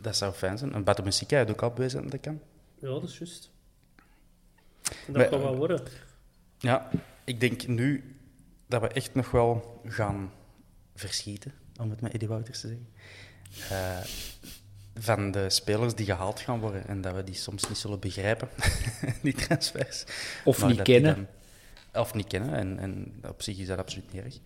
Dat 0.00 0.16
zou 0.16 0.32
fijn 0.32 0.58
zijn. 0.58 0.72
En 0.74 0.84
Bato 0.84 1.02
Musica 1.02 1.36
heeft 1.36 1.50
ook 1.50 1.62
al 1.62 1.70
bewezen 1.70 2.02
dat 2.02 2.10
dat 2.10 2.20
kan. 2.20 2.40
Ja, 2.78 2.88
dat 2.88 3.02
is 3.02 3.18
juist. 3.18 3.50
En 4.82 4.92
dat 5.06 5.16
Maar- 5.16 5.28
kan 5.28 5.40
wel 5.40 5.56
worden. 5.56 5.82
Ja, 6.60 6.90
ik 7.24 7.40
denk 7.40 7.66
nu 7.66 8.16
dat 8.66 8.80
we 8.80 8.88
echt 8.88 9.14
nog 9.14 9.30
wel 9.30 9.80
gaan 9.86 10.32
verschieten, 10.94 11.52
om 11.80 11.90
het 11.90 12.00
met 12.00 12.12
Eddie 12.12 12.28
Wouters 12.28 12.60
te 12.60 12.68
zeggen. 12.68 12.88
Eh, 13.70 14.04
van 15.02 15.30
de 15.30 15.50
spelers 15.50 15.94
die 15.94 16.06
gehaald 16.06 16.40
gaan 16.40 16.60
worden 16.60 16.86
en 16.88 17.00
dat 17.00 17.14
we 17.14 17.24
die 17.24 17.34
soms 17.34 17.68
niet 17.68 17.78
zullen 17.78 17.98
begrijpen, 18.00 18.48
die 19.22 19.32
transfers. 19.34 20.04
Of 20.44 20.60
Maar 20.60 20.68
niet 20.70 20.82
kennen. 20.82 21.14
dan- 21.14 22.02
of 22.02 22.14
niet 22.14 22.26
kennen, 22.26 22.54
en, 22.54 22.78
en 22.78 23.14
op 23.28 23.42
zich 23.42 23.58
is 23.58 23.66
dat 23.66 23.78
absoluut 23.78 24.12
niet 24.12 24.22
erg. 24.22 24.38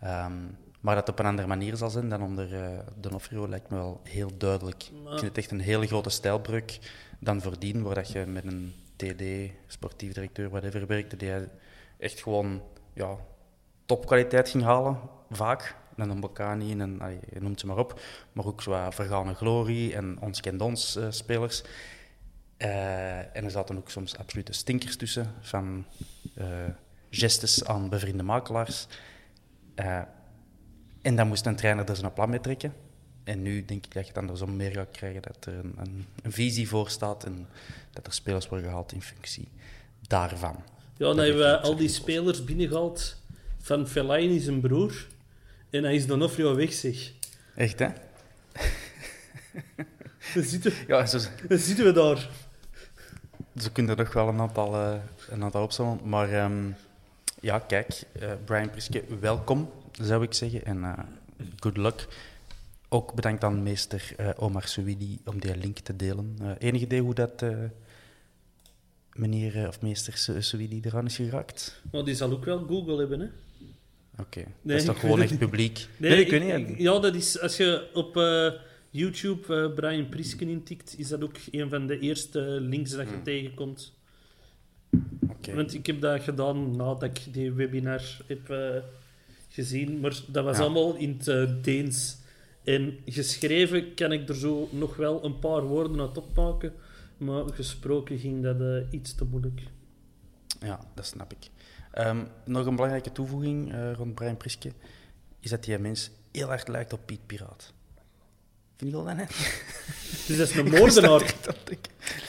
Ehm, 0.00 0.32
maar 0.80 0.94
dat 0.94 1.06
het 1.06 1.14
op 1.14 1.18
een 1.18 1.30
andere 1.30 1.48
manier 1.48 1.76
zal 1.76 1.90
zijn 1.90 2.08
dan 2.08 2.22
onder 2.22 2.54
eh 2.64 2.78
Donofrio 2.94 3.48
lijkt 3.48 3.70
me 3.70 3.76
wel 3.76 4.00
heel 4.04 4.36
duidelijk. 4.38 4.82
Ik 4.82 4.90
vind 5.08 5.20
het 5.20 5.38
echt 5.38 5.50
een 5.50 5.60
hele 5.60 5.86
grote 5.86 6.10
stijlbreuk 6.10 6.78
dan 7.20 7.40
voordien, 7.42 7.82
waar 7.82 7.94
dat 7.94 8.12
je 8.12 8.26
met 8.26 8.44
een 8.44 8.74
TD, 8.96 9.52
sportief 9.66 10.12
directeur, 10.12 10.48
whatever, 10.48 10.86
werkte, 10.86 11.16
die 11.16 11.32
echt 11.98 12.22
gewoon 12.22 12.62
ja, 12.92 13.16
topkwaliteit 13.86 14.48
ging 14.48 14.64
halen, 14.64 14.98
vaak. 15.30 15.76
En 15.96 16.10
een 16.10 16.20
Bocani, 16.20 16.72
en 16.80 17.00
je 17.32 17.40
noemt 17.40 17.60
ze 17.60 17.66
maar 17.66 17.78
op. 17.78 18.00
Maar 18.32 18.46
ook 18.46 18.62
zo 18.62 18.70
wat 18.70 18.94
Vergane 18.94 19.34
Glory 19.34 19.92
en 19.92 20.20
Ons 20.20 20.40
Kent 20.40 20.60
Ons 20.60 20.96
eh, 20.96 21.06
spelers. 21.10 21.62
Eh, 22.56 23.18
en 23.18 23.44
er 23.44 23.50
zaten 23.50 23.76
ook 23.76 23.90
soms 23.90 24.18
absolute 24.18 24.52
stinkers 24.52 24.96
tussen, 24.96 25.34
van 25.40 25.86
eh, 26.34 26.46
gestes 27.10 27.64
aan 27.64 27.88
bevriende 27.88 28.22
makelaars. 28.22 28.86
Eh, 29.74 30.00
en 31.02 31.16
dan 31.16 31.28
moest 31.28 31.46
een 31.46 31.56
trainer 31.56 31.88
er 31.88 31.96
zijn 31.96 32.12
plan 32.12 32.30
mee 32.30 32.40
trekken. 32.40 32.74
En 33.26 33.42
nu 33.42 33.64
denk 33.64 33.84
ik 33.84 33.94
dat 33.94 34.02
je 34.02 34.08
het 34.08 34.18
andersom 34.18 34.56
meer 34.56 34.70
gaat 34.70 34.90
krijgen, 34.90 35.22
dat 35.22 35.46
er 35.46 35.54
een, 35.54 35.74
een, 35.78 36.06
een 36.22 36.32
visie 36.32 36.68
voor 36.68 36.90
staat 36.90 37.24
en 37.24 37.46
dat 37.92 38.06
er 38.06 38.12
spelers 38.12 38.48
worden 38.48 38.66
gehaald 38.66 38.92
in 38.92 39.02
functie 39.02 39.48
daarvan. 40.00 40.56
Ja, 40.96 41.06
dan 41.06 41.18
hebben 41.18 41.38
we 41.38 41.60
al 41.60 41.76
die 41.76 41.88
spelers 41.88 42.44
binnengehaald 42.44 43.16
van 43.58 43.88
Fellaini 43.88 44.40
zijn 44.40 44.60
broer. 44.60 45.06
En 45.70 45.84
hij 45.84 45.94
is 45.94 46.06
Donofrio 46.06 46.54
weg, 46.54 46.72
zeg. 46.72 47.12
Echt, 47.54 47.78
hè? 47.78 47.88
Dan 50.34 50.42
zitten, 50.42 50.72
Ja, 50.88 51.06
zo, 51.06 51.18
dan 51.48 51.58
zitten 51.58 51.84
we 51.84 51.92
daar. 51.92 52.28
Ze 53.56 53.72
kunnen 53.72 53.96
er 53.96 54.04
nog 54.04 54.12
wel 54.12 54.28
een 54.28 54.40
aantal, 54.40 54.74
eh, 54.74 54.94
een 55.30 55.42
aantal 55.42 55.62
opzommen. 55.62 56.08
Maar 56.08 56.32
ehm, 56.32 56.70
ja, 57.40 57.58
kijk, 57.58 58.02
eh, 58.20 58.30
Brian 58.44 58.70
Priske, 58.70 59.04
welkom, 59.20 59.70
zou 59.92 60.22
ik 60.22 60.34
zeggen. 60.34 60.64
En 60.64 60.84
eh, 60.84 60.98
good 61.60 61.76
luck. 61.76 62.06
Ook 62.96 63.14
bedankt 63.14 63.44
aan 63.44 63.62
meester 63.62 64.12
eh, 64.16 64.28
Omar 64.36 64.66
Souidi 64.68 65.18
om 65.24 65.40
die 65.40 65.56
link 65.56 65.78
te 65.78 65.96
delen. 65.96 66.36
Eh 66.40 66.50
enig 66.58 66.80
idee 66.80 67.00
hoe 67.00 67.14
dat 67.14 67.42
eh, 67.42 67.58
meneer 69.12 69.68
of 69.68 69.80
meester 69.82 70.42
Souidi 70.42 70.80
eraan 70.84 71.06
is 71.06 71.16
geraakt? 71.16 71.82
Maar 71.92 72.04
die 72.04 72.14
zal 72.14 72.30
ook 72.32 72.44
wel 72.44 72.58
Google 72.66 72.98
hebben, 72.98 73.20
hè? 73.20 73.26
Oké, 74.20 74.38
Nee, 74.38 74.46
dat 74.62 74.76
is 74.76 74.84
toch 74.84 75.00
gewoon 75.00 75.20
echt 75.22 75.38
publiek? 75.38 75.86
Nee, 75.96 76.20
ik, 76.24 76.30
weet 76.30 76.68
niet. 76.68 76.78
Ja, 76.78 76.98
dat 76.98 77.14
is... 77.14 77.40
Als 77.40 77.56
je 77.56 77.88
op 77.94 78.14
YouTube 78.90 79.70
Brian 79.74 80.08
Prisken 80.08 80.48
intikt, 80.48 80.94
is 80.98 81.08
dat 81.08 81.22
ook 81.24 81.36
een 81.50 81.68
van 81.68 81.86
de 81.86 81.98
eerste 81.98 82.40
links 82.40 82.90
dat 82.90 83.06
je 83.08 83.14
Hmm. 83.14 83.22
tegenkomt. 83.22 83.92
Oké. 85.28 85.54
Want 85.54 85.74
ik 85.74 85.86
heb 85.86 86.00
dat 86.00 86.22
gedaan 86.22 86.76
nadat 86.76 87.02
ik 87.02 87.20
die 87.32 87.52
webinar 87.52 88.02
heb 88.26 88.54
gezien. 89.48 90.00
Maar 90.00 90.20
dat 90.28 90.44
was 90.44 90.56
Ja. 90.56 90.62
allemaal 90.62 90.94
in 90.94 91.20
het 91.24 91.64
Deens. 91.64 92.24
En 92.66 92.98
geschreven 93.04 93.94
kan 93.94 94.12
ik 94.12 94.28
er 94.28 94.34
zo 94.34 94.68
nog 94.72 94.96
wel 94.96 95.24
een 95.24 95.38
paar 95.38 95.62
woorden 95.62 96.00
uit 96.00 96.18
opmaken. 96.18 96.72
Maar 97.16 97.44
gesproken 97.52 98.18
ging 98.18 98.42
dat 98.42 98.60
eh, 98.60 98.92
iets 98.92 99.14
te 99.14 99.24
moeilijk. 99.24 99.62
Ja, 100.60 100.80
dat 100.94 101.06
snap 101.06 101.32
ik. 101.32 101.50
Ehm, 101.92 102.24
nog 102.44 102.66
een 102.66 102.74
belangrijke 102.74 103.12
toevoeging 103.12 103.72
eh, 103.72 103.92
rond 103.92 104.14
Brian 104.14 104.36
Priske 104.36 104.72
is 105.40 105.50
dat 105.50 105.64
die 105.64 105.78
mens 105.78 106.10
heel 106.32 106.52
erg 106.52 106.66
lijkt 106.66 106.92
op 106.92 107.00
Piet 107.04 107.26
Piraat. 107.26 107.72
Vind 108.76 108.90
je 108.90 108.96
dat 108.96 109.16
net? 109.16 109.30
Dus 110.26 110.36
dat 110.36 110.48
is 110.48 110.56
een 110.56 110.70
moordenaar. 110.78 111.34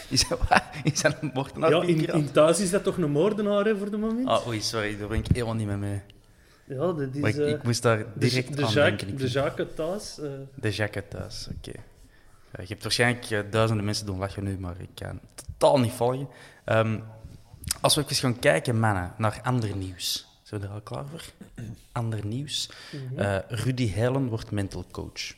Is 0.10 0.28
dat, 0.28 0.40
wat? 0.50 0.64
is 0.84 1.02
dat 1.02 1.18
een 1.22 1.32
moordenaar? 1.34 1.72
Ja, 1.72 2.14
in, 2.14 2.32
thuis 2.32 2.60
is 2.60 2.70
dat 2.70 2.84
toch 2.84 2.98
een 2.98 3.12
moordenaar 3.12 3.66
hè, 3.66 3.78
voor 3.78 3.92
de 3.92 3.98
moment? 3.98 4.28
Ah, 4.28 4.48
oei, 4.48 4.62
sorry, 4.62 4.98
daar 4.98 5.08
ben 5.08 5.18
ik 5.18 5.28
helemaal 5.28 5.56
niet 5.56 5.68
mee 5.68 5.78
mee. 5.78 6.02
Ja, 6.68 6.76
dat 6.76 7.00
is... 7.14 7.22
Maar 7.22 7.30
ik, 7.30 7.38
eh, 7.38 7.50
ik 7.50 7.64
moest 7.64 7.82
daar 7.82 7.98
de, 7.98 8.06
direct 8.16 8.56
de 8.56 8.66
aan 8.66 8.72
Jacques, 8.72 8.98
denken. 8.98 9.08
Ik 9.08 9.18
de 9.18 9.28
Jacques 9.28 9.68
thuis. 9.76 10.20
eh, 10.20 10.30
de 10.56 10.72
jacket 10.72 11.10
thuis, 11.10 11.48
oké. 11.58 11.72
Je 12.62 12.68
hebt 12.68 12.84
waarschijnlijk 12.84 13.30
eh, 13.30 13.40
duizenden 13.52 13.86
mensen 13.86 14.06
doen 14.06 14.18
lachen 14.18 14.44
nu, 14.44 14.60
maar 14.60 14.80
ik 14.80 14.90
kan 14.94 15.20
het 15.36 15.46
totaal 15.58 15.80
niet 15.80 15.92
volgen. 15.92 16.28
Ehm, 16.66 17.00
als 17.82 17.96
we 17.96 18.02
even 18.02 18.16
gaan 18.16 18.40
kijken, 18.40 18.80
mannen, 18.80 19.14
naar 19.18 19.40
ander 19.44 19.76
nieuws. 19.76 20.28
Zijn 20.44 20.62
we 20.62 20.68
er 20.68 20.74
al 20.74 20.82
klaar 20.82 21.06
voor? 21.08 21.24
Ander 21.92 22.26
nieuws. 22.26 22.70
mhm. 22.92 23.20
Eh, 23.20 23.38
Rudy 23.48 23.90
Heilen 23.92 24.28
wordt 24.28 24.52
mental 24.52 24.86
coach. 24.92 25.36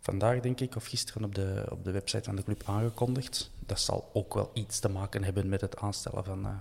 Vandaag, 0.00 0.40
denk 0.40 0.60
ik, 0.60 0.76
of 0.76 0.86
gisteren 0.86 1.24
op 1.24 1.34
de, 1.34 1.66
op 1.70 1.84
de 1.84 1.90
website 1.90 2.24
van 2.24 2.36
de 2.36 2.42
club 2.42 2.62
aangekondigd. 2.66 3.50
Dat 3.66 3.80
zal 3.80 4.10
ook 4.12 4.34
wel 4.34 4.50
iets 4.54 4.78
te 4.78 4.88
maken 4.88 5.24
hebben 5.24 5.48
met 5.48 5.60
het 5.60 5.76
aanstellen 5.76 6.24
van, 6.24 6.46
eh, 6.46 6.52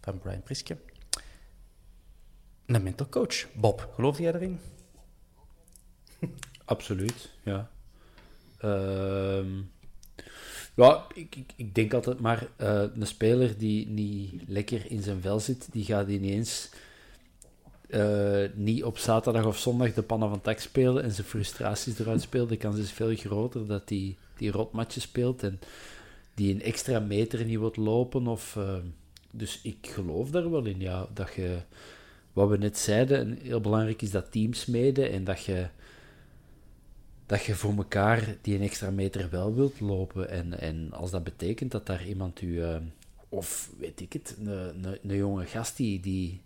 van 0.00 0.18
Brian 0.18 0.42
Priske. 0.42 0.76
Een 2.74 2.82
mental 2.82 3.08
coach. 3.08 3.46
Bob, 3.54 3.92
geloof 3.94 4.18
jij 4.18 4.34
erin? 4.34 4.58
Absoluut, 6.64 7.30
ja. 7.42 7.70
Ehm, 8.58 9.48
ja, 10.74 11.06
ik, 11.14 11.36
ik, 11.36 11.52
ik 11.56 11.74
denk 11.74 11.94
altijd 11.94 12.20
maar, 12.20 12.48
eh, 12.56 12.82
een 12.94 13.06
speler 13.06 13.58
die 13.58 13.86
niet 13.86 14.42
lekker 14.46 14.90
in 14.90 15.02
zijn 15.02 15.20
vel 15.20 15.40
zit, 15.40 15.68
die 15.72 15.84
gaat 15.84 16.08
ineens 16.08 16.70
eh, 17.88 18.44
niet 18.54 18.84
op 18.84 18.98
zaterdag 18.98 19.44
of 19.44 19.58
zondag 19.58 19.94
de 19.94 20.02
pannen 20.02 20.28
van 20.28 20.40
tak 20.40 20.58
spelen 20.58 21.02
en 21.02 21.12
zijn 21.12 21.26
frustraties 21.26 21.98
eruit 21.98 22.22
spelen. 22.22 22.48
De 22.48 22.56
kans 22.56 22.78
is 22.78 22.92
veel 22.92 23.14
groter 23.16 23.66
dat 23.66 23.88
hij 23.88 24.16
die 24.36 24.50
rotmatjes 24.50 25.02
speelt 25.02 25.42
en 25.42 25.60
die 26.34 26.54
een 26.54 26.62
extra 26.62 27.00
meter 27.00 27.44
niet 27.44 27.58
wilt 27.58 27.76
lopen. 27.76 28.26
Of, 28.26 28.56
eh, 28.56 28.76
dus 29.30 29.60
ik 29.62 29.76
geloof 29.80 30.30
daar 30.30 30.50
wel 30.50 30.64
in, 30.64 30.80
ja, 30.80 31.06
dat 31.14 31.34
je, 31.34 31.58
wat 32.32 32.48
we 32.48 32.56
net 32.56 32.78
zeiden, 32.78 33.18
en 33.18 33.38
heel 33.42 33.60
belangrijk 33.60 34.02
is 34.02 34.10
dat 34.10 34.32
teams 34.32 34.66
mede 34.66 35.08
en 35.08 35.24
dat 35.24 35.44
je 35.44 35.68
dat 37.26 37.44
je 37.44 37.54
voor 37.54 37.76
elkaar 37.76 38.36
die 38.40 38.54
een 38.54 38.62
extra 38.62 38.90
meter 38.90 39.30
wel 39.30 39.54
wilt 39.54 39.80
lopen. 39.80 40.28
En, 40.28 40.60
en 40.60 40.92
als 40.92 41.10
dat 41.10 41.24
betekent 41.24 41.70
dat 41.70 41.86
daar 41.86 42.06
iemand 42.06 42.40
u, 42.40 42.62
eh, 42.62 42.76
of 43.28 43.70
weet 43.78 44.00
ik 44.00 44.12
het, 44.12 44.36
een, 44.44 45.16
jonge 45.16 45.44
gast 45.44 45.76
die, 45.76 46.00
die, 46.00 46.40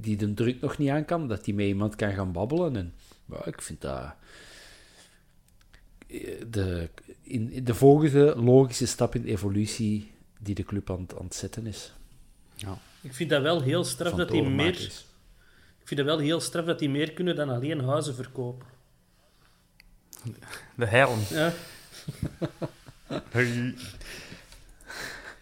die 0.00 0.16
de 0.16 0.34
druk 0.34 0.60
nog 0.60 0.78
niet 0.78 0.90
aan 0.90 1.04
kan, 1.04 1.28
dat 1.28 1.44
die 1.44 1.54
met 1.54 1.66
iemand 1.66 1.96
kan 1.96 2.12
gaan 2.12 2.32
babbelen. 2.32 2.76
En 2.76 2.94
ik 3.44 3.62
vind 3.62 3.80
dat 3.80 4.14
eh, 6.06 6.42
de, 6.50 6.88
in, 7.22 7.64
de 7.64 7.74
volgende 7.74 8.36
logische 8.36 8.86
stap 8.86 9.14
in 9.14 9.22
de 9.22 9.28
evolutie 9.28 10.10
die 10.38 10.54
de 10.54 10.64
club 10.64 10.90
aan, 10.90 11.06
aan 11.18 11.24
het 11.24 11.34
zetten 11.34 11.66
is. 11.66 11.92
Ja. 12.54 12.78
Ik 13.00 13.14
vind 13.14 13.30
dat 13.30 13.42
wel 13.42 13.62
heel 13.62 13.84
straf 13.84 14.12
dat 14.12 14.28
die 14.28 14.40
overmaken 14.40 14.64
meer... 14.64 14.86
is. 14.86 15.06
Ik 15.80 15.88
vind 15.88 16.06
dat 16.06 16.16
wel 16.16 16.26
heel 16.26 16.40
straf 16.40 16.64
dat 16.64 16.78
die 16.78 16.90
meer 16.90 17.12
kunnen 17.12 17.36
dan 17.36 17.48
alleen 17.48 17.80
huizen 17.80 18.14
verkopen. 18.14 18.66
De 20.74 20.86
heilen. 20.86 21.18
Ja. 21.30 21.52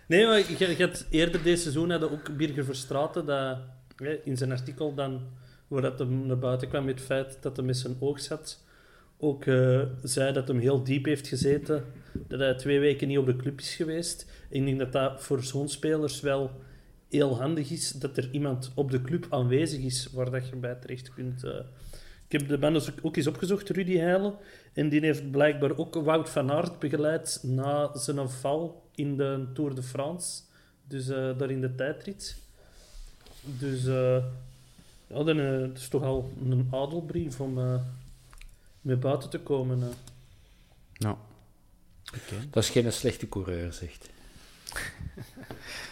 Nee, 0.06 0.26
maar 0.26 0.38
je, 0.38 0.76
je 0.76 0.86
had 0.86 1.06
eerder 1.10 1.42
deze 1.42 1.62
seizoen 1.62 1.90
hadden 1.90 2.10
ook 2.10 2.36
Birger 2.36 2.64
Verstraeten 2.64 3.26
dat 3.26 3.58
hè, 3.96 4.20
in 4.24 4.36
zijn 4.36 4.52
artikel 4.52 4.94
dan, 4.94 5.20
waar 5.68 5.82
dat 5.82 5.98
hem 5.98 6.26
naar 6.26 6.38
buiten 6.38 6.68
kwam 6.68 6.84
met 6.84 6.94
het 6.94 7.04
feit 7.04 7.38
dat 7.40 7.56
hij 7.56 7.66
met 7.66 7.76
zijn 7.76 7.96
oog 8.00 8.20
zat, 8.20 8.64
ook 9.18 9.44
eh, 9.44 9.82
zei 10.02 10.32
dat 10.32 10.48
hem 10.48 10.58
heel 10.58 10.82
diep 10.82 11.04
heeft 11.04 11.28
gezeten, 11.28 11.84
dat 12.12 12.40
hij 12.40 12.54
twee 12.54 12.80
weken 12.80 13.08
niet 13.08 13.18
op 13.18 13.26
de 13.26 13.36
club 13.36 13.60
is 13.60 13.74
geweest. 13.74 14.30
Ik 14.48 14.64
denk 14.64 14.78
dat 14.78 14.92
dat 14.92 15.22
voor 15.22 15.42
zo'n 15.42 15.68
spelers 15.68 16.20
wel 16.20 16.50
heel 17.10 17.40
handig 17.40 17.70
is, 17.70 17.90
dat 17.90 18.16
er 18.16 18.30
iemand 18.30 18.72
op 18.74 18.90
de 18.90 19.02
club 19.02 19.26
aanwezig 19.30 19.80
is 19.80 20.08
waar 20.12 20.30
dat 20.30 20.48
je 20.48 20.56
bij 20.56 20.74
terecht 20.74 21.14
kunt. 21.14 21.44
eh. 21.44 21.60
Ik 22.28 22.40
heb 22.40 22.48
de 22.48 22.58
band 22.58 22.74
dus 22.74 23.02
ook 23.02 23.16
eens 23.16 23.26
opgezocht, 23.26 23.68
Rudy 23.68 23.96
Heijlen. 23.96 24.34
En 24.72 24.88
die 24.88 25.00
heeft 25.00 25.30
blijkbaar 25.30 25.76
ook 25.76 25.94
Wout 25.94 26.28
van 26.30 26.50
Aert 26.50 26.78
begeleid 26.78 27.38
na 27.42 27.96
zijn 27.98 28.28
val 28.28 28.88
in 28.94 29.16
de 29.16 29.46
Tour 29.54 29.74
de 29.74 29.82
France. 29.82 30.42
Dus 30.88 31.08
eh, 31.08 31.38
daar 31.38 31.50
in 31.50 31.60
de 31.60 31.74
tijdrit. 31.74 32.36
Dus 33.42 33.86
eh, 33.86 34.24
ja, 35.06 35.22
dan, 35.24 35.36
het 35.36 35.78
is 35.78 35.88
toch 35.88 36.02
al 36.02 36.32
een 36.44 36.68
adelbrief 36.70 37.40
om 37.40 37.58
eh 37.58 37.80
mee 38.80 38.96
buiten 38.96 39.30
te 39.30 39.38
komen. 39.38 39.82
Ja. 40.92 41.18
Oké. 42.14 42.34
Dat 42.50 42.62
is 42.62 42.70
geen 42.70 42.92
slechte 42.92 43.28
coureur, 43.28 43.72
zegt. 43.72 44.08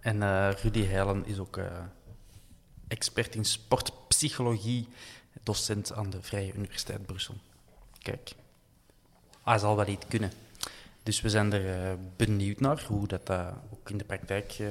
En 0.00 0.22
eh, 0.22 0.50
Rudy 0.62 0.84
Heilen 0.84 1.26
is 1.26 1.38
ook 1.38 1.56
eh, 1.56 1.66
expert 2.88 3.34
in 3.34 3.44
sportpsychologie, 3.44 4.88
docent 5.42 5.92
aan 5.92 6.10
de 6.10 6.22
Vrije 6.22 6.54
Universiteit 6.54 7.06
Brussel. 7.06 7.34
Kijk, 8.02 8.32
hij 9.42 9.58
zal 9.58 9.76
wel 9.76 9.86
iets 9.86 10.06
kunnen. 10.08 10.32
Dus 11.02 11.20
we 11.20 11.28
zijn 11.28 11.52
er 11.52 11.90
eh, 11.90 11.94
benieuwd 12.16 12.60
naar 12.60 12.84
hoe 12.88 13.06
dat 13.06 13.30
ook 13.72 13.90
in 13.90 13.98
de 13.98 14.04
praktijk 14.04 14.62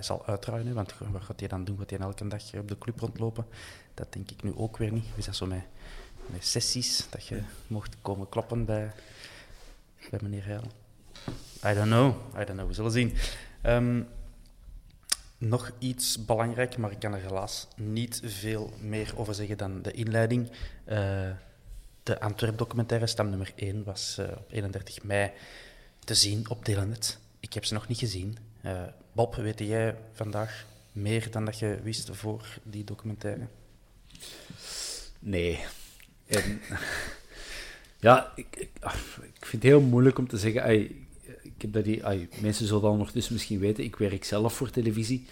zal 0.00 0.26
uitruilen. 0.26 0.74
Want 0.74 0.94
wat 0.98 1.22
gaat 1.22 1.40
hij 1.40 1.48
dan 1.48 1.64
doen? 1.64 1.78
Gaat 1.78 1.90
hij 1.90 1.98
elke 1.98 2.28
dag 2.28 2.54
op 2.54 2.68
de 2.68 2.78
club 2.78 3.00
rondlopen? 3.00 3.46
Dat 3.94 4.12
denk 4.12 4.30
ik 4.30 4.42
nu 4.42 4.54
ook 4.56 4.76
weer 4.76 4.92
niet. 4.92 5.06
We 5.14 5.22
zijn 5.22 5.34
zo 5.34 5.46
met, 5.46 5.64
met 6.26 6.46
sessies 6.46 7.06
dat 7.10 7.26
je 7.26 7.42
mocht 7.66 7.96
komen 8.02 8.28
kloppen 8.28 8.64
bij, 8.64 8.92
bij 10.10 10.18
meneer 10.22 10.44
Heilen. 10.44 10.70
I 11.64 11.74
don't 11.74 11.86
know. 11.86 12.14
I 12.34 12.44
don't 12.44 12.58
know. 12.58 12.66
We 12.66 12.74
zullen 12.74 12.90
zien. 12.90 13.16
Ehm, 13.66 14.02
nog 15.38 15.72
iets 15.78 16.24
belangrijk, 16.24 16.76
maar 16.76 16.90
ik 16.90 16.98
kan 16.98 17.14
er 17.14 17.20
helaas 17.20 17.68
niet 17.76 18.20
veel 18.24 18.72
meer 18.80 19.12
over 19.16 19.34
zeggen 19.34 19.58
dan 19.58 19.82
de 19.82 19.90
inleiding. 19.90 20.50
Eh, 20.84 21.30
de 22.02 22.20
Antwerp-documentaire, 22.20 23.06
stam 23.06 23.28
nummer 23.28 23.52
1, 23.56 23.84
was 23.84 24.18
eh, 24.18 24.26
op 24.36 24.46
31 24.50 25.02
mei 25.02 25.30
te 25.98 26.14
zien 26.14 26.50
op 26.50 26.64
Telenet. 26.64 27.18
Ik 27.40 27.52
heb 27.52 27.64
ze 27.64 27.74
nog 27.74 27.88
niet 27.88 27.98
gezien. 27.98 28.38
Eh, 28.60 28.82
Bob, 29.12 29.34
weet 29.34 29.58
jij 29.58 29.96
vandaag 30.12 30.66
meer 30.92 31.30
dan 31.30 31.44
dat 31.44 31.58
je 31.58 31.78
wist 31.82 32.10
voor 32.12 32.58
die 32.62 32.84
documentaire? 32.84 33.46
Nee. 35.18 35.64
En, 36.26 36.60
ja, 38.06 38.32
ah, 38.80 38.94
ik 39.22 39.46
vind 39.46 39.62
het 39.62 39.62
heel 39.62 39.80
moeilijk 39.80 40.18
om 40.18 40.28
te 40.28 40.38
zeggen. 40.38 40.62
Ik 41.56 41.62
heb 41.62 41.72
dat 41.72 41.84
die, 41.84 42.04
ai, 42.06 42.28
mensen 42.40 42.66
zullen 42.66 42.82
dat 42.82 42.90
ondertussen 42.90 43.32
misschien 43.32 43.58
weten. 43.58 43.84
Ik 43.84 43.96
werk 43.96 44.24
zelf 44.24 44.54
voor 44.54 44.70
televisie. 44.70 45.26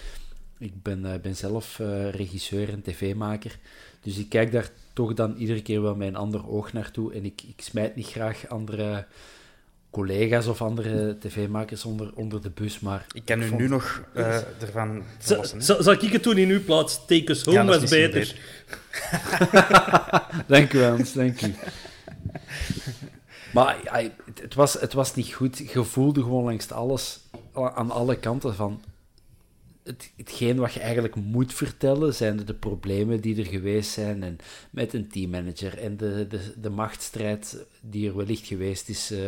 Ik 0.59 0.83
ben, 0.83 1.13
eh, 1.13 1.21
ben 1.21 1.37
zelf 1.37 1.79
eh, 1.81 2.11
regisseur 2.11 2.69
en 2.69 2.83
tv-maker. 2.83 3.59
Dus 4.01 4.19
ik 4.19 4.29
kijk 4.29 4.53
daar 4.53 4.69
toch 4.93 5.15
dan 5.15 5.37
iedere 5.37 5.63
keer 5.63 5.83
wel 5.83 5.95
met 5.95 6.09
een 6.09 6.17
ander 6.17 6.49
oog 6.49 6.73
naartoe. 6.73 7.13
En 7.15 7.25
ik, 7.25 7.43
ik 7.43 7.61
smijt 7.65 7.97
niet 7.97 8.07
graag 8.07 8.49
andere 8.49 9.07
collega's 9.91 10.47
of 10.47 10.63
andere 10.63 11.17
tv-makers 11.19 11.85
onder, 11.85 12.11
onder 12.15 12.43
de 12.43 12.51
bus. 12.51 12.81
Maar 12.81 13.07
Ik 13.13 13.25
kan 13.25 13.43
u 13.43 13.47
vond- 13.47 13.61
nu 13.61 13.69
nog 13.69 14.03
eh, 14.15 14.37
ervan 14.63 15.03
verlossen. 15.19 15.63
Zal 15.63 15.93
ik 15.93 16.01
het 16.13 16.23
toen 16.23 16.39
in 16.39 16.49
uw 16.49 16.65
plaats? 16.65 17.01
Take 17.07 17.31
us 17.31 17.45
home 17.45 17.59
Ja, 17.59 17.65
dat 17.65 17.75
is 17.75 17.91
was 17.91 17.91
misschien 17.91 18.11
beter. 18.11 18.37
Dank 20.57 20.73
u, 20.73 20.83
Hans, 20.83 21.13
dank 21.13 21.41
u. 21.43 21.55
Maar 23.55 24.03
het, 24.41 24.55
was, 24.55 24.73
het 24.73 24.93
was 24.93 25.15
niet 25.15 25.33
goed. 25.33 25.59
Je 25.59 25.85
voelde 25.85 26.23
gewoon 26.23 26.45
langs 26.45 26.71
alles, 26.71 27.21
aan 27.53 27.91
alle 27.91 28.19
kanten 28.19 28.55
van... 28.55 28.83
Het, 29.83 30.13
hetgeen 30.17 30.57
wat 30.57 30.73
je 30.73 30.81
eigenlijk 30.81 31.15
moet 31.15 31.53
vertellen, 31.53 32.15
zijn 32.15 32.45
de, 32.45 32.55
problemen 32.55 33.21
die 33.21 33.39
er 33.39 33.47
geweest 33.47 33.91
zijn 33.91 34.23
en 34.23 34.37
met 34.71 34.95
een 34.95 35.09
teammanager 35.09 35.79
en 35.79 35.97
de, 35.97 36.27
de, 36.29 36.55
de 36.61 36.71
machtsstrijd 36.71 37.67
die 37.81 38.09
er 38.09 38.17
wellicht 38.17 38.47
geweest 38.47 38.89
is, 38.89 39.11
eh 39.11 39.19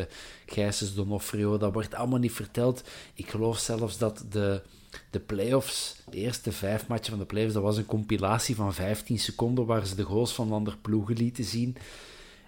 Gijsens 0.46 0.94
Donofrio, 0.94 1.58
dat 1.58 1.72
wordt 1.72 1.94
allemaal 1.94 2.18
niet 2.18 2.32
verteld. 2.32 2.88
Ik 3.14 3.30
geloof 3.30 3.58
zelfs 3.58 3.98
dat 3.98 4.24
de, 4.30 4.62
de 5.10 5.20
playoffs, 5.20 6.02
de 6.10 6.16
eerste 6.16 6.52
vijf 6.52 6.86
matchen 6.86 7.10
van 7.10 7.18
de 7.18 7.26
playoffs, 7.26 7.54
dat 7.54 7.62
was 7.62 7.76
een 7.76 7.86
compilatie 7.86 8.54
van 8.54 8.74
15 8.74 9.18
seconden 9.18 9.66
waar 9.66 9.86
ze 9.86 9.94
de 9.94 10.02
goals 10.02 10.34
van 10.34 10.52
andere 10.52 10.76
ploegen 10.76 11.16
lieten 11.16 11.44
zien. 11.44 11.76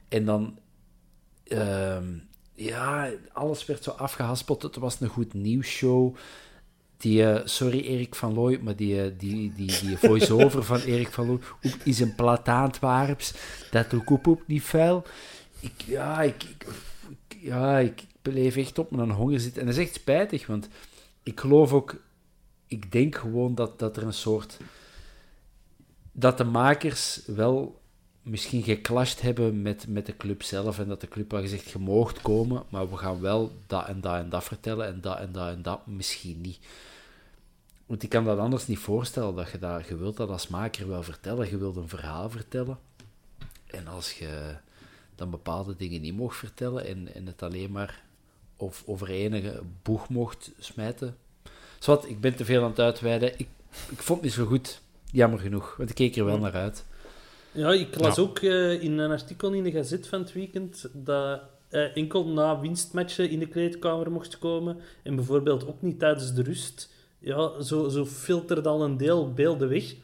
En 0.08 0.24
dan, 0.24 0.58
ehm, 1.48 2.04
ja, 2.54 3.10
alles 3.32 3.66
werd 3.66 3.84
zo 3.84 3.90
afgehaspeld. 3.90 4.62
Het 4.62 4.76
was 4.76 5.00
een 5.00 5.08
goed 5.08 5.34
nieuwsshow. 5.34 6.16
Die, 6.96 7.24
eh, 7.24 7.46
sorry 7.46 7.80
Erik 7.80 8.14
van 8.14 8.34
Looy, 8.34 8.58
maar 8.62 8.76
die, 8.76 9.02
eh, 9.02 9.12
die, 9.18 9.52
die, 9.54 9.80
die 9.80 9.96
voice-over 9.98 10.64
van 10.64 10.80
Erik 10.80 11.08
van 11.12 11.26
Looy 11.26 11.38
ook 11.62 11.72
is 11.84 12.00
een 12.00 12.14
plat 12.14 12.48
Antwerps. 12.48 13.34
Dat 13.70 13.94
ook 13.94 14.10
op, 14.10 14.26
op 14.26 14.42
niet 14.46 14.62
vuil. 14.62 15.04
Ik, 15.60 15.72
ja, 15.86 16.22
ik, 16.22 16.42
ik, 16.42 16.66
ik- 17.08 17.36
ja, 17.40 17.78
ik 17.78 18.02
beleef 18.22 18.56
echt 18.56 18.78
op 18.78 18.90
mijn 18.90 19.10
honger 19.10 19.40
zit. 19.40 19.58
En 19.58 19.66
dat 19.66 19.74
is 19.76 19.84
echt 19.84 19.94
spijtig, 19.94 20.46
want 20.46 20.68
ik 21.22 21.40
geloof 21.40 21.72
ook... 21.72 21.96
Ik 22.66 22.92
denk 22.92 23.16
gewoon 23.16 23.54
dat, 23.54 23.78
dat 23.78 23.96
er 23.96 24.02
een 24.02 24.12
soort... 24.12 24.56
Dat 26.12 26.38
de 26.38 26.44
makers 26.44 27.20
wel 27.26 27.80
misschien 28.28 28.62
geclashed 28.62 29.20
hebben 29.20 29.62
met, 29.62 29.86
met 29.88 30.06
de 30.06 30.16
club 30.16 30.42
zelf. 30.42 30.78
En 30.78 30.88
dat 30.88 31.00
de 31.00 31.08
club 31.08 31.30
wel 31.30 31.40
gezegd, 31.40 31.70
je 31.70 31.78
moogt 31.78 32.20
komen, 32.20 32.62
maar 32.68 32.90
we 32.90 32.96
gaan 32.96 33.20
wel 33.20 33.52
dat 33.66 33.86
en 33.86 34.00
dat 34.00 34.14
en 34.14 34.28
dat 34.28 34.44
vertellen. 34.44 34.86
En 34.86 35.00
dat 35.00 35.18
en 35.18 35.32
dat 35.32 35.48
en 35.48 35.62
dat 35.62 35.86
misschien 35.86 36.40
niet. 36.40 36.58
Want 37.86 38.02
ik 38.02 38.08
kan 38.08 38.24
dat 38.24 38.38
anders 38.38 38.66
niet 38.66 38.78
voorstellen, 38.78 39.34
dat 39.34 39.50
je 39.50 39.58
dat... 39.58 39.86
Je 39.86 39.96
wilt 39.96 40.16
dat 40.16 40.28
als 40.28 40.48
maker 40.48 40.88
wel 40.88 41.02
vertellen. 41.02 41.50
Je 41.50 41.58
wilt 41.58 41.76
een 41.76 41.88
verhaal 41.88 42.30
vertellen. 42.30 42.78
En 43.66 43.86
als 43.86 44.12
je 44.12 44.56
dan 45.14 45.30
bepaalde 45.30 45.76
dingen 45.76 46.00
niet 46.00 46.16
mocht 46.16 46.36
vertellen 46.36 46.86
en, 46.86 47.14
en 47.14 47.26
het 47.26 47.42
alleen 47.42 47.70
maar 47.70 48.02
of 48.56 48.82
over 48.86 49.08
enige 49.08 49.62
boeg 49.82 50.08
mocht 50.08 50.50
smijten. 50.58 51.16
Zwat, 51.78 52.08
ik 52.08 52.20
ben 52.20 52.36
te 52.36 52.44
veel 52.44 52.62
aan 52.62 52.70
het 52.70 52.78
uitweiden. 52.78 53.32
Ik, 53.38 53.48
ik 53.90 54.02
vond 54.02 54.20
het 54.20 54.22
niet 54.22 54.32
zo 54.32 54.46
goed, 54.46 54.80
jammer 55.10 55.38
genoeg, 55.38 55.76
want 55.76 55.90
ik 55.90 55.94
keek 55.94 56.16
er 56.16 56.24
wel 56.24 56.38
naar 56.38 56.54
uit. 56.54 56.84
Ja, 57.58 57.72
ik 57.72 58.00
las 58.00 58.18
ook 58.18 58.38
eh, 58.38 58.82
in 58.82 58.98
een 58.98 59.10
artikel 59.10 59.52
in 59.52 59.62
de 59.62 59.70
Gazet 59.70 60.08
van 60.08 60.20
het 60.20 60.32
weekend 60.32 60.90
dat 60.92 61.42
hij 61.68 61.92
enkel 61.92 62.28
na 62.28 62.60
winstmatchen 62.60 63.30
in 63.30 63.38
de 63.38 63.48
kleedkamer 63.48 64.12
mocht 64.12 64.38
komen 64.38 64.76
en 65.02 65.16
bijvoorbeeld 65.16 65.66
ook 65.66 65.82
niet 65.82 65.98
tijdens 65.98 66.34
de 66.34 66.42
rust. 66.42 66.94
Ja, 67.18 67.62
zo, 67.62 67.88
zo 67.88 68.04
filtert 68.04 68.66
al 68.66 68.84
een 68.84 68.96
deel 68.96 69.32
beelden 69.32 69.68
weg. 69.68 69.94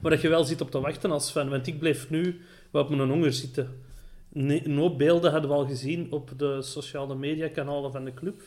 Maar 0.00 0.10
dat 0.10 0.20
je 0.20 0.28
wel 0.28 0.44
zit 0.44 0.60
op 0.60 0.70
te 0.70 0.80
wachten 0.80 1.10
als 1.10 1.30
fan. 1.30 1.48
Want 1.48 1.66
ik 1.66 1.78
bleef 1.78 2.10
nu 2.10 2.40
wel 2.70 2.82
op 2.82 2.88
mijn 2.88 3.10
honger 3.10 3.32
zitten. 3.32 3.68
Een 4.32 4.76
hoop 4.76 4.98
beelden 4.98 5.30
hadden 5.30 5.50
we 5.50 5.56
al 5.56 5.66
gezien 5.66 6.12
op 6.12 6.30
de 6.36 6.62
sociale 6.62 7.14
mediakanalen 7.14 7.92
van 7.92 8.04
de 8.04 8.14
club. 8.14 8.42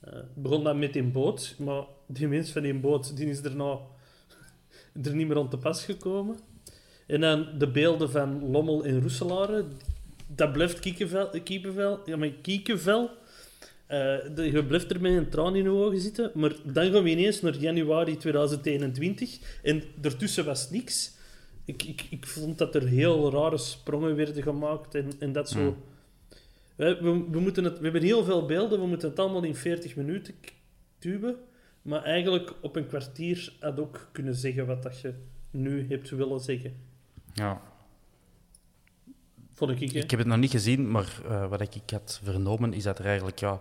Het 0.00 0.34
begon 0.34 0.64
dan 0.64 0.78
met 0.78 0.92
die 0.92 1.02
boot, 1.02 1.54
maar 1.58 1.84
die 2.06 2.28
mens 2.28 2.50
van 2.50 2.62
die 2.62 2.74
boot 2.74 3.16
die 3.16 3.28
is 3.28 3.42
er 3.42 3.56
nou 3.56 3.78
er 5.02 5.14
niet 5.14 5.28
meer 5.28 5.38
aan 5.38 5.48
te 5.48 5.58
pas 5.58 5.84
gekomen. 5.84 6.52
En 7.06 7.20
dan 7.20 7.46
de 7.58 7.66
beelden 7.68 8.10
van 8.10 8.50
Lommel 8.50 8.84
en 8.84 9.00
Roeselare. 9.00 9.64
Dat 10.26 10.52
blijft 10.52 10.78
kiekenvel. 10.80 11.30
kiekenvel 11.44 12.00
ja, 12.04 12.16
maar 12.16 12.30
kiekenvel. 12.42 13.10
Eh, 13.86 14.16
de- 14.34 14.50
je 14.52 14.64
blijft 14.64 14.90
er 14.90 15.00
met 15.00 15.12
een 15.12 15.28
traan 15.28 15.56
in 15.56 15.62
je 15.62 15.70
ogen 15.70 16.00
zitten. 16.00 16.30
Maar 16.34 16.52
dan 16.64 16.92
gaan 16.92 17.02
we 17.02 17.10
ineens 17.10 17.40
naar 17.40 17.56
januari 17.56 18.16
2021. 18.16 19.38
En 19.62 19.82
daartussen 19.94 20.44
was 20.44 20.70
niks. 20.70 21.12
Ik, 21.64 21.82
ik, 21.82 22.06
ik 22.10 22.26
vond 22.26 22.58
dat 22.58 22.74
er 22.74 22.86
heel 22.86 23.30
rare 23.32 23.58
sprongen 23.58 24.16
werden 24.16 24.42
gemaakt. 24.42 24.94
En, 24.94 25.10
en 25.18 25.32
dat 25.32 25.48
zo... 25.50 25.58
Hmm. 25.58 25.76
We, 26.76 26.98
we, 27.00 27.24
we 27.30 27.40
moeten 27.40 27.64
het, 27.64 27.78
we 27.78 27.84
hebben 27.84 28.02
heel 28.02 28.24
veel 28.24 28.46
beelden. 28.46 28.80
We 28.80 28.86
moeten 28.86 29.08
het 29.08 29.18
allemaal 29.18 29.42
in 29.44 29.54
40 29.54 29.96
minuten 29.96 30.34
tuben. 30.98 31.36
Maar 31.82 32.02
eigenlijk 32.02 32.52
op 32.60 32.76
een 32.76 32.86
kwartier 32.86 33.52
had 33.60 33.80
ook 33.80 34.08
kunnen 34.12 34.34
zeggen 34.34 34.66
wat 34.66 34.82
dat 34.82 35.00
je 35.00 35.12
nu 35.50 35.86
hebt 35.88 36.10
willen 36.10 36.40
zeggen. 36.40 36.74
Ja. 37.34 37.60
Vond 39.52 39.70
ik? 39.70 39.80
Ik 39.80 40.10
heb 40.10 40.18
het 40.18 40.28
nog 40.28 40.38
niet 40.38 40.50
gezien, 40.50 40.90
maar 40.90 41.20
eh, 41.28 41.48
wat 41.48 41.60
ik, 41.60 41.74
ik 41.74 41.90
had 41.90 42.20
vernomen 42.22 42.72
is 42.72 42.82
dat 42.82 42.98
er 42.98 43.04
eigenlijk 43.04 43.38
ja, 43.38 43.60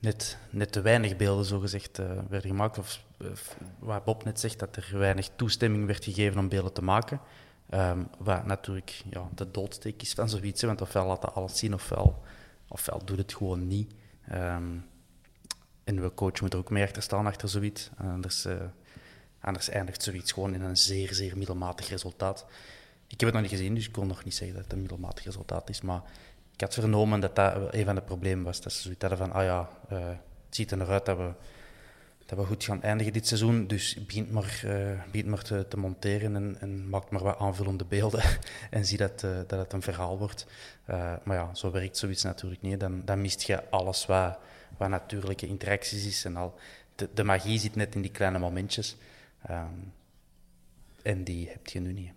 net, 0.00 0.38
net 0.50 0.72
te 0.72 0.80
weinig 0.80 1.16
beelden 1.16 1.44
zogezegd 1.44 1.98
eh 1.98 2.06
werden 2.28 2.50
gemaakt. 2.50 2.78
Of, 2.78 3.04
of 3.30 3.56
waar 3.78 4.02
Bob 4.02 4.24
net 4.24 4.40
zegt 4.40 4.58
dat 4.58 4.76
er 4.76 4.98
weinig 4.98 5.30
toestemming 5.36 5.86
werd 5.86 6.04
gegeven 6.04 6.38
om 6.38 6.48
beelden 6.48 6.72
te 6.72 6.82
maken. 6.82 7.20
Ehm, 7.68 8.02
wat 8.18 8.46
natuurlijk 8.46 9.02
ja, 9.10 9.28
de 9.34 9.50
doodsteek 9.50 10.02
is 10.02 10.12
van 10.12 10.28
zoiets, 10.28 10.60
hè, 10.60 10.66
want 10.66 10.80
ofwel 10.80 11.06
laat 11.06 11.22
dat 11.22 11.34
alles 11.34 11.58
zien, 11.58 11.74
ofwel, 11.74 12.22
ofwel 12.68 13.04
doet 13.04 13.18
het 13.18 13.34
gewoon 13.34 13.66
niet. 13.66 13.94
Ehm, 14.28 14.76
en 15.84 16.02
we 16.02 16.14
coach 16.14 16.40
moet 16.40 16.52
er 16.52 16.58
ook 16.58 16.70
mee 16.70 16.82
achter 16.82 17.02
staan, 17.02 17.26
achter 17.26 17.48
zoiets. 17.48 17.90
Anders, 17.96 18.46
uh, 18.46 18.54
anders 19.44 19.68
eindigt 19.68 20.02
zoiets 20.02 20.32
gewoon 20.32 20.54
in 20.54 20.62
een 20.62 20.76
zeer, 20.76 21.14
zeer 21.14 21.36
middelmatig 21.36 21.88
resultaat. 21.88 22.46
Ik 23.06 23.20
heb 23.20 23.28
het 23.28 23.32
nog 23.32 23.42
niet 23.42 23.58
gezien, 23.58 23.74
dus 23.74 23.86
ik 23.86 23.92
kon 23.92 24.06
nog 24.06 24.24
niet 24.24 24.34
zeggen 24.34 24.56
dat 24.56 24.64
het 24.64 24.72
een 24.72 24.80
middelmatig 24.80 25.24
resultaat 25.24 25.68
is. 25.68 25.80
Maar 25.80 26.02
ik 26.54 26.60
had 26.60 26.74
vernomen 26.74 27.20
dat 27.20 27.36
dat 27.36 27.74
een 27.74 27.84
van 27.84 27.94
de 27.94 28.00
problemen 28.00 28.44
was. 28.44 28.60
Dat 28.60 28.72
ze 28.72 28.80
zoiets 28.80 29.00
hadden 29.00 29.18
van, 29.18 29.32
ah 29.32 29.44
ja, 29.44 29.68
uh, 29.92 30.06
het 30.08 30.56
ziet 30.56 30.70
er 30.70 30.78
dat 30.78 31.06
we, 31.06 31.32
dat 32.26 32.38
we 32.38 32.44
goed 32.44 32.64
gaan 32.64 32.82
eindigen 32.82 33.12
dit 33.12 33.26
seizoen. 33.26 33.66
Dus 33.66 34.04
begint 34.06 34.30
maar, 34.30 34.62
uh, 35.12 35.24
maar 35.24 35.42
te, 35.42 35.66
te 35.68 35.76
monteren 35.76 36.36
en, 36.36 36.56
en 36.60 36.88
maakt 36.88 37.10
maar 37.10 37.22
wat 37.22 37.38
aanvullende 37.38 37.84
beelden. 37.84 38.22
en 38.70 38.86
zie 38.86 38.98
dat, 38.98 39.22
uh, 39.22 39.36
dat 39.46 39.58
het 39.58 39.72
een 39.72 39.82
verhaal 39.82 40.18
wordt. 40.18 40.46
maar 41.24 41.36
ja, 41.36 41.54
zo 41.54 41.70
werkt 41.70 41.96
zoiets 41.96 42.22
natuurlijk 42.22 42.62
niet. 42.62 42.80
Dan, 42.80 43.02
dan 43.04 43.20
mist 43.20 43.42
je 43.42 43.70
alles 43.70 44.06
wat, 44.06 44.38
wat 44.76 44.88
natuurlijke 44.88 45.46
interacties 45.46 46.06
is. 46.06 46.24
En 46.24 46.36
al. 46.36 46.54
De, 46.94 47.08
de 47.14 47.24
magie 47.24 47.58
zit 47.58 47.76
net 47.76 47.94
in 47.94 48.02
die 48.02 48.10
kleine 48.10 48.38
momentjes. 48.38 48.96
Um, 49.50 49.92
en 51.02 51.24
die 51.24 51.48
heb 51.48 51.66
je 51.66 51.80
nu 51.80 51.92
niet. 51.92 52.12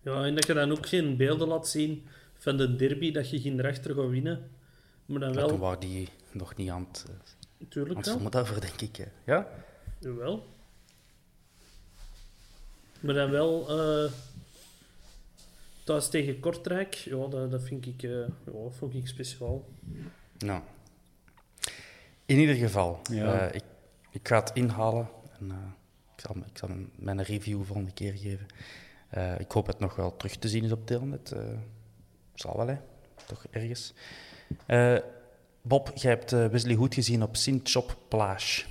Ja, 0.00 0.24
en 0.24 0.34
dat 0.34 0.46
je 0.46 0.54
dan 0.54 0.70
ook 0.70 0.86
geen 0.86 1.16
beelden 1.16 1.48
laat 1.48 1.68
zien 1.68 2.06
van 2.34 2.56
de 2.56 2.76
derby, 2.76 3.12
dat 3.12 3.30
je 3.30 3.40
geen 3.40 3.60
rechter 3.60 3.94
gaat 3.94 4.08
winnen. 4.08 4.50
Maar 5.06 5.20
dan 5.20 5.32
wel... 5.32 5.48
Toen 5.48 5.58
waren 5.58 5.80
die 5.80 6.08
nog 6.32 6.56
niet 6.56 6.70
aan 6.70 6.86
het... 6.88 7.06
Tuurlijk 7.68 8.04
wel. 8.04 8.18
moet 8.18 8.36
over, 8.36 8.60
denk 8.60 8.80
ik. 8.80 8.96
Hè. 8.96 9.04
Ja? 9.24 9.48
Jawel. 10.00 10.46
Maar 13.00 13.14
dan 13.14 13.30
wel... 13.30 13.80
Uh, 14.04 14.10
thuis 15.84 16.08
tegen 16.08 16.40
Kortrijk, 16.40 16.94
ja, 16.94 17.26
dat, 17.26 17.50
dat 17.50 17.62
vind 17.62 17.86
ik, 17.86 18.02
uh, 18.02 18.26
ja, 18.44 18.70
vond 18.70 18.94
ik 18.94 19.06
speciaal. 19.06 19.64
Nou. 20.38 20.62
In 22.26 22.38
ieder 22.38 22.54
geval, 22.54 23.00
ja. 23.10 23.48
uh, 23.48 23.54
ik, 23.54 23.64
ik 24.10 24.28
ga 24.28 24.40
het 24.40 24.50
inhalen. 24.54 25.08
En, 25.38 25.74
ik, 26.16 26.24
zal, 26.26 26.36
ik 26.36 26.58
zal 26.58 26.68
mijn 26.96 27.22
review 27.22 27.64
volgende 27.64 27.92
keer 27.92 28.12
geven. 28.12 28.46
Uh, 29.16 29.40
ik 29.40 29.50
hoop 29.50 29.66
het 29.66 29.78
nog 29.78 29.96
wel 29.96 30.16
terug 30.16 30.36
te 30.36 30.48
zien 30.48 30.64
is 30.64 30.72
op 30.72 30.86
Telnet. 30.86 31.32
Uh, 31.36 31.40
zal 32.34 32.56
wel, 32.56 32.66
hè. 32.66 32.76
Toch 33.26 33.46
ergens. 33.50 33.92
Uh, 34.66 34.98
Bob, 35.62 35.92
jij 35.94 36.10
hebt 36.10 36.30
Wesley 36.30 36.74
goed 36.74 36.94
gezien 36.94 37.22
op 37.22 37.36
Sint-Chop 37.36 37.96
Plage. 38.08 38.64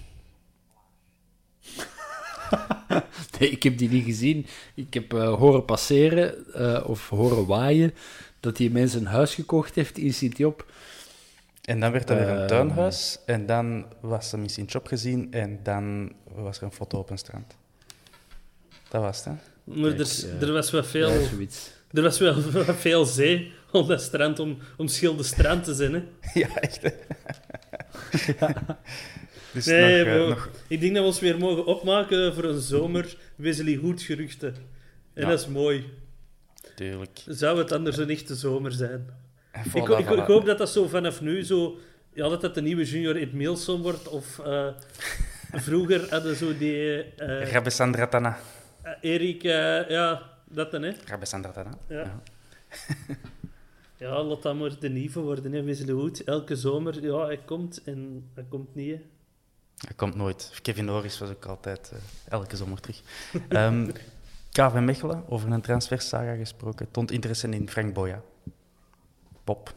nee, 3.40 3.50
ik 3.50 3.64
heb 3.64 3.78
die 3.78 3.90
niet 3.90 4.06
gezien. 4.06 4.46
Ik 4.74 4.94
heb 4.94 5.12
horen 5.12 5.66
passeren 5.66 6.86
of 6.88 7.10
horen 7.10 7.46
waaien 7.46 7.94
dat 8.40 8.58
die 8.58 8.72
mensen 8.72 9.00
een 9.00 9.06
huis 9.06 9.36
gekocht 9.36 9.76
heeft 9.76 9.98
in 9.98 10.14
Sint-Job. 10.14 10.72
En 11.64 11.80
dan 11.80 11.92
werd 11.92 12.10
er 12.10 12.16
weer 12.16 12.28
een 12.28 12.48
tuinhuis. 12.48 13.20
En 13.26 13.46
dan 13.46 13.86
was 14.02 14.32
hem 14.32 14.42
in 14.42 14.50
Sint-Job 14.50 14.88
gezien. 14.88 15.34
En 15.34 15.60
dan 15.64 16.14
was 16.36 16.58
er 16.58 16.64
een 16.64 16.72
foto 16.72 17.00
op 17.00 17.10
een 17.10 17.18
strand. 17.18 17.56
Dat 18.90 19.02
was 19.02 19.18
het, 19.18 19.26
hè? 19.26 19.32
Maar 19.64 19.92
er, 19.92 20.42
er, 20.42 20.52
was 20.52 20.72
wel 20.72 20.84
veel... 20.84 21.10
er 21.92 22.02
was 22.02 22.20
wel 22.20 22.42
veel 22.86 23.06
zee 23.06 23.52
op 23.72 23.88
dat 23.88 24.02
strand 24.02 24.40
om, 24.40 24.58
om 24.78 24.88
schilde 24.88 25.24
strand 25.24 25.64
te 25.64 25.74
zijn, 25.74 25.94
hè? 25.94 26.04
Ja, 26.40 26.56
echt, 26.56 26.82
Dus 29.54 29.66
nee, 29.66 30.06
nog, 30.06 30.14
uh, 30.14 30.28
nog... 30.28 30.50
ik 30.68 30.80
denk 30.80 30.94
dat 30.94 31.02
we 31.02 31.08
ons 31.08 31.20
weer 31.20 31.38
mogen 31.38 31.66
opmaken 31.66 32.34
voor 32.34 32.44
een 32.44 32.62
zomer 32.62 33.18
Wesley 33.36 33.76
Hoed 33.76 34.02
geruchten. 34.02 34.56
En 35.14 35.24
ja. 35.24 35.30
dat 35.30 35.40
is 35.40 35.48
mooi. 35.48 35.86
Tuurlijk. 36.76 37.22
Zou 37.28 37.58
het 37.58 37.72
anders 37.72 37.98
een 37.98 38.10
echte 38.10 38.36
zomer 38.36 38.72
zijn? 38.72 39.10
Ik, 39.54 39.88
ik, 39.88 40.10
ik, 40.10 40.26
hoop 40.26 40.46
dat 40.46 40.58
dat 40.58 40.70
zo 40.70 40.88
vanaf 40.88 41.22
nu 41.22 41.44
zo... 41.44 41.78
Ja, 42.14 42.30
dat 42.30 42.42
dat 42.42 42.56
de 42.56 42.62
nieuwe 42.62 42.84
junior 42.84 43.18
in 43.18 43.30
Milson 43.34 43.82
wordt, 43.82 44.08
of... 44.08 44.40
Uh, 44.46 44.68
vroeger 45.68 46.10
hadden 46.10 46.36
zo 46.36 46.58
die... 46.58 47.06
Uh, 47.18 47.52
Rabbe 47.52 47.70
Sandratana. 47.70 48.38
Uh, 48.86 48.92
Erik, 49.02 49.44
uh, 49.44 49.90
ja, 49.90 50.22
dat 50.50 50.72
dan, 50.72 50.82
hè? 50.82 50.92
Rabbe 51.06 51.26
Sandratana. 51.26 51.78
Ja. 51.88 52.00
ja. 52.00 52.22
ja, 54.08 54.24
laat 54.24 54.42
dat 54.42 54.56
maar 54.56 54.80
de 54.80 54.90
nieuwe 54.90 55.20
worden, 55.20 55.52
hè, 55.54 55.64
Wisselhoed. 55.64 56.24
Elke 56.24 56.56
zomer, 56.56 57.04
ja, 57.04 57.26
hij 57.26 57.40
komt 57.46 57.84
en 57.84 58.30
hij 58.34 58.46
komt 58.50 58.76
niet, 58.76 58.92
hè. 58.92 59.02
Hij 59.78 59.96
komt 59.96 60.16
nooit. 60.16 60.60
Kevin 60.62 60.86
Norris 60.86 61.20
was 61.20 61.30
ook 61.30 61.46
altijd 61.46 61.92
elke 62.30 62.56
zomer 62.56 62.80
terug. 62.80 63.02
um, 63.50 63.92
KV 64.52 64.74
Mechelen, 64.74 65.24
over 65.30 65.52
een 65.52 65.62
transfersaga 65.62 66.36
gesproken, 66.36 66.92
toont 66.92 67.12
interesse 67.12 67.50
in 67.50 67.70
Frank 67.70 67.94
Boya. 67.94 68.22
Pop. 69.44 69.74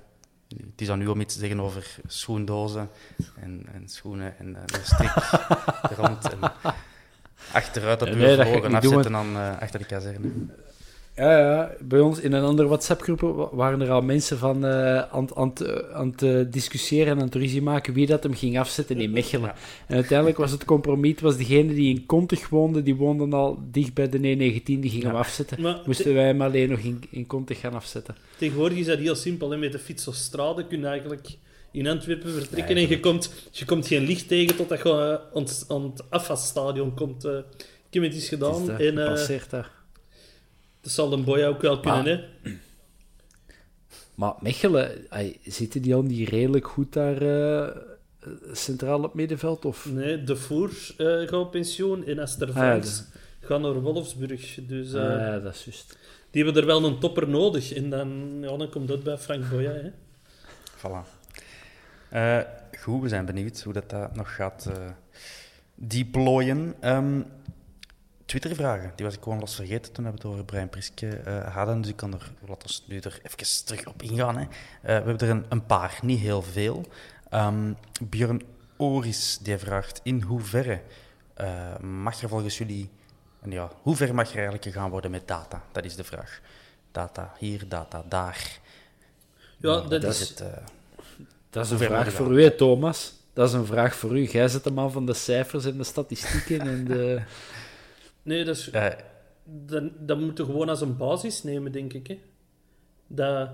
Het 0.49 0.81
is 0.81 0.91
aan 0.91 1.01
u 1.01 1.07
om 1.07 1.21
iets 1.21 1.35
te 1.35 1.41
zeggen 1.41 1.61
over 1.61 1.99
schoendozen 2.07 2.91
en, 3.41 3.67
en 3.73 3.89
schoenen 3.89 4.39
en 4.39 4.53
de 4.53 4.81
strik 4.83 5.13
rond. 5.99 6.33
En 6.33 6.53
achteruit 7.53 8.03
op 8.03 8.09
uw 8.09 8.15
nee, 8.15 8.35
verhogen 8.35 8.75
afzetten 8.75 9.13
dan 9.13 9.37
uh, 9.37 9.59
achter 9.59 9.79
de 9.79 9.87
kazerne. 9.87 10.31
Ja, 11.17 11.39
ja, 11.39 11.75
bij 11.81 12.01
ons 12.01 12.21
in 12.21 12.33
een 12.33 12.43
andere 12.43 12.69
WhatsApp-groep 12.69 13.49
waren 13.53 13.81
er 13.81 13.91
al 13.91 14.01
mensen 14.01 14.39
van 14.39 14.65
uh, 14.65 14.99
aan, 14.99 15.37
aan, 15.37 15.53
aan 15.93 16.15
het 16.17 16.53
discussiëren 16.53 17.13
en 17.13 17.19
aan 17.19 17.25
het 17.25 17.35
ruzie 17.35 17.63
maken 17.63 17.93
wie 17.93 18.07
dat 18.07 18.23
hem 18.23 18.35
ging 18.35 18.59
afzetten 18.59 19.01
in 19.01 19.11
Mechelen. 19.11 19.53
En 19.87 19.95
uiteindelijk 19.95 20.39
was 20.39 20.51
het 20.51 20.65
compromis, 20.65 21.21
was 21.21 21.37
degene 21.37 21.75
die 21.75 21.95
in 21.95 22.07
Kontig 22.07 22.49
woonde, 22.49 22.83
die 22.83 22.95
woonde 22.95 23.37
al 23.37 23.59
dicht 23.71 23.95
bij 23.95 24.09
de 24.09 24.19
E19, 24.19 24.63
die 24.65 24.91
ging 24.91 25.03
hem 25.03 25.15
afzetten. 25.15 25.63
Maar 25.63 25.81
Moesten 25.87 26.15
wij 26.15 26.27
hem 26.27 26.43
alleen 26.43 26.69
nog 26.69 26.79
in, 26.79 27.03
in 27.11 27.27
Kontig 27.27 27.61
gaan 27.61 27.75
afzetten. 27.75 28.17
Tegenwoordig 28.39 28.79
is 28.79 28.87
dat 28.87 28.99
heel 28.99 29.15
simpel, 29.15 29.51
hè. 29.51 29.57
met 29.57 29.73
de 29.73 29.79
fiets 29.79 30.09
of 30.09 30.15
straden 30.15 30.67
kun 30.67 30.81
je 30.81 30.87
eigenlijk 30.87 31.29
in 31.71 31.87
Antwerpen 31.87 32.33
vertrekken 32.33 32.77
en 32.77 32.89
je 32.89 33.01
komt, 33.01 33.33
je 33.51 33.65
komt 33.65 33.87
geen 33.87 34.05
licht 34.05 34.29
tegen 34.29 34.57
totdat 34.57 34.83
je 34.83 35.21
aan 35.69 35.83
het 35.83 36.11
afwasstadion 36.11 36.95
komt. 36.95 37.25
Uh, 37.25 37.37
ik 37.89 37.95
heb 37.95 38.03
het 38.03 38.15
eens 38.15 38.29
gedaan. 38.29 38.71
Het 38.71 38.81
is 38.81 38.87
en, 38.87 39.31
uh, 39.31 39.41
daar. 39.51 39.76
Dat 40.87 40.95
zal 40.95 41.13
een 41.13 41.25
boy 41.25 41.45
ook 41.45 41.61
wel 41.61 41.81
kunnen, 41.81 42.05
maar, 42.05 42.13
hè? 42.43 42.51
Maar 44.15 44.35
Mechelen, 44.41 45.07
zitten 45.45 45.83
die 45.83 45.95
al 45.95 46.03
niet 46.03 46.29
redelijk 46.29 46.67
goed 46.67 46.93
daar 46.93 47.23
uh, 47.23 47.69
centraal 48.53 49.03
op 49.03 49.15
middenveld? 49.15 49.65
Of? 49.65 49.87
Nee, 49.93 50.25
De 50.25 50.37
Voer 50.37 50.71
uh, 50.71 51.07
gaat 51.21 51.33
op 51.33 51.51
pensioen 51.51 52.07
en 52.07 52.19
Esther 52.19 52.49
Franks 52.49 53.01
ah, 53.01 53.15
ja, 53.41 53.47
gaan 53.47 53.61
naar 53.61 53.81
Wolfsburg. 53.81 54.59
Dus, 54.67 54.93
uh, 54.93 55.01
ah, 55.01 55.19
ja, 55.19 55.39
dat 55.39 55.55
is 55.55 55.65
juist. 55.65 55.99
Die 56.31 56.45
hebben 56.45 56.63
er 56.63 56.69
wel 56.69 56.85
een 56.85 56.99
topper 56.99 57.29
nodig. 57.29 57.73
En 57.73 57.91
dan, 57.91 58.39
ja, 58.41 58.57
dan 58.57 58.71
komt 58.71 58.89
dat 58.89 59.03
bij 59.03 59.19
Frank 59.19 59.51
Boya. 59.51 59.73
Hè? 59.73 59.91
Voilà. 60.77 61.07
goed, 62.79 63.03
we 63.03 63.09
zijn 63.09 63.25
benieuwd 63.25 63.63
hoe 63.63 63.73
dat, 63.73 63.91
dat 63.91 64.17
nog 64.17 64.35
gaat 64.35 64.71
deployen. 65.75 66.75
Um, 66.85 67.27
Twitter-vragen. 68.27 68.93
Die 68.97 69.05
was 69.05 69.15
ik 69.15 69.23
gewoon 69.23 69.39
los 69.39 69.55
vergeten 69.55 69.93
toen 69.93 70.05
we 70.05 70.11
het 70.11 70.25
over 70.25 70.45
Brian 70.45 70.69
Priske 70.69 71.21
uh, 71.27 71.55
hadden. 71.55 71.81
Dus 71.81 71.91
ik 71.91 71.97
kan 71.97 72.13
er, 72.13 72.33
laten 72.49 72.69
we 72.69 72.95
nu 72.95 72.99
er 72.99 73.21
even 73.23 73.65
terug 73.65 73.87
op 73.87 74.03
ingaan. 74.03 74.37
Hè. 74.37 74.43
Uh, 74.43 74.49
we 74.83 74.91
hebben 74.91 75.19
er 75.19 75.31
een, 75.31 75.45
een, 75.49 75.67
paar, 75.67 75.99
niet 76.03 76.21
heel 76.21 76.43
veel. 76.43 76.85
Um, 77.31 77.77
Björn 78.03 78.43
Oris 78.77 79.39
die 79.43 79.57
vraagt: 79.57 80.01
in 80.03 80.23
hoeverre 80.23 80.81
uh, 81.41 81.79
mag 81.79 82.23
er 82.23 82.29
volgens 82.29 82.59
jullie. 82.59 82.91
En 83.41 83.51
ja, 83.51 83.71
hoe 83.83 83.97
ver 83.97 84.15
mag 84.15 84.29
er 84.29 84.35
eigenlijk 84.35 84.65
gegaan 84.65 84.91
worden 84.91 85.11
met 85.11 85.29
data? 85.29 85.63
Dat 85.73 85.85
is 85.85 85.97
de 85.97 86.05
vraag. 86.05 86.41
Data 86.93 87.33
hier, 87.39 87.69
data 87.69 88.05
daar. 88.09 88.59
Ja, 89.57 89.81
dat, 89.81 90.05
is, 90.05 90.21
het, 90.21 90.43
dat 91.51 91.65
is 91.65 91.71
een 91.71 91.79
vraag 91.79 92.13
voor 92.13 92.41
u, 92.41 92.55
Thomas. 92.55 93.15
Dat 93.33 93.49
is 93.49 93.55
een 93.55 93.67
vraag 93.67 93.95
voor 93.95 94.19
u. 94.19 94.27
Jij 94.27 94.49
zit 94.49 94.65
de 94.65 94.71
man 94.71 94.93
van 94.93 95.07
de 95.07 95.15
cijfers 95.15 95.65
en 95.65 95.77
de 95.77 95.85
statistieken 95.85 96.61
en 96.61 96.85
de. 96.85 97.21
Nee, 98.27 98.45
dat 98.45 98.57
is... 98.57 98.73
Uh, 98.73 98.87
dat, 99.45 99.85
dat 99.99 100.21
moet 100.21 100.39
je 100.39 100.45
gewoon 100.45 100.69
als 100.69 100.81
een 100.81 100.97
basis 100.97 101.43
nemen, 101.43 101.73
denk 101.73 101.93
ik. 101.93 102.07
Hè. 102.07 102.19
Dat, 103.07 103.51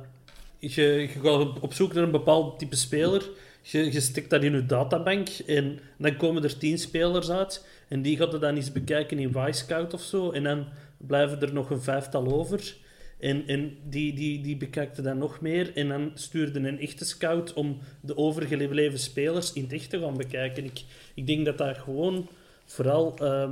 je, 0.58 0.82
je 0.82 1.08
gaat 1.08 1.60
op 1.60 1.72
zoek 1.72 1.92
naar 1.92 2.02
een 2.02 2.10
bepaald 2.10 2.58
type 2.58 2.76
speler. 2.76 3.30
Je, 3.62 3.92
je 3.92 4.00
stikt 4.00 4.30
dat 4.30 4.42
in 4.42 4.52
je 4.52 4.66
databank 4.66 5.28
en 5.28 5.78
dan 5.98 6.16
komen 6.16 6.42
er 6.42 6.58
tien 6.58 6.78
spelers 6.78 7.30
uit. 7.30 7.66
En 7.88 8.02
die 8.02 8.16
gaat 8.16 8.32
je 8.32 8.38
dan 8.38 8.56
eens 8.56 8.72
bekijken 8.72 9.18
in 9.18 9.34
Y-Scout 9.48 9.94
of 9.94 10.02
zo. 10.02 10.30
En 10.30 10.42
dan 10.42 10.66
blijven 10.96 11.40
er 11.40 11.52
nog 11.52 11.70
een 11.70 11.82
vijftal 11.82 12.32
over. 12.32 12.74
En, 13.20 13.46
en 13.46 13.76
die, 13.88 14.14
die, 14.14 14.40
die 14.42 14.56
bekijkte 14.56 15.02
dan 15.02 15.18
nog 15.18 15.40
meer. 15.40 15.76
En 15.76 15.88
dan 15.88 16.10
stuurde 16.14 16.58
een 16.58 16.80
echte 16.80 17.04
scout 17.04 17.52
om 17.52 17.78
de 18.00 18.16
overgebleven 18.16 18.98
spelers 18.98 19.52
in 19.52 19.62
het 19.62 19.72
echt 19.72 19.90
te 19.90 20.00
gaan 20.00 20.16
bekijken. 20.16 20.64
Ik, 20.64 20.84
ik 21.14 21.26
denk 21.26 21.44
dat 21.44 21.58
dat 21.58 21.78
gewoon 21.78 22.28
vooral 22.64 23.16
uh, 23.22 23.50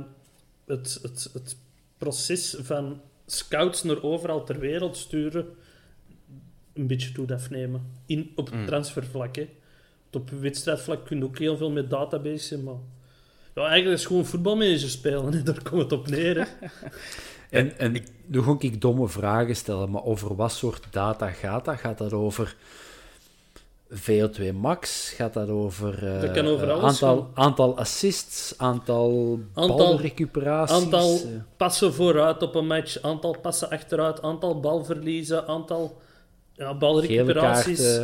het, 0.65 0.99
het, 1.01 1.29
het 1.33 1.55
proces 1.97 2.55
van 2.59 3.01
scouts 3.25 3.83
naar 3.83 4.03
overal 4.03 4.43
ter 4.43 4.59
wereld 4.59 4.97
sturen 4.97 5.45
een 6.73 6.87
beetje 6.87 7.11
toe 7.11 7.33
afnemen. 7.33 7.91
In, 8.05 8.31
op 8.35 8.53
mm. 8.53 8.65
transfervlak. 8.65 9.35
Hè. 9.35 9.49
Op 10.11 10.29
wedstrijdvlak 10.29 11.05
kun 11.05 11.17
je 11.17 11.23
ook 11.23 11.37
heel 11.37 11.57
veel 11.57 11.71
met 11.71 11.89
databases, 11.89 12.61
maar 12.61 12.75
ja, 13.55 13.67
eigenlijk 13.67 13.99
is 13.99 14.05
gewoon 14.05 14.25
voetbalmanager 14.25 14.89
spelen. 14.89 15.33
Hè. 15.33 15.43
Daar 15.43 15.63
komt 15.63 15.81
het 15.81 15.91
op 15.91 16.07
neer. 16.07 16.37
Hè. 16.37 16.67
En, 17.49 17.77
en 17.77 17.91
nu 18.25 18.41
ga 18.41 18.55
ik 18.59 18.81
domme 18.81 19.07
vragen 19.07 19.55
stellen, 19.55 19.91
maar 19.91 20.03
over 20.03 20.35
wat 20.35 20.51
soort 20.51 20.87
data 20.91 21.29
gaat 21.29 21.65
dat? 21.65 21.79
Gaat 21.79 21.97
dat 21.97 22.13
over 22.13 22.55
VO2 23.93 24.53
max? 24.53 25.09
Gaat 25.09 25.33
dat 25.33 25.49
over, 25.49 26.19
Dat 26.21 26.31
kan 26.31 26.47
over 26.47 26.67
eh, 26.67 26.73
alles 26.73 26.83
aantal, 26.83 27.17
gaan. 27.33 27.43
aantal 27.45 27.77
assists, 27.77 28.53
aantal, 28.57 29.39
Aantal- 29.53 29.77
balrecuperaties? 29.77 30.75
Aantal 30.75 31.15
eh, 31.15 31.27
passen 31.57 31.93
vooruit 31.93 32.41
op 32.41 32.55
een 32.55 32.67
match, 32.67 33.01
aantal 33.01 33.37
passen 33.41 33.69
achteruit, 33.69 34.21
aantal 34.21 34.59
balverliezen, 34.59 35.47
aantal 35.47 36.01
ja, 36.53 36.73
balrecuperaties. 36.73 37.99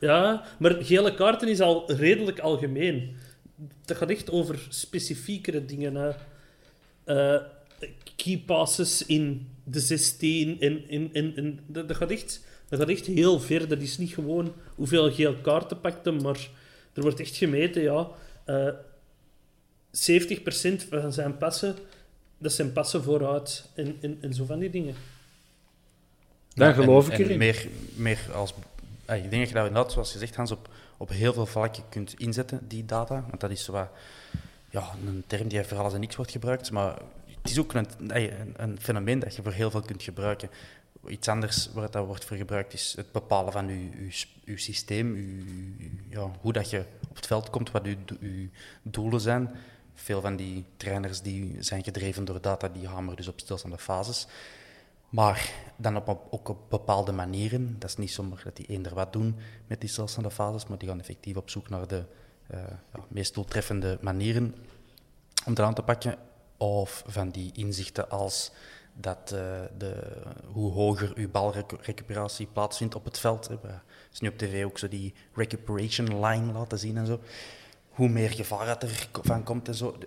Ja, 0.00 0.42
maar 0.58 0.72
gele 0.80 1.14
kaarten 1.14 1.48
is 1.48 1.60
al 1.60 1.92
redelijk 1.92 2.38
algemeen. 2.40 3.16
Dat 3.84 3.96
gaat 3.96 4.10
echt 4.10 4.30
over 4.30 4.66
specifiekere 4.68 5.64
dingen. 5.64 5.94
Hè. 5.94 6.10
Eh, 7.04 7.40
key 8.16 8.42
passes 8.46 9.06
in 9.06 9.48
de 9.64 9.80
16. 9.80 10.60
In, 10.60 10.88
in, 10.88 11.10
in, 11.12 11.36
in, 11.36 11.60
dat, 11.66 11.88
dat 11.88 11.96
gaat 11.96 12.10
echt, 12.10 12.40
dat 12.68 12.78
gaat 12.78 12.88
echt 12.88 13.06
heel 13.06 13.40
ver. 13.40 13.68
Dat 13.68 13.80
is 13.80 13.98
niet 13.98 14.14
gewoon 14.14 14.52
hoeveel 14.74 15.12
gele 15.12 15.40
kaarten 15.40 15.80
pakt 15.80 16.04
hem, 16.04 16.22
maar 16.22 16.48
er 16.92 17.02
wordt 17.02 17.20
echt 17.20 17.36
gemeten, 17.36 17.82
ja. 17.82 18.08
eh 18.44 18.68
70% 19.90 20.88
van 20.90 21.12
zijn 21.12 21.36
passen, 21.38 21.76
dat 22.38 22.52
zijn 22.52 22.72
passen 22.72 23.02
vooruit. 23.02 23.64
En, 23.74 23.96
en, 24.00 24.18
en 24.20 24.34
zo 24.34 24.44
van 24.44 24.58
die 24.58 24.70
dingen. 24.70 24.94
Dan 26.54 26.68
Ja, 26.68 26.72
geloof 26.74 27.06
en- 27.08 27.12
ik 27.12 27.18
erin. 27.18 27.38
Meer, 27.38 27.68
meer 27.94 28.18
als... 28.34 28.54
ah, 29.04 29.16
Ik 29.16 29.22
denk 29.30 29.38
dat 29.42 29.48
je 29.48 29.54
dat 29.54 29.66
inderdaad, 29.66 29.92
zoals 29.92 30.12
je 30.12 30.18
zegt, 30.18 30.34
Hans, 30.36 30.50
op, 30.50 30.68
op 30.96 31.08
heel 31.08 31.32
veel 31.32 31.46
vlakken 31.46 31.82
kunt 31.88 32.14
inzetten, 32.18 32.60
die 32.68 32.84
data. 32.84 33.24
Want 33.28 33.40
dat 33.40 33.50
is 33.50 33.64
zo 33.64 33.72
wat, 33.72 33.88
ja, 34.70 34.90
een 35.06 35.24
term 35.26 35.48
die 35.48 35.64
voor 35.64 35.78
alles 35.78 35.92
en 35.94 36.00
niks 36.00 36.16
wordt 36.16 36.30
gebruikt. 36.30 36.70
Maar 36.70 36.98
het 37.42 37.50
is 37.50 37.58
ook 37.58 37.72
een, 37.74 37.86
een, 38.06 38.54
een 38.56 38.80
fenomeen 38.80 39.18
dat 39.18 39.34
je 39.36 39.42
voor 39.42 39.52
heel 39.52 39.70
veel 39.70 39.80
kunt 39.82 40.02
gebruiken. 40.02 40.50
Iets 41.06 41.28
anders 41.28 41.70
waar 41.72 41.90
dat 41.90 42.06
wordt 42.06 42.24
voor 42.24 42.36
gebruikt 42.36 42.72
is 42.72 42.92
het 42.96 43.12
bepalen 43.12 43.52
van 43.52 43.70
s- 44.08 44.36
je 44.44 44.58
systeem, 44.58 45.16
ja, 46.08 46.30
hoe 46.40 46.52
dat 46.52 46.70
je 46.70 46.84
op 47.08 47.16
het 47.16 47.26
veld 47.26 47.50
komt, 47.50 47.70
wat 47.70 47.84
do- 47.84 48.16
je 48.20 48.48
doelen 48.82 49.20
zijn. 49.20 49.50
Veel 49.94 50.20
van 50.20 50.36
die 50.36 50.64
trainers 50.76 51.20
die 51.20 51.56
zijn 51.62 51.84
gedreven 51.84 52.24
door 52.24 52.40
data, 52.40 52.68
die 52.68 52.88
hameren 52.88 53.16
dus 53.16 53.28
op 53.28 53.40
stilstaande 53.40 53.78
fases. 53.78 54.26
Maar 55.08 55.50
dan 55.76 55.96
op, 55.96 56.08
op- 56.08 56.26
ook 56.30 56.48
op 56.48 56.70
bepaalde 56.70 57.12
manieren. 57.12 57.76
Dat 57.78 57.90
is 57.90 57.96
niet 57.96 58.10
zomaar 58.10 58.40
dat 58.44 58.56
die 58.56 58.66
eender 58.66 58.94
wat 58.94 59.12
doen 59.12 59.36
met 59.66 59.80
die 59.80 59.88
stilstaande 59.90 60.30
fases, 60.30 60.66
maar 60.66 60.78
die 60.78 60.88
gaan 60.88 61.00
effectief 61.00 61.36
op 61.36 61.50
zoek 61.50 61.68
naar 61.68 61.86
de 61.86 62.04
eh, 62.46 62.58
ja, 62.94 63.00
meest 63.08 63.34
doeltreffende 63.34 63.98
manieren 64.00 64.54
om 65.46 65.52
eraan 65.52 65.74
te 65.74 65.82
pakken. 65.82 66.16
Of 66.56 67.02
van 67.06 67.30
die 67.30 67.50
inzichten 67.52 68.10
als 68.10 68.50
dat 69.00 69.32
eh, 69.32 69.60
de, 69.78 70.22
hoe 70.46 70.72
hoger 70.72 71.12
uw 71.14 71.30
balrecuperatie 71.30 72.46
plaatsvindt 72.46 72.94
op 72.94 73.04
het 73.04 73.18
veld. 73.18 73.48
Hè. 73.48 73.56
Zien 74.10 74.28
nu 74.28 74.28
op 74.28 74.38
tv 74.38 74.64
ook 74.64 74.78
zo 74.78 74.88
die 74.88 75.14
recuperation 75.34 76.24
line 76.24 76.52
laten 76.52 76.78
zien 76.78 76.96
en 76.96 77.06
zo. 77.06 77.20
Hoe 77.88 78.08
meer 78.08 78.30
gevaar 78.30 78.66
dat 78.66 78.82
er 78.82 79.08
van 79.22 79.42
komt 79.42 79.68
en 79.68 79.74
zo. 79.74 79.98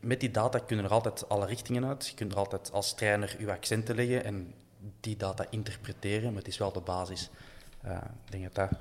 Met 0.00 0.20
die 0.20 0.30
data 0.30 0.58
kunnen 0.58 0.84
er 0.84 0.90
altijd 0.90 1.28
alle 1.28 1.46
richtingen 1.46 1.84
uit. 1.84 2.08
Je 2.08 2.14
kunt 2.14 2.32
er 2.32 2.38
altijd 2.38 2.72
als 2.72 2.94
trainer 2.94 3.36
uw 3.38 3.50
accenten 3.50 3.94
leggen 3.94 4.24
en 4.24 4.54
die 5.00 5.16
data 5.16 5.44
interpreteren, 5.50 6.28
maar 6.28 6.42
het 6.42 6.48
is 6.48 6.58
wel 6.58 6.72
de 6.72 6.80
basis. 6.80 7.30
Eh, 7.82 7.96
ik 8.24 8.30
denk 8.30 8.42
dat 8.42 8.54
dat 8.54 8.78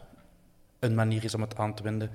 een 0.80 0.96
manier 0.96 1.24
is 1.24 1.34
om 1.34 1.42
het 1.42 1.58
aan 1.58 1.74
te 1.74 1.84
wenden. 1.84 2.12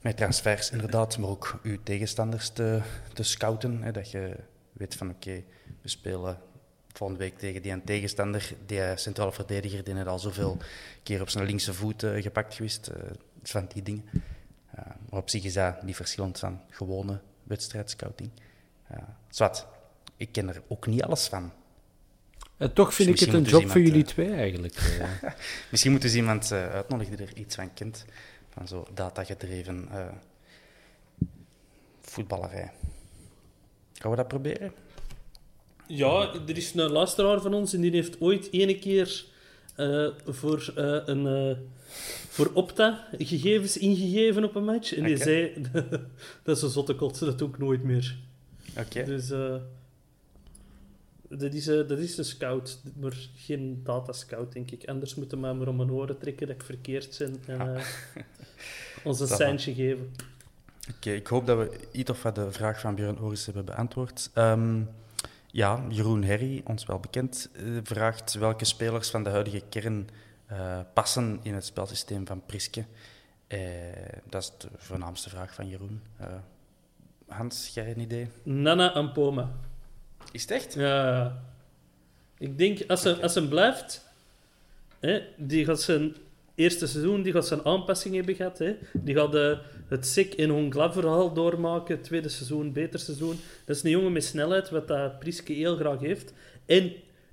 Met 0.00 0.16
transfers 0.16 0.70
inderdaad, 0.70 1.18
maar 1.18 1.28
ook 1.28 1.60
uw 1.62 1.78
tegenstanders 1.82 2.48
te, 2.48 2.80
te 3.12 3.22
scouten. 3.22 3.82
Hè, 3.82 3.92
dat 3.92 4.10
je 4.10 4.36
weet 4.72 4.94
van 4.96 5.10
oké, 5.10 5.42
we 5.82 5.88
spelen 5.88 6.38
volgende 6.92 7.22
week 7.22 7.38
tegen 7.38 7.62
die 7.62 7.72
een 7.72 7.84
tegenstander. 7.84 8.52
Die 8.66 8.82
eh, 8.82 8.96
centrale 8.96 9.32
verdediger 9.32 9.84
die 9.84 9.94
net 9.94 10.06
al 10.06 10.18
zoveel 10.18 10.56
keer 11.02 11.20
op 11.20 11.28
zijn 11.28 11.44
linkse 11.44 11.74
voet 11.74 12.02
eh, 12.02 12.22
gepakt 12.22 12.54
geweest. 12.54 12.86
eh, 12.86 13.10
van 13.42 13.66
die 13.72 13.82
dingen. 13.82 14.04
Maar 15.10 15.20
op 15.20 15.30
zich 15.30 15.44
is 15.44 15.52
dat 15.52 15.82
niet 15.82 15.96
verschillend 15.96 16.38
van 16.38 16.60
gewone 16.70 17.20
wedstrijdscouting. 17.42 18.30
Uh, 18.92 18.98
zwart, 19.28 19.66
ik 20.16 20.32
ken 20.32 20.48
er 20.48 20.62
ook 20.68 20.86
niet 20.86 21.02
alles 21.02 21.26
van. 21.26 21.52
En 22.56 22.72
toch 22.72 22.94
vind 22.94 23.08
Dus 23.08 23.20
ik 23.20 23.26
het 23.26 23.34
een 23.34 23.50
job 23.50 23.70
voor 23.70 23.80
jullie 23.80 24.04
twee 24.04 24.32
eigenlijk. 24.32 25.00
Misschien 25.70 25.90
moeten 25.90 26.10
ze 26.10 26.16
iemand 26.16 26.52
uitnodigen 26.52 27.16
die 27.16 27.26
er 27.26 27.36
iets 27.36 27.54
van 27.54 27.74
kent. 27.74 28.04
Van 28.48 28.68
zo 28.68 28.86
datagedreven 28.94 29.88
voetballerij. 32.00 32.72
Gaan 33.92 34.10
we 34.10 34.16
dat 34.16 34.28
proberen? 34.28 34.72
Ja, 35.90 36.32
er 36.46 36.56
is 36.56 36.74
een 36.74 36.90
luisteraar 36.90 37.40
van 37.40 37.54
ons 37.54 37.72
en 37.72 37.80
die 37.80 37.90
heeft 37.90 38.20
ooit 38.20 38.48
ene 38.50 38.78
keer 38.78 39.24
eh, 39.74 40.08
voor, 40.26 40.72
eh, 40.76 40.98
een, 41.04 41.26
eh, 41.26 41.56
voor 42.28 42.50
Opta 42.54 43.08
gegevens 43.18 43.78
ingegeven 43.78 44.44
op 44.44 44.54
een 44.54 44.64
match. 44.64 44.94
En 44.94 45.04
die 45.04 45.16
zei, 45.16 45.52
dat 46.42 46.56
is 46.56 46.62
een 46.62 46.68
zotte 46.68 46.94
kot, 46.94 47.18
dat 47.18 47.38
doe 47.38 47.48
ik 47.48 47.58
nooit 47.58 47.82
meer. 47.82 48.18
Oké. 48.78 49.04
Dus 49.04 49.32
dat, 51.38 51.54
is, 51.54 51.64
dat 51.64 51.98
is 51.98 52.18
een 52.18 52.24
scout, 52.24 52.80
maar 53.00 53.28
geen 53.36 53.80
datascout, 53.84 54.52
denk 54.52 54.70
ik. 54.70 54.88
Anders 54.88 55.14
moeten 55.14 55.40
we 55.40 55.52
maar 55.54 55.68
om 55.68 55.76
mijn 55.76 55.90
oren 55.90 56.18
trekken 56.18 56.46
dat 56.46 56.56
ik 56.56 56.62
verkeerd 56.62 57.18
ben 57.18 57.40
en 57.46 57.74
eh, 57.74 57.84
ons 59.04 59.20
een 59.20 59.26
seintje 59.42 59.74
geven. 59.74 60.14
Oké, 60.96 61.10
ik 61.10 61.26
hoop 61.26 61.46
dat 61.46 61.58
we 61.58 61.78
iets 61.92 62.10
of 62.10 62.22
wat 62.22 62.34
de 62.34 62.52
vraag 62.52 62.80
van 62.80 62.94
Björn 62.94 63.20
Oris 63.20 63.44
hebben 63.44 63.64
beantwoord. 63.64 64.30
Ehm, 64.34 64.82
ja, 65.52 65.84
Jeroen 65.88 66.22
Herry, 66.22 66.62
ons 66.64 66.86
wel 66.86 66.98
bekend, 66.98 67.50
eh, 67.52 67.62
vraagt 67.82 68.34
welke 68.34 68.64
spelers 68.64 69.10
van 69.10 69.22
de 69.22 69.30
huidige 69.30 69.62
kern 69.68 70.08
eh, 70.46 70.80
passen 70.94 71.40
in 71.42 71.54
het 71.54 71.64
spelsysteem 71.64 72.26
van 72.26 72.42
Priske. 72.46 72.84
Eh, 73.46 73.60
dat 74.28 74.42
is 74.42 74.52
de 74.58 74.68
voornaamste 74.76 75.28
vraag 75.28 75.54
van 75.54 75.68
Jeroen. 75.68 76.02
Hans, 77.28 77.70
jij 77.74 77.90
een 77.90 78.00
idee? 78.00 78.28
Nana 78.42 78.92
Ampoma. 78.92 79.50
Is 80.32 80.42
het 80.42 80.50
echt? 80.50 80.74
Ja. 80.74 81.42
Ik 82.38 82.58
denk, 82.58 82.90
als 82.90 83.02
hij, 83.02 83.22
als 83.22 83.34
hij 83.34 83.46
blijft, 83.46 84.06
hè, 85.00 85.22
die 85.36 85.64
gaat 85.64 85.80
zijn 85.80 86.16
eerste 86.60 86.86
seizoen 86.86 87.22
die 87.22 87.32
gaat 87.32 87.46
zijn 87.46 87.64
aanpassing 87.64 88.14
hebben 88.14 88.34
gehad. 88.34 88.58
Hè. 88.58 88.74
Die 88.92 89.14
gaat 89.14 89.34
eh, 89.34 89.58
het 89.88 90.06
SIck 90.06 90.34
en 90.34 90.48
Hongla 90.50 90.92
verhaal 90.92 91.32
doormaken. 91.32 92.00
Tweede 92.00 92.28
seizoen, 92.28 92.72
beter 92.72 92.98
seizoen. 93.00 93.36
Dat 93.64 93.76
is 93.76 93.82
een 93.82 93.90
jongen 93.90 94.12
met 94.12 94.24
snelheid, 94.24 94.70
wat 94.70 94.88
dat 94.88 95.18
Priske 95.18 95.52
heel 95.52 95.76
graag 95.76 96.00
heeft. 96.00 96.32
En 96.66 96.92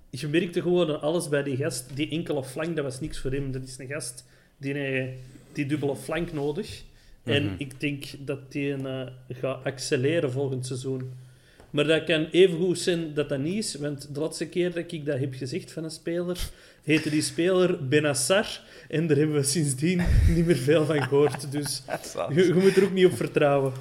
je 0.10 0.28
merkte 0.28 0.62
gewoon 0.62 0.90
aan 0.90 1.02
alles 1.02 1.30
bij 1.30 1.44
die 1.44 1.58
gast. 1.58 1.90
Die 1.96 2.10
enkele 2.10 2.44
flank, 2.44 2.76
dat 2.76 2.86
was 2.86 3.00
niks 3.00 3.20
voor 3.20 3.32
hem. 3.32 3.52
Dat 3.52 3.64
is 3.64 3.78
een 3.78 3.88
gast 3.88 4.26
die 4.58 4.74
eh, 4.74 5.08
die 5.54 5.66
dubbele 5.66 5.96
flank 5.96 6.34
nodig. 6.34 6.84
En 7.24 7.44
Mhm. 7.44 7.54
ik 7.58 7.80
denk 7.80 8.06
dat 8.20 8.52
die 8.52 8.72
een, 8.72 8.86
eh, 8.86 9.38
gaat 9.40 9.64
accelereren 9.64 10.32
volgend 10.32 10.66
seizoen. 10.66 11.12
Maar 11.70 11.88
dat 11.88 12.04
kan 12.04 12.26
even 12.32 12.58
goed 12.58 12.80
zijn 12.80 13.14
dat 13.14 13.30
dat 13.30 13.40
niet 13.40 13.58
is, 13.58 13.76
want 13.76 14.14
de 14.14 14.20
laatste 14.20 14.48
keer 14.48 14.74
dat 14.74 14.92
ik 14.92 15.06
dat 15.06 15.20
heb 15.20 15.34
gezegd 15.34 15.72
van 15.72 15.84
een 15.84 15.90
speler, 15.92 16.50
heette 16.88 17.10
die 17.10 17.22
speler 17.22 17.88
Benassar. 17.88 18.62
En 18.90 19.08
daar 19.08 19.18
hebben 19.18 19.36
we 19.36 19.44
sindsdien 19.44 20.02
niet 20.36 20.46
meer 20.46 20.56
veel 20.56 20.86
van 20.86 21.02
gehoord. 21.04 21.52
Dus 21.52 21.84
je, 22.34 22.46
je 22.48 22.54
moet 22.54 22.78
er 22.78 22.84
ook 22.84 22.92
niet 22.92 23.06
op 23.06 23.16
vertrouwen. 23.16 23.74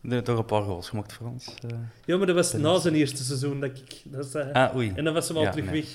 Nee, 0.00 0.22
toch 0.22 0.38
een 0.38 0.44
paar 0.44 0.62
goals 0.62 0.88
gemaakt 0.88 1.12
voor 1.12 1.26
ons. 1.26 1.54
eh. 1.66 1.76
Ja, 2.04 2.16
maar 2.16 2.26
dat 2.26 2.34
was 2.36 2.52
na 2.52 2.78
zijn 2.78 2.94
eerste 2.94 3.24
seizoen 3.24 3.60
dat 3.60 3.70
ik... 3.70 4.02
Dat 4.04 4.34
eh, 4.34 4.52
Ah, 4.52 4.76
oei. 4.76 4.92
en 4.94 5.04
dan 5.04 5.14
was 5.14 5.28
hem 5.28 5.36
al 5.36 5.42
Ja, 5.42 5.50
terug 5.50 5.70
nee. 5.70 5.80
weg. 5.82 5.90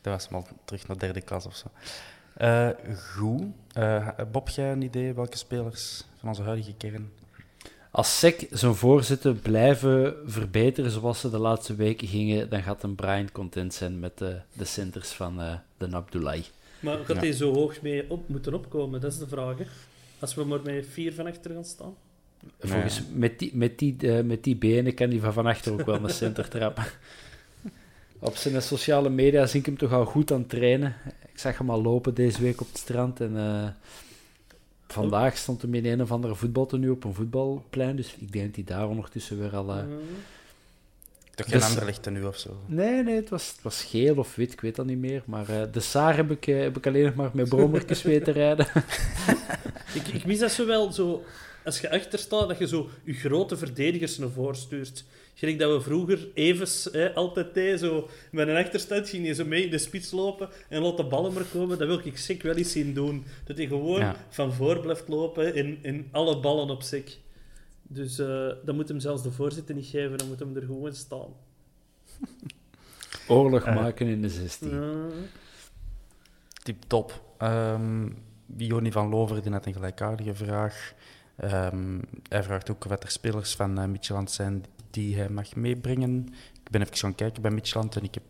Dat 0.00 0.12
was 0.12 0.24
hem 0.24 0.34
al 0.34 0.46
terug 0.64 0.86
naar 0.88 0.98
derde 0.98 1.20
klas 1.20 1.46
of 1.46 1.56
zo. 1.56 1.66
Eh, 2.34 2.68
goed. 3.16 3.42
Eh, 3.72 4.08
Bob, 4.32 4.48
jij 4.48 4.72
een 4.72 4.82
idee 4.82 5.14
welke 5.14 5.36
spelers 5.36 6.04
van 6.20 6.28
onze 6.28 6.42
huidige 6.42 6.74
kern? 6.74 7.10
Als 7.90 8.18
SEC 8.18 8.46
zijn 8.50 8.74
voorzitten 8.74 9.40
blijven 9.40 10.14
verbeteren 10.26 10.90
zoals 10.90 11.20
ze 11.20 11.30
de 11.30 11.38
laatste 11.38 11.74
weken 11.74 12.08
gingen, 12.08 12.48
dan 12.50 12.62
gaat 12.62 12.82
een 12.82 12.94
Brian 12.94 13.32
content 13.32 13.74
zijn 13.74 13.98
met 13.98 14.18
de, 14.18 14.40
de 14.52 14.64
centers 14.64 15.08
van 15.10 15.40
eh, 15.40 15.52
de 15.90 15.96
Abdullahi. 15.96 16.42
Maar 16.80 16.96
gaat 16.98 17.16
Ja. 17.16 17.22
hij 17.22 17.32
zo 17.32 17.54
hoog 17.54 17.82
mee 17.82 18.10
op, 18.10 18.28
moeten 18.28 18.54
opkomen? 18.54 19.00
Dat 19.00 19.12
is 19.12 19.18
de 19.18 19.28
vraag. 19.28 19.58
Hè? 19.58 19.64
Als 20.18 20.34
we 20.34 20.44
maar 20.44 20.60
met 20.62 20.86
vier 20.90 21.12
van 21.12 21.26
achter 21.26 21.50
gaan 21.54 21.64
staan. 21.64 21.94
Volgens, 22.58 23.02
met, 23.12 23.38
die, 23.38 23.50
met, 23.56 23.78
die, 23.78 23.96
eh, 24.00 24.24
met 24.24 24.44
die 24.44 24.56
benen 24.56 24.94
kan 24.94 25.10
hij 25.10 25.18
van 25.18 25.32
van 25.32 25.46
achter 25.46 25.72
ook 25.72 25.84
wel 25.86 26.04
een 26.04 26.10
center 26.10 26.48
trappen. 26.48 26.84
Op 28.18 28.36
zijn 28.36 28.62
sociale 28.62 29.08
media 29.10 29.46
zie 29.46 29.60
ik 29.60 29.66
hem 29.66 29.76
toch 29.76 29.92
al 29.92 30.04
goed 30.04 30.32
aan 30.32 30.38
het 30.38 30.48
trainen. 30.48 30.96
Ik 31.32 31.38
zag 31.38 31.58
hem 31.58 31.70
al 31.70 31.82
lopen 31.82 32.14
deze 32.14 32.42
week 32.42 32.60
op 32.60 32.66
het 32.68 32.78
strand. 32.78 33.20
En 33.20 33.36
eh, 33.36 33.68
vandaag 34.88 35.36
stond 35.36 35.62
hij 35.62 35.70
in 35.70 35.86
een 35.86 36.02
of 36.02 36.12
andere 36.12 36.34
voetbaltenu 36.34 36.88
op 36.90 37.04
een 37.04 37.14
voetbalplein. 37.14 37.96
Dus 37.96 38.14
ik 38.18 38.32
denk 38.32 38.46
dat 38.46 38.54
hij 38.66 38.76
daar 38.76 38.88
ondertussen 38.88 39.38
weer 39.38 39.56
al... 39.56 39.70
eh, 39.70 39.76
Mhm. 39.76 39.92
Toch 41.34 41.46
geen 41.48 41.58
Dus- 41.58 41.68
ander 41.68 41.84
licht 41.84 42.10
nu 42.10 42.24
of 42.24 42.38
zo? 42.38 42.60
Nee, 42.66 43.02
nee, 43.02 43.16
het 43.16 43.28
was, 43.28 43.48
het 43.48 43.62
was 43.62 43.82
geel 43.84 44.16
of 44.16 44.34
wit, 44.34 44.52
ik 44.52 44.60
weet 44.60 44.76
dat 44.76 44.86
niet 44.86 44.98
meer. 44.98 45.22
Maar 45.26 45.48
eh, 45.48 45.62
de 45.72 45.80
Saar 45.80 46.16
heb 46.16 46.30
ik, 46.30 46.46
eh, 46.46 46.60
heb 46.60 46.76
ik 46.76 46.86
alleen 46.86 47.04
nog 47.04 47.14
maar 47.14 47.30
met 47.32 47.48
brommertjes 47.48 48.02
weten 48.12 48.32
rijden. 48.32 48.66
Ik, 49.94 50.06
ik 50.08 50.24
mis 50.26 50.38
dat 50.38 50.50
zo 50.52 50.66
wel, 50.66 50.92
zo 50.92 51.24
als 51.64 51.80
je 51.80 51.90
achter 51.90 52.18
staat, 52.18 52.48
dat 52.48 52.58
je 52.58 52.66
zo 52.68 52.88
je 53.04 53.12
grote 53.12 53.56
verdedigers 53.56 54.18
naar 54.18 54.28
voren 54.30 54.56
stuurt. 54.56 55.04
Gelijk 55.34 55.58
dat 55.58 55.72
we 55.76 55.80
vroeger 55.80 56.28
hè, 56.92 57.14
altijd 57.14 57.54
deden, 57.54 57.78
zo 57.78 58.08
met 58.30 58.48
een 58.48 58.56
achterstand 58.56 59.08
ging 59.08 59.26
je 59.26 59.34
zo 59.34 59.44
mee 59.44 59.64
in 59.64 59.70
de 59.70 59.78
spits 59.78 60.10
lopen 60.10 60.48
en 60.68 60.82
laat 60.82 60.96
de 60.96 61.04
ballen 61.04 61.32
maar 61.32 61.44
komen. 61.52 61.78
Dat 61.78 61.88
wil 61.88 62.00
ik 62.04 62.18
zeker 62.18 62.46
wel 62.46 62.56
eens 62.56 62.72
zien 62.72 62.94
doen. 62.94 63.24
Dat 63.46 63.56
hij 63.56 63.66
gewoon 63.66 64.00
Ja. 64.00 64.16
van 64.28 64.52
voor 64.52 64.80
blijft 64.80 65.08
lopen 65.08 65.54
en, 65.54 65.78
en 65.82 66.08
alle 66.10 66.40
ballen 66.40 66.70
op 66.70 66.82
zich. 66.82 67.16
Dus 67.94 68.18
eh 68.18 68.48
dan 68.64 68.74
moet 68.74 68.88
hem 68.88 69.00
zelfs 69.00 69.22
de 69.22 69.30
voorzitter 69.32 69.74
niet 69.74 69.86
geven, 69.86 70.18
dan 70.18 70.28
moet 70.28 70.38
hem 70.38 70.56
er 70.56 70.62
gewoon 70.62 70.94
staan. 70.94 71.28
Oorlog 73.28 73.62
Eh. 73.64 73.74
maken 73.74 74.06
in 74.06 74.22
de 74.22 74.28
16. 74.28 74.70
Ja. 74.70 75.06
Tip 76.62 76.82
top. 76.86 77.22
Ehm 77.38 78.08
Joni 78.56 78.92
van 78.92 79.08
Lover 79.08 79.42
die 79.42 79.52
had 79.52 79.66
een 79.66 79.72
gelijkaardige 79.72 80.34
vraag. 80.34 80.92
Ehm, 81.36 82.00
hij 82.28 82.42
vraagt 82.42 82.70
ook 82.70 82.84
wat 82.84 83.02
er 83.02 83.10
spelers 83.10 83.54
van 83.54 83.78
uh, 83.80 83.84
Midtjylland 83.84 84.30
zijn 84.30 84.64
die 84.90 85.16
hij 85.16 85.28
mag 85.28 85.54
meebrengen. 85.54 86.28
Ik 86.64 86.70
ben 86.70 86.80
even 86.82 86.96
gaan 86.96 87.14
kijken 87.14 87.42
bij 87.42 87.50
Midtjylland 87.50 87.96
en 87.96 88.02
ik 88.02 88.14
heb 88.14 88.24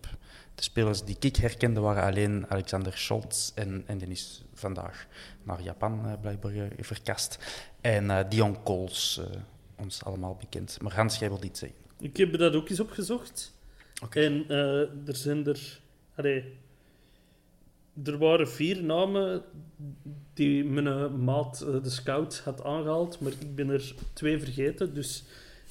de 0.54 0.62
spelers 0.62 1.04
die 1.04 1.16
ik 1.20 1.36
herkende 1.36 1.80
waren 1.80 2.02
alleen 2.02 2.46
Alexander 2.48 2.98
Scholz 2.98 3.50
en, 3.54 3.82
en 3.86 3.98
die 3.98 4.08
is 4.08 4.44
vandaag 4.54 5.06
naar 5.42 5.62
Japan 5.62 6.06
eh, 6.06 6.12
blijkbaar 6.20 6.52
verkast. 6.78 7.38
En 7.80 8.10
eh, 8.10 8.28
Dion 8.28 8.62
Kools, 8.62 9.20
eh, 9.20 9.40
ons 9.76 10.04
allemaal 10.04 10.36
bekend. 10.40 10.78
Maar 10.82 10.94
Hans, 10.94 11.18
jij 11.18 11.28
wil 11.28 11.42
iets 11.42 11.60
zeggen. 11.60 11.78
Ik 12.00 12.16
heb 12.16 12.38
dat 12.38 12.54
ook 12.54 12.68
eens 12.68 12.80
opgezocht. 12.80 13.54
En 14.10 14.44
eh, 14.48 14.80
er 14.80 15.16
zijn 15.16 15.46
er... 15.46 15.80
Allee, 16.14 16.44
er 18.04 18.18
waren 18.18 18.48
vier 18.48 18.82
namen 18.82 19.42
die 20.34 20.64
mijn 20.64 20.86
eh, 20.86 21.10
maat, 21.10 21.60
eh, 21.60 21.82
de 21.82 21.90
scout, 21.90 22.38
had 22.44 22.64
aangehaald. 22.64 23.20
Maar 23.20 23.32
ik 23.32 23.54
ben 23.54 23.68
er 23.68 23.94
twee 24.12 24.38
vergeten. 24.38 24.94
Dus 24.94 25.24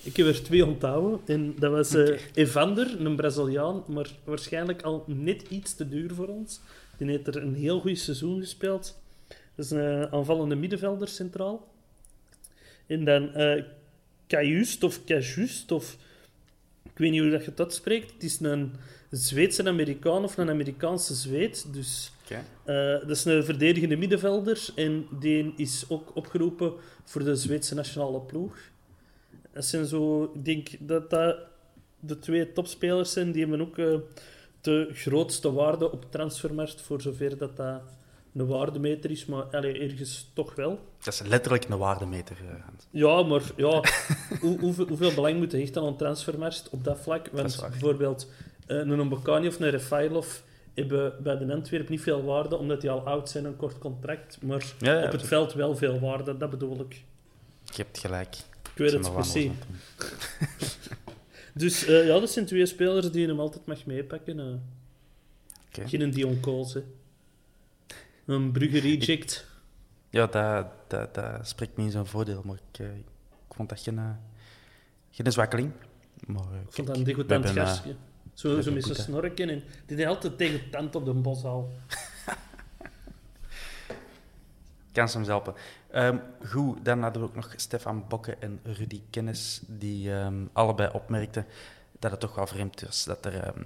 ik 0.04 0.16
heb 0.18 0.28
er 0.28 0.44
twee 0.44 0.66
onthouden. 0.66 1.20
En 1.26 1.56
dat 1.60 1.72
was 1.72 1.94
Evander, 2.34 3.06
een 3.06 3.16
Braziliaan. 3.16 3.84
Maar 3.88 4.10
waarschijnlijk 4.24 4.82
al 4.82 5.04
net 5.08 5.42
iets 5.42 5.76
te 5.76 5.90
duur 5.90 6.14
voor 6.14 6.28
ons. 6.28 6.60
Die 6.98 7.10
heeft 7.10 7.28
er 7.28 7.42
een 7.42 7.56
heel 7.56 7.80
goed 7.80 8.00
seizoen 8.00 8.40
gespeeld. 8.40 9.02
Dat 9.56 9.66
is 9.66 9.72
een 9.72 10.12
aanvallende 10.12 10.56
middenvelder 10.56 11.08
centraal. 11.08 11.68
En 12.88 13.06
dan 13.06 13.32
Cajust 14.28 14.84
of 14.84 15.04
Cajust 15.06 15.72
of... 15.72 15.98
Ik 16.84 17.00
weet 17.00 17.12
niet 17.12 17.22
hoe 17.22 17.32
dat 17.32 17.46
je 17.46 17.54
dat 17.54 17.74
spreekt. 17.74 18.14
Het 18.14 18.24
is 18.24 18.40
een 18.40 18.74
Zweedse 19.10 19.68
Amerikaan 19.68 20.24
of 20.24 20.38
een 20.38 20.50
Amerikaanse 20.50 21.14
Zweed. 21.14 21.74
Dus 21.74 22.12
eh, 22.66 22.76
dat 22.92 23.10
is 23.10 23.26
een 23.26 23.44
verdedigende 23.44 23.96
middenvelder. 23.96 24.70
En 24.76 25.08
die 25.20 25.54
is 25.58 25.86
ook 25.90 26.16
opgeroepen 26.16 26.74
voor 27.04 27.24
de 27.24 27.36
Zweedse 27.36 27.76
nationale 27.76 28.22
ploeg. 28.22 28.58
Dat 29.54 29.66
zijn 29.66 29.86
zo... 29.86 30.24
Ik 30.34 30.46
denk 30.46 30.70
dat 30.80 31.10
dat 31.10 31.38
de 32.00 32.20
twee 32.20 32.54
topspelers 32.54 33.12
zijn. 33.12 33.32
Die 33.32 33.42
hebben 33.42 33.62
ook 33.62 33.78
eh, 33.78 33.96
de 34.62 34.90
grootste 34.94 35.52
waarde 35.52 35.92
op 35.92 36.12
transfermarkt. 36.12 36.82
Voor 36.82 37.02
zover 37.02 37.38
dat 37.38 37.58
dat 37.58 37.82
een 38.34 38.48
waardemeter 38.48 39.12
is. 39.12 39.26
Maar 39.26 39.44
allee, 39.44 39.80
ergens 39.80 40.30
toch 40.34 40.56
wel. 40.56 40.80
Dat 41.04 41.14
is 41.14 41.22
letterlijk 41.22 41.66
een 41.70 41.78
waardemeter, 41.78 42.38
Hans. 42.66 42.88
Ja, 42.90 43.24
maar 43.24 43.42
ja, 43.56 43.84
hoe, 44.42 44.60
hoeveel, 44.60 44.88
hoeveel 44.88 45.14
belang 45.14 45.38
moet 45.38 45.52
je 45.52 45.58
hechten 45.58 45.82
aan 45.82 45.88
een 45.88 45.96
transfermarkt 45.98 46.70
op 46.70 46.84
dat 46.84 47.00
vlak? 47.00 47.30
Want 47.32 47.66
bijvoorbeeld 47.70 48.28
eh, 48.68 48.78
een 48.78 49.06
Mbokani 49.06 49.48
of 49.48 49.60
een 49.60 49.70
Refailov 49.70 50.40
hebben 50.74 51.24
bij 51.24 51.38
de 51.38 51.54
Antwerp 51.54 51.90
niet 51.90 52.02
veel 52.02 52.24
waarde, 52.24 52.58
omdat 52.58 52.82
die 52.82 52.90
al 52.90 53.00
oud 53.08 53.30
zijn, 53.30 53.46
een 53.46 53.56
kort 53.56 53.78
contract. 53.78 54.38
Maar 54.42 54.66
Ja, 54.80 55.00
ja, 55.00 55.06
op 55.06 55.12
het 55.12 55.24
veld 55.28 55.54
wel 55.54 55.76
veel 55.76 56.00
waarde, 56.00 56.38
dat 56.38 56.50
bedoel 56.50 56.80
ik. 56.80 57.04
Je 57.66 57.82
hebt 57.82 57.98
gelijk. 58.00 58.36
Ik 58.72 58.78
weet 58.78 58.92
het 58.92 59.14
precies. 59.14 59.52
Dus 61.54 61.86
eh, 61.86 62.08
ja, 62.08 62.20
dat 62.20 62.30
zijn 62.30 62.46
twee 62.46 62.66
spelers 62.66 63.12
die 63.12 63.22
je 63.22 63.28
hem 63.28 63.40
altijd 63.40 63.66
mag 63.66 63.86
meepakken. 63.86 64.40
eh. 64.40 64.46
Oké. 65.68 65.88
Geen 65.88 66.10
Dion. 66.12 66.40
Een 68.26 68.52
Brugge 68.52 68.80
reject. 68.80 69.46
Ja, 70.10 70.28
dat, 70.28 70.66
dat, 70.88 71.14
dat 71.14 71.48
spreekt 71.48 71.78
me 71.78 71.84
in 71.84 71.92
zijn 71.92 72.06
voordeel, 72.06 72.42
maar 72.46 72.58
ik, 72.72 72.80
eh, 72.80 72.96
ik 72.96 73.56
vond 73.56 73.70
dat 73.70 73.80
geen, 73.80 73.98
eh, 73.98 74.10
geen 75.12 75.32
zwakkeling. 75.32 75.72
Maar, 76.28 76.44
eh, 76.52 76.60
Ik 76.68 76.74
vond 76.74 76.88
dat 76.88 76.98
een 76.98 77.04
degoutant 77.04 77.50
gastje. 77.50 77.96
Zo, 78.34 78.62
zo 78.62 78.72
met 78.72 78.84
zijn 78.84 78.96
snorken. 78.96 79.50
En 79.50 79.64
die 79.86 79.98
deed 79.98 80.06
altijd 80.06 80.38
tegen 80.38 80.70
tand 80.70 80.96
op 80.96 81.06
de 81.06 81.14
boshal. 81.14 81.70
kan 84.92 85.10
soms 85.10 85.28
helpen. 85.28 85.54
Ehm, 85.92 86.18
goed, 86.46 86.86
dan 86.86 87.02
hadden 87.02 87.22
we 87.22 87.28
ook 87.28 87.36
nog 87.36 87.54
Stefan 87.56 88.06
Bokke 88.08 88.36
en 88.40 88.60
Rudy 88.64 89.02
Kennis, 89.10 89.62
die 89.68 90.14
ehm, 90.14 90.46
allebei 90.54 90.90
opmerkten 90.94 91.46
dat 92.00 92.12
het 92.12 92.20
toch 92.20 92.36
wel 92.36 92.48
vreemd 92.48 92.88
is 92.88 93.04
dat 93.04 93.26
er 93.26 93.40
ehm, 93.40 93.64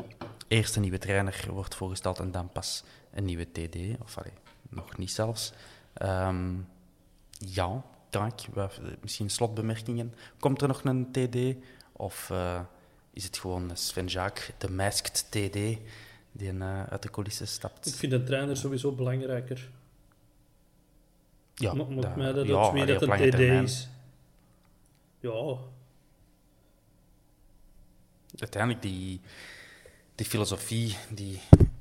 eerst 0.47 0.75
een 0.75 0.81
nieuwe 0.81 0.97
trainer 0.97 1.45
wordt 1.51 1.75
voorgesteld 1.75 2.19
en 2.19 2.31
dan 2.31 2.51
pas 2.51 2.83
een 3.13 3.25
nieuwe 3.25 3.51
TD, 3.51 3.75
of 4.01 4.17
allee, 4.17 4.31
nog 4.69 4.97
niet 4.97 5.11
zelfs. 5.11 5.53
Ehm, 5.93 6.53
ja. 7.29 7.83
Wat- 8.53 8.79
Misschien 9.01 9.29
slotbemerkingen. 9.29 10.13
Komt 10.39 10.61
er 10.61 10.67
nog 10.67 10.83
een 10.83 11.11
TD? 11.11 11.55
Of 11.91 12.29
eh, 12.29 12.61
is 13.13 13.23
het 13.23 13.37
gewoon 13.37 13.71
Sven 13.73 14.05
Jaak, 14.07 14.53
de 14.57 14.69
masked 14.71 15.25
TD, 15.29 15.53
die 16.31 16.51
eh, 16.59 16.83
uit 16.83 17.01
de 17.01 17.09
coulissen 17.09 17.47
stapt? 17.47 17.85
Ik 17.85 17.93
vind 17.93 18.11
een 18.11 18.25
trainer 18.25 18.57
sowieso 18.57 18.91
belangrijker. 18.91 19.69
Ja, 21.55 21.73
dat- 21.73 22.15
mij 22.15 22.33
dat 22.33 22.45
ja, 22.47 22.53
ook 22.53 22.73
mee 22.73 22.81
allee, 22.81 22.93
dat 22.99 23.01
een 23.01 23.09
TD 23.29 23.31
termijn. 23.31 23.63
is. 23.63 23.89
Ja, 25.19 25.57
uiteindelijk 28.39 28.81
die, 28.81 29.21
die 30.15 30.25
filosofie 30.25 30.97
die 31.09 31.39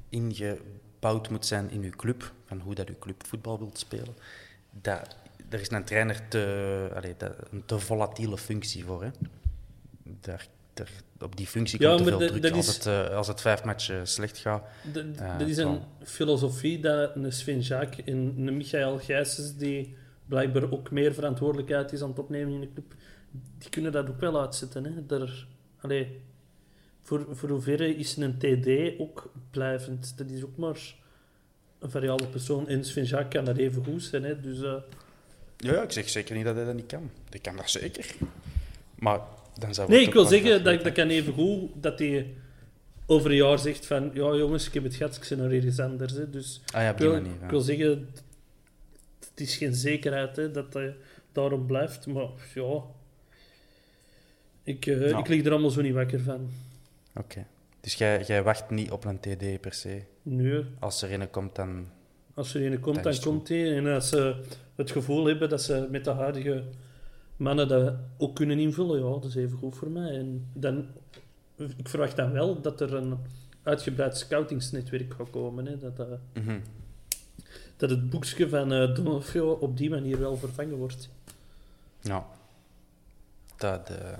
ingebouwd 0.08 1.30
moet 1.30 1.46
zijn 1.46 1.70
in 1.70 1.82
uw 1.82 1.90
club, 1.90 2.32
van 2.46 2.60
hoe 2.60 2.74
dat 2.74 2.88
uw 2.88 2.98
club 2.98 3.26
voetbal 3.26 3.58
wilt 3.58 3.78
spelen, 3.78 4.14
dat, 4.70 5.16
er 5.48 5.60
is 5.60 5.70
een 5.70 5.84
trainer 5.84 6.28
te, 6.28 6.90
allee, 6.94 7.14
dat, 7.16 7.32
een 7.50 7.62
te 7.64 7.78
volatiele 7.78 8.38
functie 8.38 8.84
voor. 8.84 9.02
Hè. 9.02 9.10
Daar, 10.20 10.46
daar, 10.74 10.90
op 11.20 11.36
die 11.36 11.46
functie 11.46 11.80
Ja, 11.80 11.94
komt 11.94 12.06
te 12.06 12.16
veel 12.18 12.28
druk. 12.40 12.52
als, 12.54 12.68
is- 12.68 12.74
het, 12.74 12.86
eh, 12.86 13.16
als 13.16 13.26
het 13.26 13.40
vijf 13.40 13.64
matchen 13.64 14.06
slecht 14.06 14.38
gaat. 14.38 14.62
dat 15.38 15.48
is 15.48 15.56
het 15.56 15.66
een 15.66 15.80
filosofie 16.04 16.80
dat 16.80 17.16
een 17.16 17.32
Sven 17.32 17.60
Jaak 17.60 17.94
en 17.94 18.34
een 18.36 18.56
Michael 18.56 18.98
Gijsens, 18.98 19.56
die 19.56 19.96
blijkbaar 20.26 20.72
ook 20.72 20.90
meer 20.90 21.14
verantwoordelijkheid 21.14 21.92
is 21.92 22.02
aan 22.02 22.08
het 22.08 22.18
opnemen 22.18 22.52
in 22.54 22.60
de 22.60 22.72
club, 22.72 22.94
die 23.58 23.68
kunnen 23.70 23.92
dat 23.92 24.08
ook 24.08 24.20
wel 24.20 24.40
uitzetten. 24.40 24.84
Hè. 24.84 25.06
Daar, 25.06 25.46
allee, 25.80 26.20
voor, 27.02 27.26
voor 27.30 27.48
hoeverre 27.48 27.96
is 27.96 28.16
een 28.16 28.38
TD 28.38 29.00
ook 29.00 29.32
blijvend? 29.50 30.18
Dat 30.18 30.30
is 30.30 30.44
ook 30.44 30.56
maar 30.56 30.94
een 31.78 31.90
variabele 31.90 32.28
persoon. 32.28 32.66
Jaak 32.94 33.30
kan 33.30 33.44
dat 33.44 33.56
even 33.56 33.84
goed 33.84 34.02
zijn. 34.02 34.24
Hè. 34.24 34.40
Dus, 34.40 34.62
eh, 34.62 34.74
Ja, 35.56 35.82
ik 35.82 35.90
zeg 35.92 36.08
zeker 36.08 36.34
niet 36.36 36.44
dat 36.44 36.56
hij 36.56 36.64
dat 36.64 36.74
niet 36.74 36.86
kan. 36.86 37.10
Die 37.28 37.40
kan 37.40 37.56
dat 37.56 37.70
zeker. 37.70 38.14
Maar 38.98 39.20
dan 39.58 39.74
zou 39.74 39.90
Nee, 39.90 40.00
ik 40.06 40.12
wil 40.12 40.24
zeggen 40.24 40.64
dat 40.64 40.84
dat 40.84 40.92
kan 40.92 41.08
even 41.08 41.32
goed 41.32 41.70
dat 41.74 41.98
hij 41.98 42.34
over 43.06 43.30
een 43.30 43.36
jaar 43.36 43.58
zegt 43.58 43.86
van 43.86 44.10
ja 44.14 44.34
jongens, 44.34 44.66
ik 44.66 44.74
heb 44.74 44.82
het 44.82 44.94
gehad, 44.94 45.16
ik 45.16 45.26
ben 45.28 45.38
naar 45.38 45.50
ergens 45.50 45.80
anders. 45.80 46.12
Hè. 46.12 46.30
Dus 46.30 46.60
Ah 46.74 46.82
ja, 46.82 46.88
op 46.90 46.94
ik 46.96 47.02
wil, 47.02 47.12
manier. 47.12 47.32
ja. 47.38 47.44
ik 47.44 47.50
wil 47.50 47.60
zeggen, 47.60 48.08
het 49.20 49.40
is 49.40 49.56
geen 49.56 49.74
zekerheid 49.74 50.36
hè, 50.36 50.50
dat 50.50 50.74
hij 50.74 50.96
daarom 51.32 51.66
blijft, 51.66 52.06
maar 52.06 52.28
ja, 52.54 52.82
ik, 54.62 54.86
eh, 54.86 55.08
Ja. 55.08 55.18
ik 55.18 55.28
lig 55.28 55.44
er 55.44 55.50
allemaal 55.50 55.70
zo 55.70 55.80
niet 55.82 55.94
wakker 55.94 56.20
van. 56.20 56.50
Oké. 57.14 57.46
Dus 57.80 57.94
jij, 57.94 58.22
jij 58.26 58.42
wacht 58.42 58.70
niet 58.70 58.90
op 58.90 59.04
een 59.04 59.20
TD 59.20 59.60
per 59.60 59.72
se. 59.74 60.02
Nu, 60.28 60.64
Als 60.78 61.02
er 61.02 61.12
een 61.20 61.30
komt, 61.30 61.54
dan... 61.54 61.86
als 62.34 62.54
er 62.54 62.72
een 62.72 62.80
komt, 62.80 63.02
dan 63.02 63.20
komt 63.20 63.48
hij. 63.48 63.76
En 63.76 63.86
als 63.86 64.08
ze 64.08 64.42
het 64.74 64.90
gevoel 64.90 65.24
hebben 65.26 65.48
dat 65.48 65.62
ze 65.62 65.88
met 65.90 66.04
de 66.04 66.10
huidige 66.10 66.64
mannen 67.36 67.68
dat 67.68 67.94
ook 68.18 68.34
kunnen 68.34 68.58
invullen, 68.58 68.98
ja, 68.98 69.10
dat 69.10 69.24
is 69.24 69.34
even 69.34 69.58
goed 69.58 69.76
voor 69.76 69.90
mij. 69.90 70.10
En 70.18 70.46
dan, 70.52 70.86
ik 71.76 71.88
verwacht 71.88 72.16
dan 72.16 72.32
wel 72.32 72.60
dat 72.60 72.80
er 72.80 72.94
een 72.94 73.18
uitgebreid 73.62 74.16
scoutingsnetwerk 74.16 75.14
gaat 75.14 75.30
komen. 75.30 75.66
Hè, 75.66 75.78
dat, 75.78 75.98
eh, 75.98 76.42
Mhm. 76.42 76.58
dat 77.76 77.90
het 77.90 78.10
boekje 78.10 78.48
van 78.48 78.72
eh 78.72 78.94
Donofrio 78.94 79.50
op 79.50 79.76
die 79.76 79.90
manier 79.90 80.18
wel 80.18 80.36
vervangen 80.36 80.76
wordt. 80.76 81.08
Ja, 82.00 82.26
dat, 83.56 83.90
eh, 83.90 84.18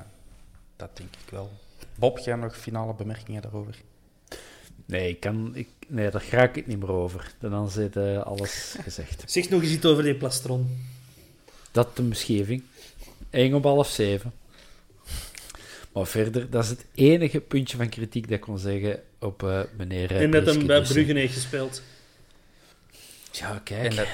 dat 0.76 0.96
denk 0.96 1.14
ik 1.24 1.30
wel. 1.30 1.50
Bob, 1.94 2.18
jij 2.18 2.36
nog 2.36 2.56
finale 2.56 2.94
bemerkingen 2.94 3.42
daarover? 3.42 3.82
Nee, 4.86 5.08
ik 5.08 5.20
kan, 5.20 5.54
ik, 5.54 5.68
nee, 5.86 6.10
daar 6.10 6.24
raak 6.30 6.56
ik 6.56 6.66
niet 6.66 6.78
meer 6.78 6.92
over. 6.92 7.32
Dan 7.40 7.70
zit 7.70 7.96
eh, 7.96 8.22
alles 8.22 8.76
gezegd. 8.82 9.22
Zeg 9.30 9.48
nog 9.48 9.62
eens 9.62 9.72
iets 9.72 9.84
over 9.84 10.02
die 10.02 10.14
plastron. 10.14 10.78
Dat 11.70 11.96
de 11.96 12.02
bescheving. 12.02 12.62
1 13.30 13.54
op 13.54 13.64
half 13.64 13.88
7. 13.88 14.32
Maar 15.92 16.06
verder, 16.06 16.50
dat 16.50 16.64
is 16.64 16.70
het 16.70 16.84
enige 16.94 17.40
puntje 17.40 17.76
van 17.76 17.88
kritiek 17.88 18.22
dat 18.22 18.32
ik 18.32 18.40
kon 18.40 18.58
zeggen 18.58 19.02
op 19.18 19.42
eh, 19.42 19.60
meneer 19.76 20.10
eh, 20.10 20.22
en 20.22 20.30
dat 20.30 20.46
hem 20.46 20.66
bij 20.66 20.82
Bruggen 20.82 21.16
heeft 21.16 21.34
gespeeld. 21.34 21.82
Ja, 23.30 23.60
kijk. 23.64 23.90
En 23.90 23.96
dat, 23.96 24.06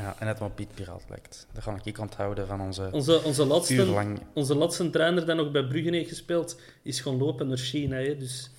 Ja, 0.00 0.16
en 0.18 0.26
het 0.26 0.38
wat 0.38 0.54
Piet 0.54 0.74
Piraat 0.74 1.02
lijkt. 1.08 1.46
Dat 1.52 1.62
ga 1.62 1.78
ik 1.84 1.98
onthouden 1.98 2.46
van 2.46 2.60
onze 2.60 2.88
Onze, 2.92 3.22
onze, 3.22 3.44
laatste, 3.44 3.74
uurlang... 3.74 4.20
onze 4.32 4.54
laatste 4.54 4.90
trainer 4.90 5.26
die 5.26 5.34
nog 5.34 5.50
bij 5.50 5.64
Brugge 5.66 5.90
heeft 5.90 6.08
gespeeld, 6.08 6.60
is 6.82 7.00
gewoon 7.00 7.18
lopen 7.18 7.48
naar 7.48 7.56
China. 7.56 7.96
Hè. 7.96 8.16
Dus, 8.16 8.50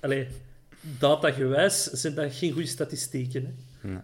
allee, 0.00 0.28
datagewijs 0.80 1.82
zijn 1.84 2.14
dat 2.14 2.34
geen 2.34 2.52
goede 2.52 2.66
statistieken. 2.68 3.56
Hè. 3.80 3.88
Nee. 3.88 3.98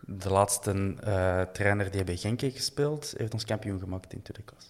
De 0.00 0.30
laatste 0.30 0.94
eh, 1.02 1.42
trainer 1.52 1.90
die 1.90 2.04
bij 2.04 2.16
Genk 2.16 2.40
heeft 2.40 2.56
gespeeld, 2.56 3.14
heeft 3.16 3.32
ons 3.32 3.44
kampioen 3.44 3.78
gemaakt 3.80 4.12
in 4.12 4.22
tweede 4.22 4.42
klas. 4.42 4.68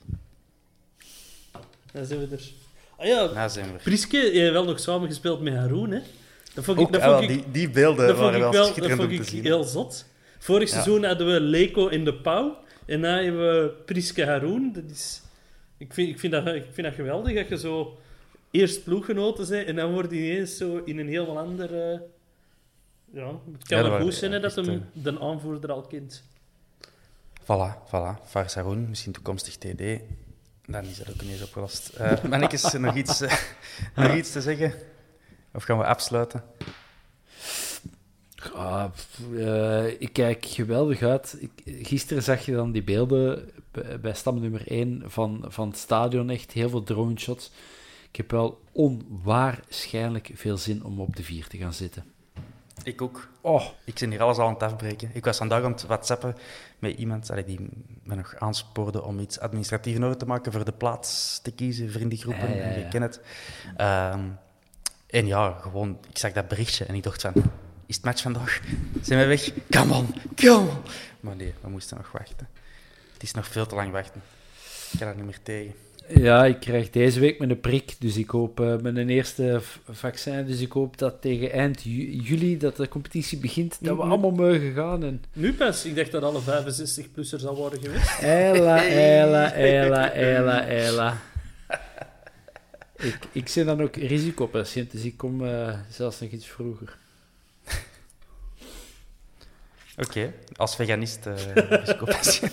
Dan 1.93 2.05
zijn 2.05 2.29
we 2.29 2.37
er. 2.37 2.51
Ah 2.97 3.07
ja, 3.07 3.27
Daar 3.29 3.51
zijn 3.51 3.73
we. 3.73 3.79
Priske 3.79 4.17
heeft 4.17 4.53
wel 4.53 4.65
nog 4.65 4.81
samengespeeld 4.81 5.41
met 5.41 5.55
Haroon. 5.55 5.91
Hè. 5.91 6.01
Dat 6.55 6.65
vond 6.65 6.79
ik, 6.79 6.85
Ook, 6.87 6.93
dat 6.93 7.01
ah, 7.03 7.09
vond 7.09 7.21
wel, 7.21 7.31
ik, 7.31 7.43
die, 7.43 7.51
die 7.53 7.71
beelden 7.71 8.07
dat 8.07 8.17
waren 8.17 8.41
wel 8.41 8.51
wel 8.51 8.63
dat 8.63 8.71
schitterend 8.71 9.01
vond 9.01 9.13
ik 9.13 9.25
zien. 9.25 9.43
heel 9.43 9.65
zot. 9.65 10.05
Vorig 10.39 10.69
Ja. 10.69 10.75
seizoen 10.75 11.05
hadden 11.05 11.27
we 11.33 11.41
Leko 11.41 11.89
in 11.89 12.05
de 12.05 12.15
pauw. 12.15 12.59
En 12.87 13.01
nu 13.01 13.07
hebben 13.07 13.63
we 13.63 13.69
Priske 13.85 14.25
Haroon. 14.25 14.73
Dat 14.73 14.85
is, 14.91 15.23
ik, 15.77 15.93
vind, 15.93 16.09
ik, 16.09 16.19
vind 16.19 16.33
dat, 16.33 16.47
ik 16.47 16.65
vind 16.73 16.87
dat 16.87 16.95
geweldig 16.97 17.35
dat 17.35 17.49
je 17.49 17.59
zo 17.59 17.99
eerst 18.51 18.85
ploeggenoten 18.85 19.49
bent 19.49 19.67
en 19.67 19.77
dan 19.77 19.93
word 19.93 20.11
je 20.11 20.17
ineens 20.17 20.57
zo 20.57 20.83
in 20.85 20.99
een 20.99 21.09
heel 21.09 21.39
ander. 21.39 21.93
eh, 21.93 21.99
ja, 23.13 23.27
het 23.27 23.67
kan 23.67 23.77
Ja, 23.77 23.83
dat 23.83 23.93
wel 23.93 24.01
goed 24.01 24.15
zijn 24.15 24.31
ja, 24.33 24.39
dat 24.39 24.55
hem 24.55 24.85
de 24.93 25.21
aanvoerder 25.21 25.73
al 25.73 25.83
kent. 25.83 26.23
Voilà, 27.43 27.87
voilà. 27.87 28.27
Faris 28.27 28.55
Haroun, 28.55 28.89
misschien 28.89 29.13
toekomstig 29.13 29.57
TD. 29.57 30.01
Dan 30.67 30.85
is 30.85 30.99
dat 30.99 31.11
ook 31.11 31.23
ineens 31.23 31.43
opgelost. 31.43 31.89
Eh 31.89 32.25
mannetjes, 32.25 32.73
nog 32.79 32.97
iets, 32.97 33.21
eh, 33.21 33.39
nog 33.95 34.15
iets 34.15 34.33
te 34.33 34.41
zeggen? 34.41 34.73
Of 35.53 35.63
gaan 35.65 35.79
we 35.79 35.85
afsluiten? 35.85 36.43
Ah, 38.55 38.91
eh, 39.37 40.01
ik 40.01 40.13
kijk 40.13 40.47
geweldig 40.47 41.03
uit. 41.03 41.37
Ik, 41.41 41.87
gisteren 41.87 42.23
zag 42.23 42.45
je 42.47 42.53
dan 42.53 42.73
die 42.73 42.83
beelden 42.83 43.51
bij, 43.71 44.01
bij 44.01 44.15
stam 44.15 44.41
nummer 44.41 44.63
1 44.67 45.03
van, 45.07 45.45
van 45.49 45.69
het 45.69 45.79
stadion. 45.79 46.31
Echt 46.31 46.53
heel 46.53 46.69
veel 46.69 46.83
drone 46.83 47.19
shots. 47.19 47.51
Ik 48.11 48.17
heb 48.17 48.31
wel 48.31 48.61
onwaarschijnlijk 48.73 50.31
veel 50.35 50.57
zin 50.57 50.85
om 50.85 51.01
op 51.01 51.17
de 51.17 51.23
vier 51.25 51.47
te 51.47 51.57
gaan 51.59 51.73
zitten. 51.73 52.05
Ik 52.83 53.03
ook. 53.03 53.29
Oh, 53.41 53.65
Ik 53.85 53.95
ben 54.01 54.11
hier 54.11 54.23
alles 54.23 54.37
al 54.37 54.47
aan 54.47 54.53
het 54.53 54.63
afbreken. 54.63 55.11
Ik 55.13 55.25
was 55.25 55.37
vandaag 55.37 55.63
aan 55.65 55.73
het 55.73 55.83
whatsappen 55.87 56.37
met 56.79 56.97
iemand 56.99 57.31
allee, 57.31 57.45
die 57.45 57.69
me 58.03 58.15
nog 58.15 58.35
aanspoorde 58.39 59.03
om 59.03 59.19
iets 59.19 59.39
administratief 59.41 59.95
in 59.95 60.05
orde 60.05 60.17
te 60.17 60.27
maken 60.27 60.53
voor 60.53 60.65
de 60.65 60.73
plaats 60.73 61.39
te 61.43 61.51
kiezen, 61.51 61.91
vriendengroepen, 61.91 62.49
Ja, 62.49 62.57
ja, 62.57 62.69
ja. 62.71 62.77
je 62.77 62.89
kent 62.89 63.03
het. 63.05 63.21
Ehm, 63.77 64.21
en 65.07 65.27
ja, 65.27 65.59
gewoon, 65.61 65.99
ik 66.09 66.19
zag 66.19 66.33
dat 66.33 66.49
berichtje 66.49 66.85
en 66.85 66.95
ik 66.95 67.03
dacht 67.03 67.21
van, 67.21 67.33
is 67.87 67.97
het 67.97 68.05
match 68.05 68.23
vandaag? 68.23 68.61
Zijn 69.03 69.19
we 69.21 69.27
weg? 69.27 69.53
Come 69.71 69.95
on, 69.95 70.15
come 70.35 70.59
on. 70.59 70.77
Maar 71.21 71.37
nee, 71.37 71.55
we 71.61 71.69
moesten 71.69 71.97
nog 71.97 72.13
wachten. 72.13 72.49
Het 73.13 73.23
is 73.23 73.33
nog 73.33 73.47
veel 73.47 73.67
te 73.67 73.75
lang 73.75 73.91
wachten. 73.93 74.23
Ik 74.93 74.99
kan 74.99 75.09
er 75.09 75.17
niet 75.17 75.25
meer 75.25 75.43
tegen. 75.43 75.75
Ja, 76.15 76.45
ik 76.45 76.61
krijg 76.61 76.91
deze 76.91 77.21
week 77.21 77.39
mijn 77.39 77.61
prik. 77.61 77.97
Dus 77.99 78.17
ik 78.17 78.31
hoop 78.31 78.61
eh, 78.61 78.77
mijn 78.77 79.09
eerste 79.09 79.61
vaccin. 79.91 80.47
Dus 80.47 80.61
ik 80.61 80.73
hoop 80.73 80.99
dat 80.99 81.21
tegen 81.21 81.53
eind 81.53 81.83
ju- 81.83 82.11
juli, 82.23 82.57
dat 82.59 82.77
de 82.77 82.89
competitie 82.89 83.39
begint, 83.39 83.79
dat 83.81 83.97
we 83.97 84.03
allemaal 84.03 84.31
mogen 84.31 84.73
gaan. 84.75 85.05
En... 85.05 85.23
Nu 85.33 85.53
pas, 85.55 85.85
ik 85.85 85.97
dacht 85.97 86.11
dat 86.11 86.23
alle 86.23 86.41
65-plussers 86.41 87.45
al 87.47 87.57
worden 87.57 87.81
geweest. 87.81 88.19
Ella, 88.21 88.85
ella, 89.19 89.53
ella, 89.53 90.13
ella, 90.13 90.67
ella. 90.67 91.21
Ik, 92.97 93.19
ik 93.33 93.51
ben 93.55 93.67
dan 93.67 93.83
ook 93.83 93.97
risicopatiënt, 93.97 94.91
dus 94.91 95.03
ik 95.05 95.17
kom 95.17 95.45
eh, 95.47 95.75
zelfs 95.91 96.21
nog 96.21 96.31
iets 96.31 96.47
vroeger. 96.47 96.99
Oké, 99.99 100.33
als 100.57 100.77
veganist 100.77 101.27
eh 101.27 101.35
risicopatiënt. 101.55 102.53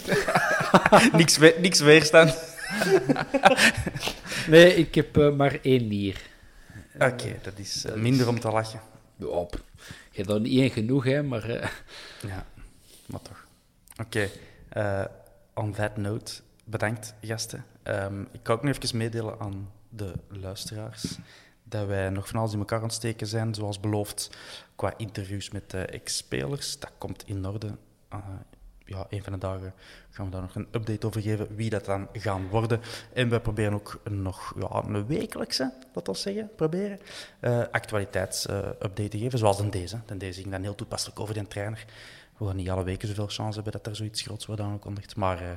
niks, 1.20 1.38
we- 1.38 1.56
niks 1.62 1.80
weerstand. 1.80 2.56
Nee, 4.48 4.76
ik 4.76 4.96
heb 4.96 5.18
eh, 5.18 5.32
maar 5.36 5.60
één 5.62 5.88
nier. 5.88 6.22
Oké, 7.00 7.40
dat 7.42 7.58
is 7.60 7.86
eh, 7.86 7.96
minder 7.96 8.28
om 8.28 8.40
te 8.40 8.52
lachen. 8.52 8.80
Ja, 9.16 9.44
pff, 9.44 9.64
je 10.12 10.16
hebt 10.16 10.28
dan 10.28 10.42
niet 10.42 10.60
één 10.60 10.70
genoeg, 10.70 11.04
hè, 11.04 11.24
maar... 11.24 11.50
eh, 11.50 11.70
Ja, 12.28 12.46
maar 13.06 13.22
toch. 13.22 13.46
Oké, 14.02 14.30
eh, 14.70 15.06
on 15.54 15.72
that 15.74 15.98
note, 15.98 16.34
bedankt 16.64 17.14
gasten. 17.22 17.66
Ehm, 17.84 18.22
ik 18.22 18.40
kan 18.44 18.56
ook 18.56 18.64
nog 18.64 18.76
even 18.78 18.98
meedelen 18.98 19.40
aan 19.40 19.72
de 19.90 20.14
luisteraars 20.28 21.18
dat 21.64 21.88
wij 21.88 22.10
nog 22.10 22.28
van 22.28 22.40
alles 22.40 22.54
in 22.54 22.60
elkaar 22.60 22.78
aan 22.80 22.84
het 22.86 22.94
steken 22.94 23.28
zijn, 23.28 23.54
zoals 23.54 23.80
beloofd, 23.80 24.30
qua 24.76 24.94
interviews 24.98 25.50
met 25.50 25.70
de 25.72 25.86
ex-spelers. 25.86 26.80
Dat 26.80 26.92
komt 26.98 27.24
in 27.28 27.46
orde. 27.46 27.78
Eh, 28.10 28.18
ja, 28.88 29.06
een 29.10 29.24
van 29.24 29.34
de 29.34 29.40
dagen 29.40 29.74
gaan 30.10 30.26
we 30.26 30.32
daar 30.32 30.42
nog 30.42 30.56
een 30.56 30.68
update 30.72 31.08
over 31.08 31.22
geven, 31.22 31.56
wie 31.56 31.70
dat 31.70 31.86
dan 31.86 32.08
gaan 32.14 32.48
worden. 32.48 32.82
En 33.14 33.30
we 33.30 33.40
proberen 33.40 33.74
ook 33.74 34.00
nog 34.10 34.54
ja, 34.60 34.84
een 34.84 35.08
wekelijkse, 35.08 35.74
dat 35.94 36.08
we 36.08 36.14
zeggen, 36.14 36.50
proberen, 36.56 37.00
eh 37.40 37.64
actualiteitsupdate 37.72 39.08
te 39.08 39.18
geven, 39.18 39.40
zoals 39.40 39.58
dan 39.58 39.70
deze. 39.70 40.00
Dan 40.06 40.18
deze 40.18 40.40
ging 40.42 40.52
dan 40.52 40.62
heel 40.62 40.76
toepasselijk 40.76 41.20
over 41.20 41.34
de 41.34 41.48
trainer. 41.48 41.86
We 42.38 42.46
gaan 42.46 42.56
niet 42.56 42.70
alle 42.70 42.84
weken 42.84 43.08
zoveel 43.08 43.28
chance 43.28 43.56
hebben 43.56 43.72
dat 43.74 43.88
er 43.88 43.96
zoiets 43.96 44.22
groots 44.22 44.46
wordt 44.46 44.62
aangekondigd, 44.62 45.16
maar 45.16 45.42
eh, 45.42 45.50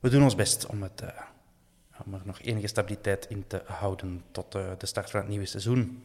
we 0.00 0.08
doen 0.08 0.22
ons 0.22 0.34
best 0.34 0.66
om, 0.66 0.82
het, 0.82 1.00
eh, 1.00 1.08
om 2.04 2.14
er 2.14 2.20
nog 2.24 2.40
enige 2.40 2.66
stabiliteit 2.66 3.26
in 3.28 3.44
te 3.46 3.62
houden 3.66 4.22
tot 4.30 4.52
de 4.52 4.86
start 4.86 5.10
van 5.10 5.20
het 5.20 5.28
nieuwe 5.28 5.46
seizoen. 5.46 6.02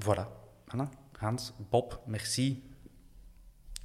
Voilà. 0.00 0.26
Anna, 0.66 0.88
Hans, 1.18 1.52
Bob, 1.70 2.00
merci. 2.06 2.73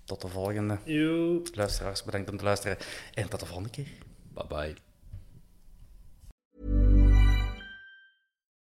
Tot 0.10 0.22
de 0.22 0.28
volgende. 0.28 0.78
Yo. 0.84 1.42
Luisteraars, 1.54 2.04
bedankt 2.04 2.30
om 2.30 2.38
te 2.38 2.44
luisteren. 2.44 2.78
En 3.14 3.30
tot 3.30 3.40
de 3.40 3.46
volgende 3.46 3.70
keer. 3.70 3.88
Bye 4.34 4.48
bye. 4.48 4.76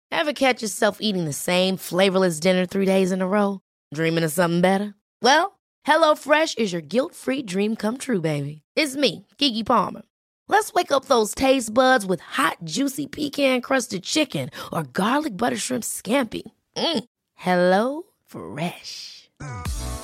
Ever 0.10 0.34
catch 0.34 0.62
yourself 0.62 0.98
eating 1.00 1.26
the 1.26 1.34
same 1.34 1.78
flavorless 1.78 2.40
dinner 2.40 2.66
three 2.66 2.86
days 2.86 3.12
in 3.12 3.22
a 3.22 3.28
row? 3.28 3.60
Dreaming 3.94 4.24
of 4.26 4.32
something 4.32 4.62
better? 4.62 4.94
Well, 5.22 5.60
HelloFresh 5.86 6.58
is 6.58 6.74
your 6.74 6.82
guilt 6.82 7.16
free 7.16 7.42
dream 7.42 7.76
come 7.76 7.98
true, 7.98 8.20
baby. 8.20 8.62
It's 8.76 8.98
me, 8.98 9.26
Kiki 9.38 9.64
Palmer. 9.64 10.02
Let's 10.50 10.74
wake 10.74 10.92
up 10.92 11.06
those 11.06 11.34
taste 11.34 11.74
buds 11.74 12.06
with 12.06 12.20
hot, 12.20 12.58
juicy 12.66 13.08
pecan 13.08 13.62
crusted 13.62 14.04
chicken 14.04 14.50
or 14.74 14.84
garlic 14.84 15.38
butter 15.38 15.58
shrimp 15.58 15.84
scampi. 15.84 16.44
Mm. 16.76 17.04
Hello 17.36 18.04
Fresh. 18.26 19.30